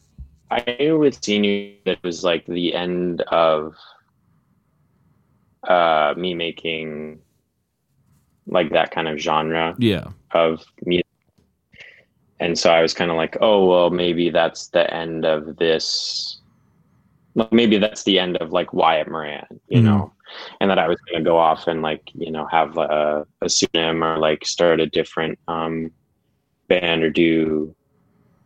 I 0.51 0.77
knew 0.81 0.99
with 0.99 1.23
senior 1.23 1.75
that 1.85 1.93
it 1.93 2.03
was 2.03 2.25
like 2.25 2.47
the 2.47 2.75
end 2.75 3.21
of 3.23 3.75
uh 5.69 6.15
me 6.17 6.35
making 6.35 7.21
like 8.47 8.71
that 8.71 8.91
kind 8.91 9.07
of 9.07 9.19
genre 9.19 9.75
yeah 9.79 10.09
of 10.33 10.65
music. 10.85 11.07
And 12.41 12.59
so 12.59 12.73
I 12.73 12.83
was 12.83 12.93
kind 12.93 13.09
of 13.13 13.17
like, 13.17 13.37
oh, 13.41 13.67
well, 13.67 13.91
maybe 13.91 14.29
that's 14.29 14.67
the 14.69 14.93
end 14.93 15.25
of 15.25 15.57
this. 15.59 16.41
Well, 17.35 17.49
Maybe 17.51 17.79
that's 17.79 18.03
the 18.05 18.19
end 18.19 18.37
of 18.39 18.53
like 18.53 18.73
Wyatt 18.73 19.09
Moran, 19.09 19.47
you 19.69 19.81
Mhm. 19.81 19.85
know, 19.85 20.13
and 20.61 20.71
that 20.71 20.79
I 20.79 20.89
was 20.89 20.99
going 21.09 21.23
to 21.23 21.29
go 21.29 21.39
off 21.39 21.67
and 21.67 21.83
like, 21.83 22.03
you 22.15 22.31
know, 22.31 22.47
have 22.47 22.77
a, 22.79 23.27
a 23.41 23.49
pseudonym 23.49 24.03
or 24.05 24.19
like 24.19 24.45
start 24.47 24.81
a 24.81 24.87
different 24.87 25.39
um, 25.49 25.91
band 26.69 27.03
or 27.03 27.11
do 27.11 27.75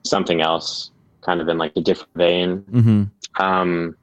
something 0.04 0.40
else 0.40 0.90
kind 1.22 1.40
of 1.40 1.48
in 1.48 1.58
like 1.58 1.72
a 1.76 1.80
different 1.80 2.12
vein. 2.14 2.58
hmm 2.70 3.04
Um, 3.42 3.96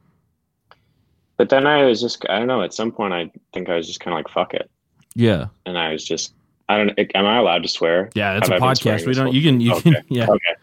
but 1.37 1.49
then 1.49 1.65
I 1.65 1.83
was 1.85 1.99
just, 2.01 2.25
I 2.29 2.37
don't 2.39 2.47
know, 2.47 2.61
at 2.61 2.73
some 2.73 2.91
point, 2.91 3.13
I 3.13 3.31
think 3.53 3.69
I 3.69 3.75
was 3.75 3.87
just 3.87 3.99
kind 3.99 4.13
of 4.13 4.19
like, 4.19 4.29
fuck 4.29 4.53
it. 4.53 4.69
yeah 5.15 5.47
And 5.65 5.77
I 5.77 5.91
was 5.91 6.03
just, 6.03 6.33
I 6.69 6.77
don't 6.77 6.97
am 7.15 7.25
I 7.25 7.37
allowed 7.37 7.63
to 7.63 7.69
swear? 7.69 8.09
yeah 8.15 8.37
it's 8.37 8.47
a 8.47 8.53
Have 8.53 8.61
I 8.63 8.73
been 8.73 8.75
podcast 8.83 9.05
we 9.07 9.13
don't 9.13 9.33
you 9.33 9.41
can 9.41 9.59
you 9.59 9.73
can 9.81 9.95
yeah 10.09 10.27
Okay. 10.29 10.53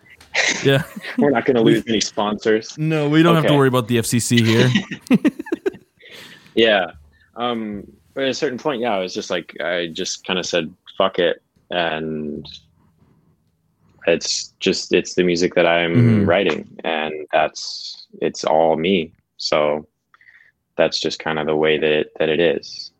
Yeah 0.65 0.83
We're 1.19 1.31
not 1.31 1.45
going 1.45 1.57
to 1.57 1.63
lose 1.63 1.83
any 1.89 2.01
sponsors. 2.01 2.77
no 2.79 3.09
we 3.09 3.23
don't 3.23 3.35
have 3.35 3.47
to 3.47 3.55
worry 3.57 3.69
about 3.69 3.89
the 3.89 3.99
fcc 3.99 4.45
here 4.45 4.71
Yeah. 6.55 6.87
Um, 7.37 7.85
but 8.15 8.25
at 8.25 8.31
a 8.31 8.35
certain 8.35 8.59
point, 8.59 8.81
yeah, 8.83 8.93
I 8.95 8.99
was 8.99 9.15
just 9.15 9.31
like, 9.31 9.55
I 9.61 9.87
just 9.93 10.25
kind 10.27 10.37
of 10.39 10.45
said, 10.45 10.75
fuck 10.99 11.21
it. 11.21 11.41
And 11.71 12.45
it's 14.07 14.53
just, 14.59 14.93
it's 14.93 15.15
the 15.15 15.23
music 15.23 15.55
that 15.55 15.65
I'm 15.67 15.95
Mhm. 16.25 16.27
writing 16.27 16.77
and 16.83 17.15
that's, 17.33 18.09
it's 18.21 18.45
all 18.45 18.77
me. 18.77 19.13
So 19.37 19.87
that's 20.77 20.99
just 20.99 21.21
kind 21.21 21.39
of 21.39 21.47
the 21.47 21.55
way 21.57 21.79
that 21.79 21.91
it, 21.91 22.09
that 22.19 22.29
it 22.29 22.41
is. 22.41 22.91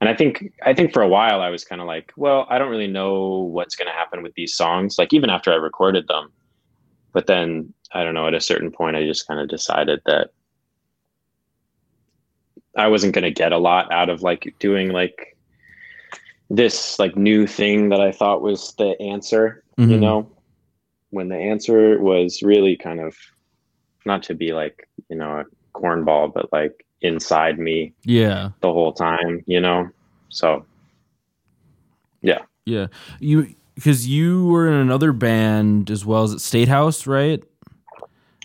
And 0.00 0.10
I 0.10 0.14
think, 0.16 0.52
I 0.64 0.74
think 0.74 0.92
for 0.92 1.02
a 1.02 1.08
while 1.08 1.40
I 1.42 1.50
was 1.50 1.64
kind 1.64 1.80
of 1.80 1.86
like, 1.86 2.12
well, 2.16 2.46
I 2.50 2.58
don't 2.58 2.70
really 2.70 2.88
know 2.88 3.48
what's 3.52 3.76
going 3.76 3.86
to 3.88 3.92
happen 3.94 4.22
with 4.22 4.34
these 4.34 4.54
songs. 4.56 4.98
Like 4.98 5.12
even 5.12 5.30
after 5.30 5.52
I 5.52 5.56
recorded 5.56 6.08
them, 6.08 6.32
but 7.12 7.26
then 7.26 7.72
I 7.92 8.04
don't 8.04 8.14
know, 8.14 8.26
at 8.26 8.34
a 8.34 8.40
certain 8.40 8.70
point, 8.70 8.96
I 8.96 9.04
just 9.04 9.26
kind 9.26 9.40
of 9.40 9.48
decided 9.48 10.00
that 10.06 10.30
I 12.76 12.86
wasn't 12.88 13.14
going 13.14 13.24
to 13.24 13.30
get 13.30 13.52
a 13.52 13.58
lot 13.58 13.92
out 13.92 14.08
of 14.08 14.22
like 14.22 14.54
doing 14.58 14.90
like 14.90 15.36
this 16.48 16.98
like 16.98 17.16
new 17.16 17.46
thing 17.46 17.88
that 17.90 18.00
I 18.00 18.12
thought 18.12 18.42
was 18.42 18.74
the 18.78 19.00
answer, 19.00 19.64
you 19.76 19.86
Mhm. 19.86 20.00
know, 20.00 20.32
when 21.10 21.28
the 21.28 21.36
answer 21.36 22.00
was 22.00 22.42
really 22.42 22.76
kind 22.76 23.00
of 23.00 23.16
not 24.06 24.22
to 24.24 24.34
be 24.34 24.52
like, 24.52 24.88
you 25.08 25.16
know, 25.16 25.40
a 25.40 25.78
cornball, 25.78 26.32
but 26.32 26.52
like 26.52 26.84
inside 27.02 27.58
me 27.58 27.92
yeah 28.04 28.50
the 28.60 28.72
whole 28.72 28.92
time, 28.92 29.42
you 29.46 29.60
know? 29.60 29.88
So 30.28 30.64
yeah. 32.22 32.42
Yeah, 32.66 32.88
you 33.18 33.54
because 33.80 34.06
you 34.06 34.44
were 34.44 34.68
in 34.68 34.74
another 34.74 35.10
band 35.10 35.90
as 35.90 36.04
well 36.04 36.22
as 36.22 36.34
at 36.34 36.40
State 36.42 36.68
House, 36.68 37.06
right? 37.06 37.42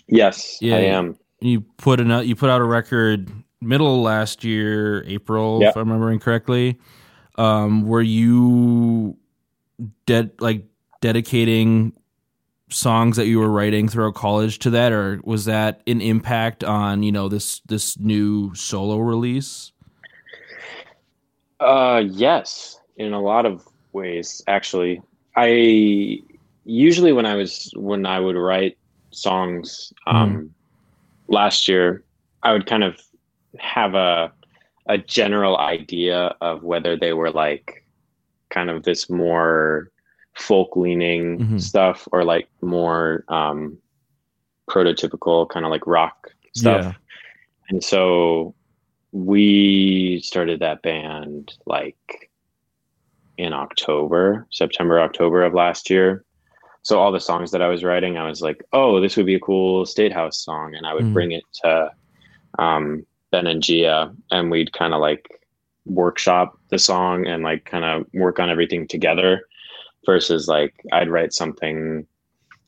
yes, 0.06 0.56
Yeah, 0.62 0.76
I 0.76 0.80
am. 0.80 1.18
You 1.40 1.60
put 1.76 2.00
an 2.00 2.26
you 2.26 2.34
put 2.34 2.48
out 2.48 2.62
a 2.62 2.64
record 2.64 3.30
middle 3.60 4.00
last 4.00 4.44
year, 4.44 5.04
April, 5.04 5.60
Yep. 5.60 5.70
if 5.70 5.76
I'm 5.76 5.90
remembering 5.90 6.20
correctly. 6.20 6.78
Um, 7.36 7.86
were 7.86 8.00
you 8.00 9.18
dead 10.06 10.30
like 10.40 10.64
dedicating 11.02 11.92
songs 12.70 13.18
that 13.18 13.26
you 13.26 13.38
were 13.38 13.50
writing 13.50 13.88
throughout 13.88 14.14
college 14.14 14.58
to 14.60 14.70
that, 14.70 14.90
or 14.92 15.20
was 15.22 15.44
that 15.44 15.82
an 15.86 16.00
impact 16.00 16.64
on 16.64 17.02
you 17.02 17.12
know 17.12 17.28
this 17.28 17.60
this 17.66 17.98
new 17.98 18.54
solo 18.54 18.96
release? 18.96 19.72
Uh, 21.60 22.02
yes, 22.08 22.80
in 22.96 23.12
a 23.12 23.20
lot 23.20 23.44
of 23.44 23.68
ways, 23.92 24.42
actually. 24.46 25.02
I 25.36 26.18
usually 26.64 27.12
when 27.12 27.26
I 27.26 27.34
was 27.34 27.70
when 27.76 28.06
I 28.06 28.18
would 28.20 28.36
write 28.36 28.76
songs 29.10 29.92
um, 30.06 30.52
last 31.28 31.68
year, 31.68 32.02
I 32.42 32.52
would 32.52 32.66
kind 32.66 32.84
of 32.84 33.00
have 33.58 33.94
a 33.94 34.32
a 34.88 34.98
general 34.98 35.58
idea 35.58 36.34
of 36.40 36.62
whether 36.62 36.96
they 36.96 37.12
were 37.12 37.30
like 37.30 37.84
kind 38.50 38.70
of 38.70 38.84
this 38.84 39.10
more 39.10 39.90
folk 40.34 40.76
leaning 40.76 41.38
Mhm. 41.38 41.60
stuff 41.60 42.06
or 42.12 42.24
like 42.24 42.48
more 42.62 43.24
um, 43.28 43.76
prototypical 44.70 45.48
kind 45.48 45.64
of 45.66 45.70
like 45.72 45.86
rock 45.86 46.28
stuff. 46.54 46.84
Yeah. 46.84 46.92
And 47.70 47.82
so 47.82 48.54
we 49.12 50.20
started 50.22 50.60
that 50.60 50.82
band 50.82 51.54
like 51.66 52.30
in 53.38 53.52
October, 53.52 54.46
September, 54.50 55.00
October 55.00 55.44
of 55.44 55.54
last 55.54 55.90
year. 55.90 56.24
So 56.82 57.00
all 57.00 57.10
the 57.12 57.20
songs 57.20 57.50
that 57.50 57.62
I 57.62 57.68
was 57.68 57.82
writing, 57.84 58.16
I 58.16 58.28
was 58.28 58.40
like, 58.40 58.62
oh, 58.72 59.00
this 59.00 59.16
would 59.16 59.26
be 59.26 59.34
a 59.34 59.40
cool 59.40 59.84
State 59.84 60.12
House 60.12 60.38
song. 60.38 60.74
And 60.74 60.86
I 60.86 60.94
would 60.94 61.06
Mhm. 61.06 61.12
bring 61.12 61.32
it 61.32 61.44
to 61.62 61.90
um, 62.58 63.04
Ben 63.32 63.46
and 63.46 63.62
Gia, 63.62 64.14
and 64.30 64.50
we'd 64.50 64.72
kind 64.72 64.94
of 64.94 65.00
like 65.00 65.28
workshop 65.84 66.58
the 66.70 66.78
song 66.78 67.26
and 67.26 67.42
like 67.42 67.64
kind 67.64 67.84
of 67.84 68.06
work 68.14 68.38
on 68.40 68.48
everything 68.50 68.88
together 68.88 69.46
versus 70.06 70.48
like 70.48 70.74
I'd 70.92 71.10
write 71.10 71.32
something 71.32 72.06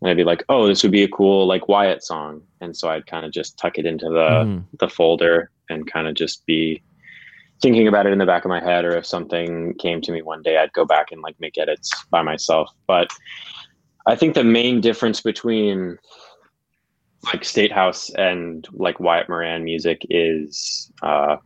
and 0.00 0.10
I'd 0.10 0.16
be 0.16 0.24
like, 0.24 0.44
oh, 0.48 0.66
this 0.66 0.82
would 0.82 0.92
be 0.92 1.02
a 1.04 1.08
cool 1.08 1.46
like 1.46 1.68
Wyatt 1.68 2.02
song. 2.04 2.42
And 2.60 2.76
so 2.76 2.88
I'd 2.88 3.06
kind 3.06 3.24
of 3.24 3.32
just 3.32 3.58
tuck 3.58 3.78
it 3.78 3.86
into 3.86 4.06
the 4.10 4.44
Mhm. 4.44 4.64
the 4.78 4.88
folder 4.88 5.50
and 5.70 5.90
kind 5.90 6.06
of 6.06 6.14
just 6.14 6.44
be 6.44 6.82
thinking 7.60 7.88
about 7.88 8.06
it 8.06 8.12
in 8.12 8.18
the 8.18 8.26
back 8.26 8.44
of 8.44 8.48
my 8.48 8.60
head 8.60 8.84
or 8.84 8.96
if 8.96 9.06
something 9.06 9.74
came 9.74 10.00
to 10.00 10.12
me 10.12 10.22
one 10.22 10.42
day 10.42 10.58
i'd 10.58 10.72
go 10.72 10.84
back 10.84 11.10
and 11.10 11.22
like 11.22 11.36
make 11.40 11.58
edits 11.58 11.90
by 12.10 12.22
myself 12.22 12.70
but 12.86 13.10
i 14.06 14.14
think 14.14 14.34
the 14.34 14.44
main 14.44 14.80
difference 14.80 15.20
between 15.20 15.98
like 17.24 17.44
state 17.44 17.72
house 17.72 18.10
and 18.10 18.68
like 18.72 19.00
wyatt 19.00 19.28
moran 19.28 19.64
music 19.64 20.02
is 20.08 20.90
uh 21.02 21.36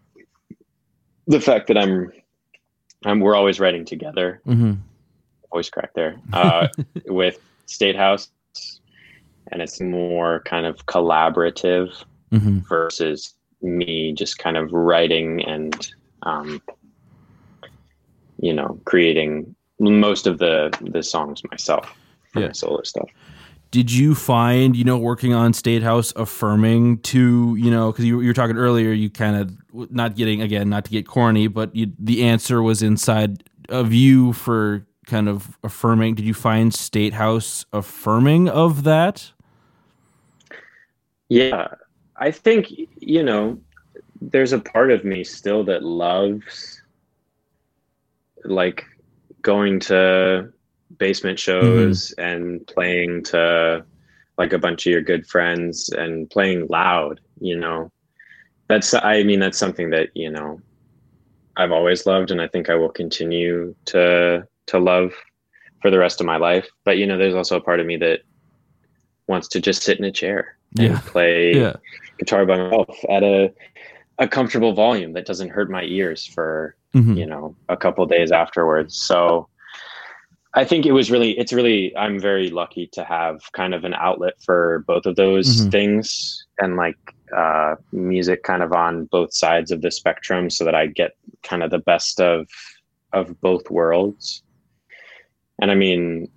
the 1.27 1.41
fact 1.41 1.67
that 1.67 1.79
i'm 1.79 2.13
i'm 3.05 3.21
we're 3.21 3.37
always 3.37 3.59
writing 3.59 3.85
together 3.85 4.41
mm-hmm. 4.47 4.73
voice 5.51 5.71
crack 5.71 5.95
there 5.95 6.17
uh 6.33 6.69
with 7.07 7.41
state 7.67 7.97
house 7.97 8.31
and 9.51 9.61
it's 9.63 9.81
more 9.81 10.41
kind 10.45 10.67
of 10.67 10.85
collaborative 10.87 12.05
Mhm. 12.33 12.67
versus 12.67 13.35
me 13.61 14.13
just 14.13 14.39
kind 14.39 14.57
of 14.57 14.73
writing 14.73 15.45
and 15.45 15.93
um, 16.23 16.61
you 18.39 18.53
know 18.53 18.81
creating 18.85 19.55
most 19.79 20.27
of 20.27 20.39
the 20.39 20.71
the 20.93 21.03
songs 21.03 21.43
myself 21.51 21.95
for 22.33 22.41
Yeah. 22.41 22.47
my 22.49 22.53
solo 22.53 22.83
stuff 22.83 23.09
Did 23.73 23.91
you 23.91 24.15
find, 24.15 24.77
you 24.77 24.85
know, 24.85 24.99
working 24.99 25.33
on 25.33 25.55
State 25.55 25.83
House 25.83 26.13
affirming 26.15 26.99
to, 27.13 27.57
you 27.59 27.71
know, 27.71 27.91
because 27.91 28.05
you, 28.05 28.21
you 28.21 28.29
were 28.29 28.35
talking 28.35 28.59
earlier, 28.59 28.93
you 28.93 29.09
kind 29.09 29.35
of 29.35 29.91
not 29.91 30.15
getting, 30.15 30.43
again, 30.43 30.69
not 30.69 30.85
to 30.85 30.91
get 30.91 31.07
corny, 31.07 31.47
but 31.49 31.75
you, 31.75 31.91
the 31.99 32.23
answer 32.23 32.61
was 32.63 32.83
inside 32.83 33.45
of 33.71 33.95
you 33.95 34.35
for 34.35 34.87
kind 35.07 35.27
of 35.27 35.57
affirming. 35.65 36.15
Did 36.17 36.27
you 36.27 36.35
find 36.35 36.75
State 36.75 37.15
House 37.15 37.65
affirming 37.73 38.47
of 38.51 38.85
that? 38.85 39.33
yeah 41.31 41.69
i 42.17 42.31
think 42.31 42.67
you 43.01 43.23
know 43.23 43.59
there's 44.31 44.53
a 44.53 44.59
part 44.59 44.91
of 44.91 45.05
me 45.05 45.25
still 45.25 45.65
that 45.65 45.83
loves 45.83 46.81
like 48.45 48.85
going 49.43 49.81
to 49.81 50.53
basement 50.99 51.39
shows 51.39 52.15
mm-hmm. 52.19 52.23
and 52.23 52.67
playing 52.67 53.23
to 53.25 53.85
like 54.39 54.53
a 54.53 54.59
bunch 54.59 54.87
of 54.87 54.93
your 54.93 55.03
good 55.03 55.27
friends 55.27 55.89
and 55.91 56.29
playing 56.31 56.67
loud 56.69 57.21
you 57.41 57.57
know 57.57 57.91
that's 58.69 58.95
i 58.95 59.23
mean 59.23 59.41
that's 59.41 59.59
something 59.59 59.91
that 59.91 60.09
you 60.15 60.31
know 60.31 60.61
i've 61.57 61.73
always 61.73 62.07
loved 62.07 62.31
and 62.31 62.41
i 62.41 62.49
think 62.49 62.69
i 62.69 62.75
will 62.75 62.89
continue 62.91 63.75
to 63.85 64.47
to 64.67 64.79
love 64.79 65.13
for 65.81 65.91
the 65.91 65.99
rest 65.99 66.21
of 66.21 66.27
my 66.27 66.37
life 66.37 66.69
but 66.85 66.99
you 66.99 67.07
know 67.07 67.19
there's 67.19 67.35
also 67.35 67.57
a 67.57 67.61
part 67.61 67.81
of 67.81 67.87
me 67.87 67.97
that 67.97 68.21
wants 69.29 69.49
to 69.49 69.61
just 69.61 69.83
sit 69.83 69.99
in 69.99 70.05
a 70.05 70.13
chair 70.13 70.57
and 70.79 70.89
Yeah. 70.89 71.01
play 71.07 71.55
Yeah. 71.57 71.77
guitar 72.19 72.47
by 72.47 72.57
myself 72.57 72.89
at 73.09 73.23
a 73.23 73.53
a 74.23 74.29
comfortable 74.29 74.73
volume 74.73 75.13
that 75.15 75.27
doesn't 75.27 75.49
hurt 75.49 75.69
my 75.71 75.83
ears 75.83 76.25
for 76.25 76.77
Mhm. 76.95 77.17
you 77.19 77.27
know 77.27 77.57
a 77.69 77.77
couple 77.77 78.05
days 78.07 78.31
afterwards 78.31 78.97
so 78.97 79.49
i 80.55 80.63
think 80.65 80.85
it 80.87 80.93
was 80.93 81.11
really 81.11 81.33
it's 81.39 81.53
really 81.53 81.97
i'm 81.97 82.21
very 82.21 82.49
lucky 82.51 82.87
to 82.97 83.03
have 83.05 83.41
kind 83.53 83.73
of 83.75 83.83
an 83.85 83.95
outlet 83.95 84.35
for 84.47 84.85
both 84.87 85.07
of 85.07 85.17
those 85.17 85.49
Mhm. 85.49 85.71
things 85.73 86.07
and 86.61 86.77
like 86.77 86.99
uh 87.37 87.75
music 87.93 88.43
kind 88.45 88.63
of 88.63 88.73
on 88.73 89.07
both 89.07 89.33
sides 89.35 89.71
of 89.73 89.81
the 89.81 89.91
spectrum 89.91 90.51
so 90.51 90.65
that 90.67 90.75
i 90.83 90.87
get 90.87 91.13
kind 91.43 91.63
of 91.65 91.71
the 91.71 91.79
best 91.91 92.21
of 92.21 92.47
of 93.13 93.41
both 93.41 93.71
worlds 93.71 94.43
and 95.61 95.71
i 95.71 95.75
mean 95.75 96.29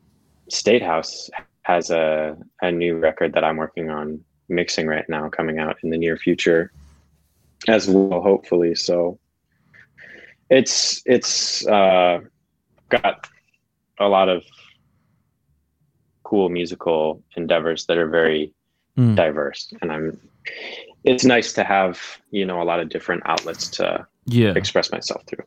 state 0.49 0.81
house 0.81 1.29
has 1.63 1.89
a 1.91 2.37
a 2.61 2.71
new 2.71 2.93
record 3.07 3.33
that 3.33 3.43
i'm 3.43 3.57
working 3.57 3.89
on 3.89 4.23
mixing 4.47 4.87
right 4.87 5.07
now 5.09 5.27
coming 5.29 5.59
out 5.59 5.77
in 5.83 5.89
the 5.89 5.97
near 5.97 6.17
future 6.17 6.71
as 7.67 7.87
well 7.89 8.21
hopefully 8.21 8.75
so 8.75 9.17
it's 10.49 11.01
it's 11.05 11.65
uh 11.67 12.19
got 12.89 13.27
a 13.99 14.07
lot 14.07 14.29
of 14.29 14.43
cool 16.23 16.49
musical 16.49 17.23
endeavors 17.35 17.85
that 17.87 17.97
are 17.97 18.09
very 18.09 18.53
Mm. 18.97 19.13
diverse 19.13 19.73
and 19.81 19.91
i'm 19.91 20.17
it's 21.03 21.25
nice 21.25 21.51
to 21.51 21.65
have 21.65 21.99
you 22.31 22.45
know 22.45 22.61
a 22.61 22.63
lot 22.63 22.79
of 22.79 22.87
different 22.87 23.23
outlets 23.25 23.67
to 23.71 24.07
Yeah. 24.25 24.53
express 24.55 24.89
myself 24.89 25.21
through 25.27 25.43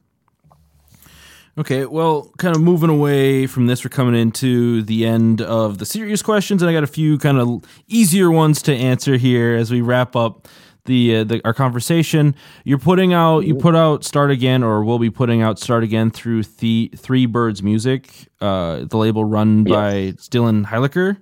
Okay, 1.57 1.87
well, 1.87 2.31
kind 2.39 2.55
of 2.55 2.63
moving 2.63 2.89
away 2.89 3.49
from 3.49 3.67
this, 3.67 3.83
we're 3.83 3.89
coming 3.89 4.15
into 4.15 4.81
the 4.83 5.05
end 5.05 5.41
of 5.41 5.79
the 5.79 5.87
serious 5.87 6.23
questions, 6.23 6.63
and 6.63 6.71
I 6.71 6.73
got 6.73 6.85
a 6.85 6.87
few 6.87 7.19
kind 7.19 7.37
of 7.37 7.65
easier 7.89 8.31
ones 8.31 8.63
to 8.63 8.73
answer 8.73 9.17
here 9.17 9.57
as 9.57 9.69
we 9.73 9.81
wrap 9.81 10.15
up 10.15 10.47
the, 10.85 11.17
uh, 11.17 11.25
the 11.25 11.41
our 11.45 11.55
conversation. 11.55 12.35
You're 12.65 12.79
putting 12.79 13.13
out, 13.13 13.41
you 13.41 13.55
put 13.55 13.77
out 13.77 14.05
"Start 14.05 14.31
Again," 14.31 14.63
or 14.63 14.85
will 14.85 14.99
be 14.99 15.11
putting 15.11 15.43
out 15.43 15.59
"Start 15.59 15.85
Again" 15.85 16.11
through 16.11 16.45
the 16.45 16.91
Three 16.97 17.27
Birds 17.27 17.63
Music, 17.63 18.29
uh, 18.41 18.85
the 18.85 18.97
label 18.97 19.25
run 19.25 19.65
by 19.65 20.13
Dylan 20.31 20.67
Heiliker. 20.67 21.21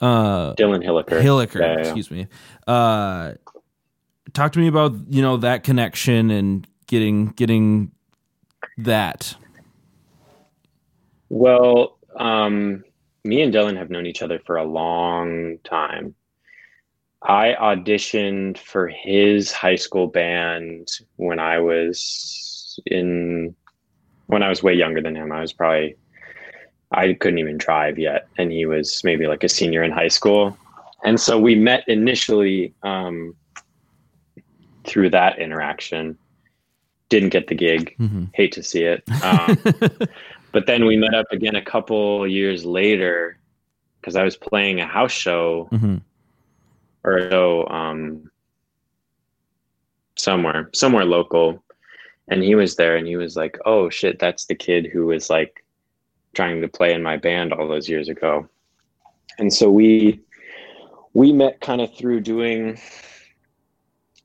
Uh, 0.00 0.52
dylan 0.54 0.84
hilliker 0.84 1.22
Hilliker, 1.22 1.60
yeah, 1.60 1.74
yeah. 1.74 1.78
excuse 1.78 2.10
me. 2.10 2.26
Uh, 2.66 3.34
talk 4.32 4.50
to 4.52 4.58
me 4.58 4.66
about 4.66 4.94
you 5.08 5.22
know 5.22 5.36
that 5.36 5.62
connection 5.62 6.30
and 6.30 6.66
getting 6.88 7.28
getting 7.28 7.92
that. 8.78 9.36
Well, 11.28 11.98
um, 12.16 12.84
me 13.24 13.42
and 13.42 13.54
Dylan 13.54 13.76
have 13.76 13.90
known 13.90 14.06
each 14.06 14.22
other 14.22 14.40
for 14.44 14.56
a 14.56 14.64
long 14.64 15.58
time. 15.64 16.14
I 17.24 17.54
auditioned 17.60 18.58
for 18.58 18.88
his 18.88 19.52
high 19.52 19.76
school 19.76 20.08
band 20.08 20.88
when 21.16 21.38
I 21.38 21.58
was 21.58 22.80
in 22.86 23.54
when 24.26 24.42
I 24.42 24.48
was 24.48 24.62
way 24.62 24.74
younger 24.74 25.00
than 25.00 25.14
him. 25.14 25.30
I 25.30 25.40
was 25.40 25.52
probably 25.52 25.96
I 26.90 27.14
couldn't 27.14 27.38
even 27.38 27.58
drive 27.58 27.98
yet, 27.98 28.28
and 28.38 28.50
he 28.50 28.66
was 28.66 29.02
maybe 29.04 29.26
like 29.26 29.44
a 29.44 29.48
senior 29.48 29.82
in 29.82 29.92
high 29.92 30.08
school. 30.08 30.56
And 31.04 31.20
so 31.20 31.38
we 31.38 31.54
met 31.54 31.84
initially 31.88 32.74
um, 32.82 33.34
through 34.84 35.10
that 35.10 35.38
interaction. 35.38 36.18
Didn't 37.08 37.30
get 37.30 37.48
the 37.48 37.54
gig. 37.54 37.94
Mhm. 37.98 38.30
Hate 38.34 38.52
to 38.52 38.62
see 38.62 38.82
it. 38.84 39.02
Um, 39.22 39.58
but 40.52 40.66
then 40.66 40.86
we 40.86 40.96
met 40.96 41.14
up 41.14 41.26
again 41.30 41.56
a 41.56 41.62
couple 41.62 42.26
years 42.26 42.64
later 42.64 43.38
because 44.00 44.16
I 44.16 44.24
was 44.24 44.36
playing 44.36 44.80
a 44.80 44.86
house 44.86 45.12
show 45.12 45.68
Mhm. 45.72 46.02
Or 47.04 47.30
show 47.30 47.66
um, 47.68 48.30
somewhere, 50.16 50.70
somewhere 50.74 51.04
local. 51.04 51.62
And 52.28 52.42
he 52.42 52.54
was 52.54 52.76
there 52.76 52.96
and 52.96 53.06
he 53.06 53.16
was 53.16 53.36
like, 53.36 53.58
oh 53.66 53.90
shit, 53.90 54.18
that's 54.18 54.46
the 54.46 54.54
kid 54.54 54.86
who 54.86 55.06
was 55.06 55.28
like 55.28 55.64
trying 56.34 56.60
to 56.62 56.68
play 56.68 56.94
in 56.94 57.02
my 57.02 57.16
band 57.16 57.52
all 57.52 57.68
those 57.68 57.88
years 57.88 58.08
ago. 58.08 58.48
And 59.38 59.52
so 59.52 59.70
we 59.70 60.20
we 61.14 61.32
met 61.32 61.60
kind 61.60 61.80
of 61.80 61.94
through 61.94 62.20
doing 62.20 62.78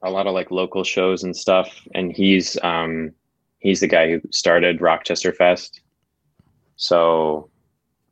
a 0.04 0.10
lot 0.10 0.28
of 0.28 0.34
like 0.34 0.52
local 0.52 0.84
shows 0.84 1.24
and 1.24 1.36
stuff. 1.36 1.82
And 1.96 2.16
he's 2.16 2.58
um, 2.64 3.12
he's 3.60 3.80
the 3.80 3.88
guy 3.88 4.10
who 4.10 4.22
started 4.32 4.82
Rochester 4.82 5.34
Fest. 5.34 5.82
So 6.76 7.50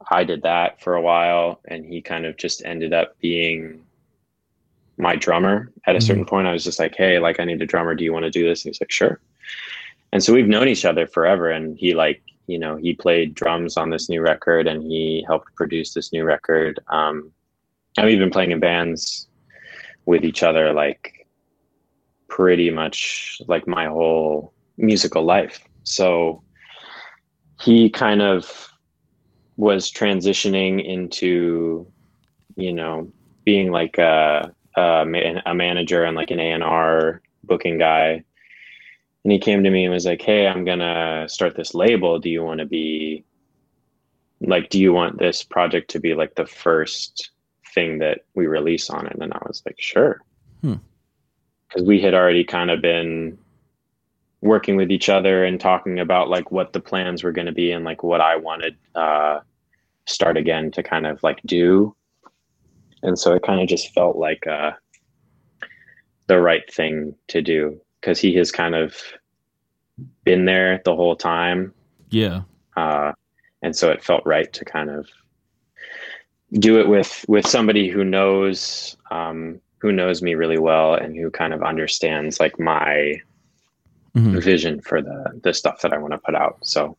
I 0.09 0.23
did 0.23 0.41
that 0.41 0.81
for 0.81 0.95
a 0.95 1.01
while, 1.01 1.61
and 1.67 1.85
he 1.85 2.01
kind 2.01 2.25
of 2.25 2.37
just 2.37 2.65
ended 2.65 2.93
up 2.93 3.17
being 3.19 3.84
my 4.97 5.15
drummer. 5.15 5.71
At 5.87 5.95
a 5.95 6.01
certain 6.01 6.23
mm-hmm. 6.23 6.29
point, 6.29 6.47
I 6.47 6.53
was 6.53 6.63
just 6.63 6.79
like, 6.79 6.95
"Hey, 6.95 7.19
like 7.19 7.39
I 7.39 7.45
need 7.45 7.61
a 7.61 7.65
drummer. 7.65 7.95
Do 7.95 8.03
you 8.03 8.13
want 8.13 8.23
to 8.23 8.31
do 8.31 8.47
this?" 8.47 8.63
And 8.63 8.69
he's 8.69 8.81
like, 8.81 8.91
"Sure." 8.91 9.19
And 10.11 10.23
so 10.23 10.33
we've 10.33 10.47
known 10.47 10.67
each 10.67 10.85
other 10.85 11.07
forever, 11.07 11.49
and 11.49 11.77
he 11.77 11.93
like 11.93 12.21
you 12.47 12.59
know 12.59 12.75
he 12.75 12.93
played 12.93 13.35
drums 13.35 13.77
on 13.77 13.89
this 13.89 14.09
new 14.09 14.21
record, 14.21 14.67
and 14.67 14.83
he 14.83 15.23
helped 15.27 15.55
produce 15.55 15.93
this 15.93 16.13
new 16.13 16.23
record. 16.23 16.79
Um, 16.87 17.31
and 17.97 18.05
we've 18.05 18.19
been 18.19 18.31
playing 18.31 18.51
in 18.51 18.59
bands 18.59 19.27
with 20.05 20.23
each 20.23 20.43
other 20.43 20.73
like 20.73 21.27
pretty 22.27 22.69
much 22.69 23.41
like 23.47 23.67
my 23.67 23.85
whole 23.85 24.53
musical 24.77 25.23
life. 25.23 25.63
So 25.83 26.43
he 27.61 27.89
kind 27.89 28.21
of 28.21 28.69
was 29.57 29.91
transitioning 29.91 30.83
into, 30.85 31.87
you 32.55 32.73
know, 32.73 33.11
being 33.45 33.71
like 33.71 33.97
a, 33.97 34.53
a, 34.75 35.05
a 35.45 35.53
manager 35.53 36.03
and 36.03 36.15
like 36.15 36.31
an 36.31 36.39
A&R 36.39 37.21
booking 37.43 37.77
guy. 37.77 38.23
And 39.23 39.31
he 39.31 39.39
came 39.39 39.63
to 39.63 39.69
me 39.69 39.85
and 39.85 39.93
was 39.93 40.05
like, 40.05 40.21
Hey, 40.21 40.47
I'm 40.47 40.65
going 40.65 40.79
to 40.79 41.25
start 41.27 41.55
this 41.55 41.73
label. 41.73 42.19
Do 42.19 42.29
you 42.29 42.43
want 42.43 42.59
to 42.59 42.65
be 42.65 43.25
like, 44.41 44.69
do 44.69 44.79
you 44.79 44.93
want 44.93 45.17
this 45.17 45.43
project 45.43 45.89
to 45.91 45.99
be 45.99 46.13
like 46.13 46.35
the 46.35 46.45
first 46.45 47.31
thing 47.73 47.99
that 47.99 48.21
we 48.35 48.47
release 48.47 48.89
on 48.89 49.07
it? 49.07 49.17
And 49.19 49.33
I 49.33 49.39
was 49.45 49.61
like, 49.65 49.79
sure. 49.79 50.21
Because 50.61 50.79
hmm. 51.75 51.85
we 51.85 52.01
had 52.01 52.13
already 52.13 52.43
kind 52.43 52.69
of 52.69 52.81
been 52.81 53.37
working 54.41 54.75
with 54.75 54.91
each 54.91 55.09
other 55.09 55.43
and 55.43 55.59
talking 55.59 55.99
about 55.99 56.29
like 56.29 56.51
what 56.51 56.73
the 56.73 56.79
plans 56.79 57.23
were 57.23 57.31
going 57.31 57.47
to 57.47 57.51
be 57.51 57.71
and 57.71 57.83
like 57.83 58.03
what 58.03 58.21
I 58.21 58.35
wanted 58.35 58.75
uh, 58.93 59.39
start 60.05 60.37
again 60.37 60.71
to 60.71 60.83
kind 60.83 61.07
of 61.07 61.21
like 61.23 61.41
do. 61.45 61.95
And 63.05 63.17
so 63.17 63.33
it 63.33 63.43
kind 63.43 63.61
of 63.61 63.67
just 63.67 63.93
felt 63.93 64.17
like 64.17 64.45
uh, 64.47 64.71
the 66.27 66.39
right 66.39 66.71
thing 66.71 67.15
to 67.27 67.41
do 67.41 67.79
because 68.01 68.19
he 68.19 68.35
has 68.35 68.51
kind 68.51 68.75
of 68.75 68.95
been 70.23 70.45
there 70.45 70.81
the 70.85 70.95
whole 70.95 71.15
time. 71.15 71.73
Yeah. 72.09 72.41
Uh, 72.75 73.13
and 73.61 73.75
so 73.75 73.89
it 73.89 74.03
felt 74.03 74.25
right 74.25 74.51
to 74.53 74.65
kind 74.65 74.89
of 74.89 75.07
do 76.53 76.79
it 76.79 76.87
with 76.87 77.25
with 77.27 77.47
somebody 77.47 77.89
who 77.89 78.03
knows 78.03 78.95
um, 79.11 79.59
who 79.79 79.91
knows 79.91 80.21
me 80.21 80.35
really 80.35 80.59
well 80.59 80.93
and 80.93 81.15
who 81.15 81.29
kind 81.29 81.53
of 81.53 81.63
understands 81.63 82.39
like 82.39 82.59
my 82.59 83.19
mm-hmm. 84.15 84.39
vision 84.39 84.81
for 84.81 85.01
the 85.01 85.39
the 85.43 85.53
stuff 85.53 85.81
that 85.81 85.93
I 85.93 85.97
want 85.97 86.13
to 86.13 86.19
put 86.19 86.35
out. 86.35 86.57
So, 86.63 86.97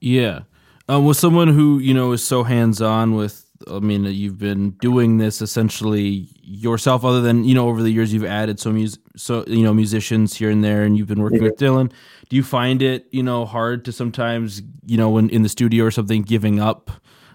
yeah, 0.00 0.40
um, 0.88 1.06
with 1.06 1.16
someone 1.16 1.48
who 1.48 1.78
you 1.78 1.94
know 1.94 2.12
is 2.12 2.24
so 2.24 2.42
hands 2.44 2.80
on 2.82 3.14
with. 3.14 3.46
I 3.70 3.78
mean, 3.78 4.04
you've 4.04 4.38
been 4.38 4.70
doing 4.80 5.18
this 5.18 5.42
essentially 5.42 6.28
yourself. 6.42 7.04
Other 7.04 7.20
than 7.20 7.44
you 7.44 7.54
know, 7.54 7.68
over 7.68 7.82
the 7.82 7.90
years, 7.90 8.12
you've 8.12 8.24
added 8.24 8.60
so 8.60 8.72
mus- 8.72 8.98
so 9.16 9.44
you 9.46 9.62
know 9.62 9.74
musicians 9.74 10.36
here 10.36 10.50
and 10.50 10.62
there, 10.62 10.84
and 10.84 10.96
you've 10.96 11.08
been 11.08 11.22
working 11.22 11.38
mm-hmm. 11.38 11.46
with 11.46 11.56
Dylan. 11.56 11.92
Do 12.28 12.36
you 12.36 12.42
find 12.42 12.80
it 12.82 13.06
you 13.10 13.22
know 13.22 13.44
hard 13.44 13.84
to 13.86 13.92
sometimes 13.92 14.62
you 14.86 14.96
know 14.96 15.10
when 15.10 15.28
in 15.30 15.42
the 15.42 15.48
studio 15.48 15.84
or 15.84 15.90
something 15.90 16.22
giving 16.22 16.60
up 16.60 16.90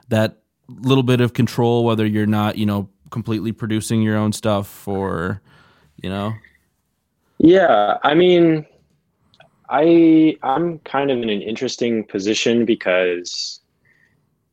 that 0.10 0.40
little 0.68 1.04
bit 1.04 1.22
of 1.22 1.34
control, 1.34 1.84
whether 1.84 2.06
you're 2.06 2.26
not 2.26 2.58
you 2.58 2.66
know 2.66 2.90
completely 3.12 3.52
producing 3.52 4.02
your 4.02 4.18
own 4.18 4.34
stuff 4.34 4.88
or 4.88 5.42
you 6.02 6.10
know 6.10 6.34
yeah, 7.38 7.98
I 8.04 8.14
mean, 8.14 8.66
I 9.70 10.38
I'm 10.44 10.80
kind 10.80 11.12
of 11.12 11.22
in 11.22 11.30
an 11.30 11.42
interesting 11.42 12.06
position 12.06 12.66
because 12.66 13.60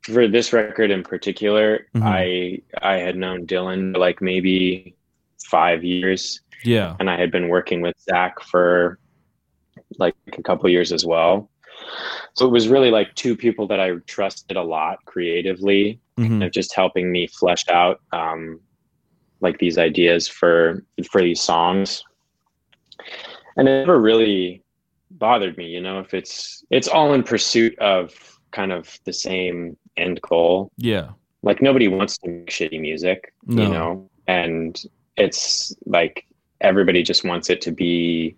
for 0.03 0.29
this 0.29 0.53
record 0.53 0.91
in 0.91 1.03
particular, 1.03 1.87
mm-hmm. 1.95 2.07
I 2.07 2.59
I 2.81 2.99
had 2.99 3.17
known 3.17 3.47
Dylan 3.47 3.97
like 3.97 4.21
maybe 4.21 4.95
five 5.45 5.85
years. 5.85 6.41
Yeah, 6.65 6.97
and 7.01 7.11
I 7.11 7.19
had 7.19 7.31
been 7.31 7.49
working 7.49 7.81
with 7.81 7.97
Zach 8.01 8.41
for 8.41 8.99
like 9.99 10.15
a 10.33 10.43
couple 10.43 10.69
years 10.69 10.93
as 10.93 11.05
well. 11.05 11.51
So 12.35 12.47
it 12.47 12.51
was 12.51 12.69
really 12.69 12.91
like 12.91 13.15
two 13.15 13.37
people 13.37 13.67
that 13.69 13.81
I 13.81 13.93
trusted 14.07 14.57
a 14.57 14.63
lot 14.63 15.05
creatively, 15.05 16.01
mm-hmm. 16.19 16.43
of 16.43 16.53
just 16.53 16.75
helping 16.75 17.11
me 17.11 17.27
flesh 17.27 17.65
out 17.69 18.01
um, 18.13 18.61
like 19.41 19.59
these 19.59 19.77
ideas 19.77 20.29
for 20.29 20.85
for 21.11 21.21
these 21.21 21.41
songs 21.41 22.05
and 23.57 23.69
it 23.69 23.81
never 23.81 24.01
really 24.01 24.63
bothered 25.11 25.57
me 25.59 25.67
you 25.67 25.81
know 25.81 25.99
if 25.99 26.15
it's 26.15 26.65
it's 26.71 26.89
all 26.89 27.13
in 27.13 27.23
pursuit 27.23 27.79
of 27.79 28.13
kind 28.51 28.73
of 28.73 28.99
the 29.05 29.13
same 29.13 29.77
end 29.97 30.21
goal. 30.23 30.71
Yeah. 30.77 31.11
Like 31.43 31.61
nobody 31.61 31.89
wants 31.89 32.19
to 32.19 32.29
make 32.29 32.51
shitty 32.51 32.81
music 32.81 33.33
no. 33.47 33.63
you 33.63 33.69
know? 33.69 34.11
And 34.27 34.81
it's 35.17 35.75
like 35.87 36.27
everybody 36.61 37.03
just 37.03 37.25
wants 37.25 37.51
it 37.51 37.61
to 37.63 37.73
be 37.73 38.37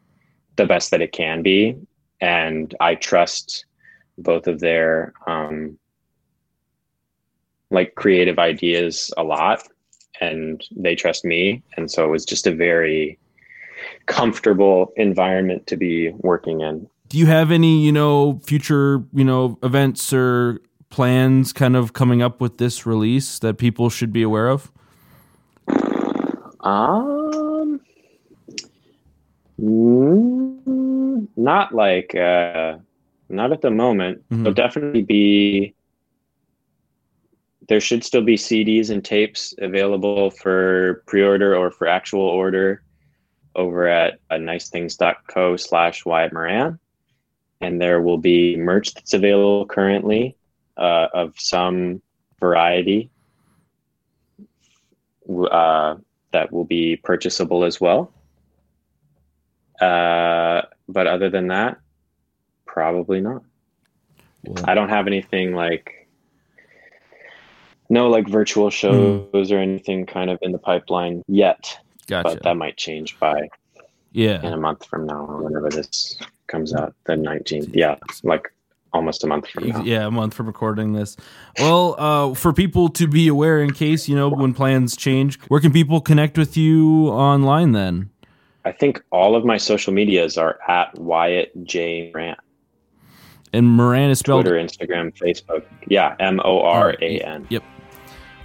the 0.57 0.67
best 0.67 0.91
that 0.91 1.03
it 1.03 1.13
can 1.13 1.43
be. 1.43 1.77
And 2.21 2.75
i 2.81 2.95
trust 2.95 3.67
both 4.17 4.47
of 4.47 4.61
their 4.61 5.13
um 5.27 5.77
like 7.71 7.95
creative 7.97 8.39
ideas 8.39 9.13
a 9.17 9.25
lot. 9.25 9.63
And 10.21 10.65
they 10.75 10.95
trust 10.95 11.25
me. 11.25 11.63
And 11.77 11.91
so 11.91 12.05
it 12.05 12.09
was 12.09 12.25
just 12.25 12.47
a 12.47 12.55
very 12.55 13.19
comfortable 14.07 14.93
environment 14.97 15.67
to 15.67 15.77
be 15.77 16.11
working 16.19 16.61
in. 16.61 16.89
Do 17.09 17.19
you 17.19 17.27
have 17.27 17.51
any, 17.51 17.85
you 17.85 17.93
know, 17.93 18.41
future, 18.45 19.05
you 19.13 19.25
know, 19.25 19.59
events 19.63 20.13
or 20.13 20.61
plans 20.95 21.53
kind 21.53 21.75
of 21.75 21.93
coming 21.93 22.23
up 22.23 22.41
with 22.41 22.59
this 22.59 22.87
release 22.87 23.41
that 23.41 23.59
people 23.59 23.91
should 23.91 24.13
be 24.13 24.23
aware 24.23 24.49
of? 24.49 24.71
Um 26.61 27.81
mm, 29.61 31.27
not 31.37 31.75
like 31.75 32.15
uh 32.15 32.77
not 33.29 33.51
at 33.51 33.61
the 33.61 33.73
moment. 33.73 34.19
Mm-hmm. 34.31 34.45
There'll 34.45 34.55
definitely 34.55 35.03
be 35.03 35.75
there 37.69 37.81
should 37.81 38.05
still 38.05 38.23
be 38.23 38.37
CDs 38.37 38.89
and 38.91 39.05
tapes 39.05 39.53
available 39.59 40.31
for 40.31 41.03
pre-order 41.09 41.57
or 41.57 41.73
for 41.73 41.89
actual 41.89 42.21
order 42.21 42.85
over 43.57 43.89
at 43.89 44.21
uh, 44.31 44.37
nicethings.co 44.37 45.57
slash 45.57 46.05
Wyatt 46.05 46.33
Moran. 46.33 46.79
And 47.61 47.81
there 47.81 48.01
will 48.01 48.19
be 48.19 48.57
merch 48.57 48.95
that's 48.95 49.13
available 49.13 49.67
currently 49.67 50.37
uh, 50.77 51.09
of 51.13 51.35
some 51.39 52.03
variety 52.41 53.11
uh, 55.51 55.97
that 56.33 56.53
will 56.53 56.65
be 56.65 56.97
purchasable 56.97 57.65
as 57.65 57.81
well. 57.81 58.13
Uh, 59.81 60.63
but 60.89 61.07
other 61.07 61.31
than 61.31 61.49
that, 61.49 61.79
probably 62.67 63.21
not. 63.21 63.43
I 64.65 64.75
don't 64.75 64.91
have 64.91 65.07
anything 65.07 65.55
like 65.55 66.09
no 67.89 68.09
like 68.09 68.29
virtual 68.29 68.71
shows 68.71 69.29
mm. 69.33 69.53
or 69.53 69.59
anything 69.59 70.07
kind 70.07 70.31
of 70.31 70.39
in 70.43 70.53
the 70.53 70.59
pipeline 70.59 71.23
yet. 71.27 71.79
Gotcha. 72.07 72.35
But 72.35 72.43
that 72.43 72.57
might 72.57 72.77
change 72.77 73.19
by 73.19 73.49
yeah 74.13 74.43
in 74.43 74.53
a 74.53 74.57
month 74.57 74.85
from 74.87 75.07
now 75.07 75.25
or 75.27 75.43
whenever 75.43 75.71
this 75.71 76.19
comes 76.47 76.75
out, 76.75 76.95
the 77.07 77.17
nineteenth. 77.17 77.75
Yeah, 77.75 77.97
like 78.23 78.53
almost 78.95 79.25
a 79.25 79.27
month 79.27 79.49
from 79.49 79.69
now. 79.69 79.83
Yeah, 79.83 80.07
a 80.07 80.11
month 80.11 80.35
from 80.35 80.47
recording 80.47 80.93
this. 80.93 81.17
Well, 81.59 81.97
uh, 81.99 82.35
for 82.35 82.53
people 82.53 82.89
to 82.91 83.07
be 83.07 83.29
aware, 83.29 83.61
in 83.61 83.73
case 83.73 84.09
you 84.09 84.17
know 84.17 84.31
when 84.31 84.55
plans 84.55 84.97
change, 84.97 85.39
where 85.49 85.61
can 85.61 85.73
people 85.73 86.01
connect 86.01 86.39
with 86.39 86.57
you 86.57 87.09
online? 87.09 87.73
Then 87.73 88.11
I 88.65 88.73
think 88.73 89.03
all 89.11 89.37
of 89.37 89.45
my 89.45 89.57
social 89.57 89.93
medias 89.93 90.39
are 90.39 90.59
at 90.69 90.97
Wyatt 90.99 91.53
J 91.65 92.11
Moran. 92.15 92.37
And 93.53 93.67
Moran 93.67 94.11
is 94.11 94.21
spelled 94.21 94.45
Twitter, 94.45 94.57
Instagram, 94.57 95.17
Facebook. 95.17 95.65
Yeah, 95.87 96.17
M 96.19 96.41
O 96.45 96.63
R 96.63 96.95
A 97.01 97.19
N. 97.21 97.47
Yep. 97.51 97.63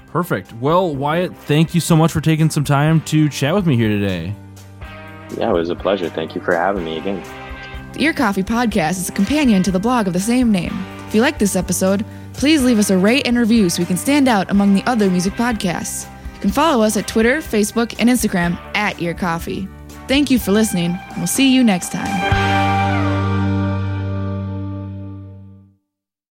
Perfect. 0.07 0.53
Well, 0.53 0.95
Wyatt, 0.95 1.35
thank 1.37 1.75
you 1.75 1.81
so 1.81 1.95
much 1.95 2.11
for 2.11 2.21
taking 2.21 2.49
some 2.49 2.63
time 2.63 3.01
to 3.01 3.29
chat 3.29 3.53
with 3.53 3.67
me 3.67 3.75
here 3.75 3.89
today. 3.89 4.35
Yeah, 5.37 5.51
it 5.51 5.53
was 5.53 5.69
a 5.69 5.75
pleasure. 5.75 6.09
Thank 6.09 6.33
you 6.33 6.41
for 6.41 6.55
having 6.55 6.83
me 6.83 6.97
again. 6.97 7.23
The 7.93 8.03
Ear 8.03 8.13
Coffee 8.13 8.43
podcast 8.43 8.91
is 8.91 9.09
a 9.09 9.13
companion 9.13 9.63
to 9.63 9.71
the 9.71 9.79
blog 9.79 10.07
of 10.07 10.13
the 10.13 10.19
same 10.19 10.51
name. 10.51 10.71
If 11.07 11.15
you 11.15 11.21
like 11.21 11.39
this 11.39 11.55
episode, 11.55 12.05
please 12.33 12.63
leave 12.63 12.79
us 12.79 12.91
a 12.91 12.97
rate 12.97 13.25
and 13.27 13.37
review 13.37 13.69
so 13.69 13.81
we 13.81 13.85
can 13.87 13.97
stand 13.97 14.27
out 14.27 14.51
among 14.51 14.73
the 14.73 14.83
other 14.83 15.09
music 15.09 15.33
podcasts. 15.33 16.07
You 16.35 16.39
can 16.39 16.51
follow 16.51 16.83
us 16.83 16.97
at 16.97 17.07
Twitter, 17.07 17.37
Facebook, 17.37 17.95
and 17.99 18.09
Instagram 18.09 18.57
at 18.75 19.01
Ear 19.01 19.13
Coffee. 19.13 19.67
Thank 20.07 20.29
you 20.31 20.39
for 20.39 20.51
listening, 20.51 20.97
we'll 21.17 21.27
see 21.27 21.53
you 21.53 21.63
next 21.63 21.91
time. 21.91 22.58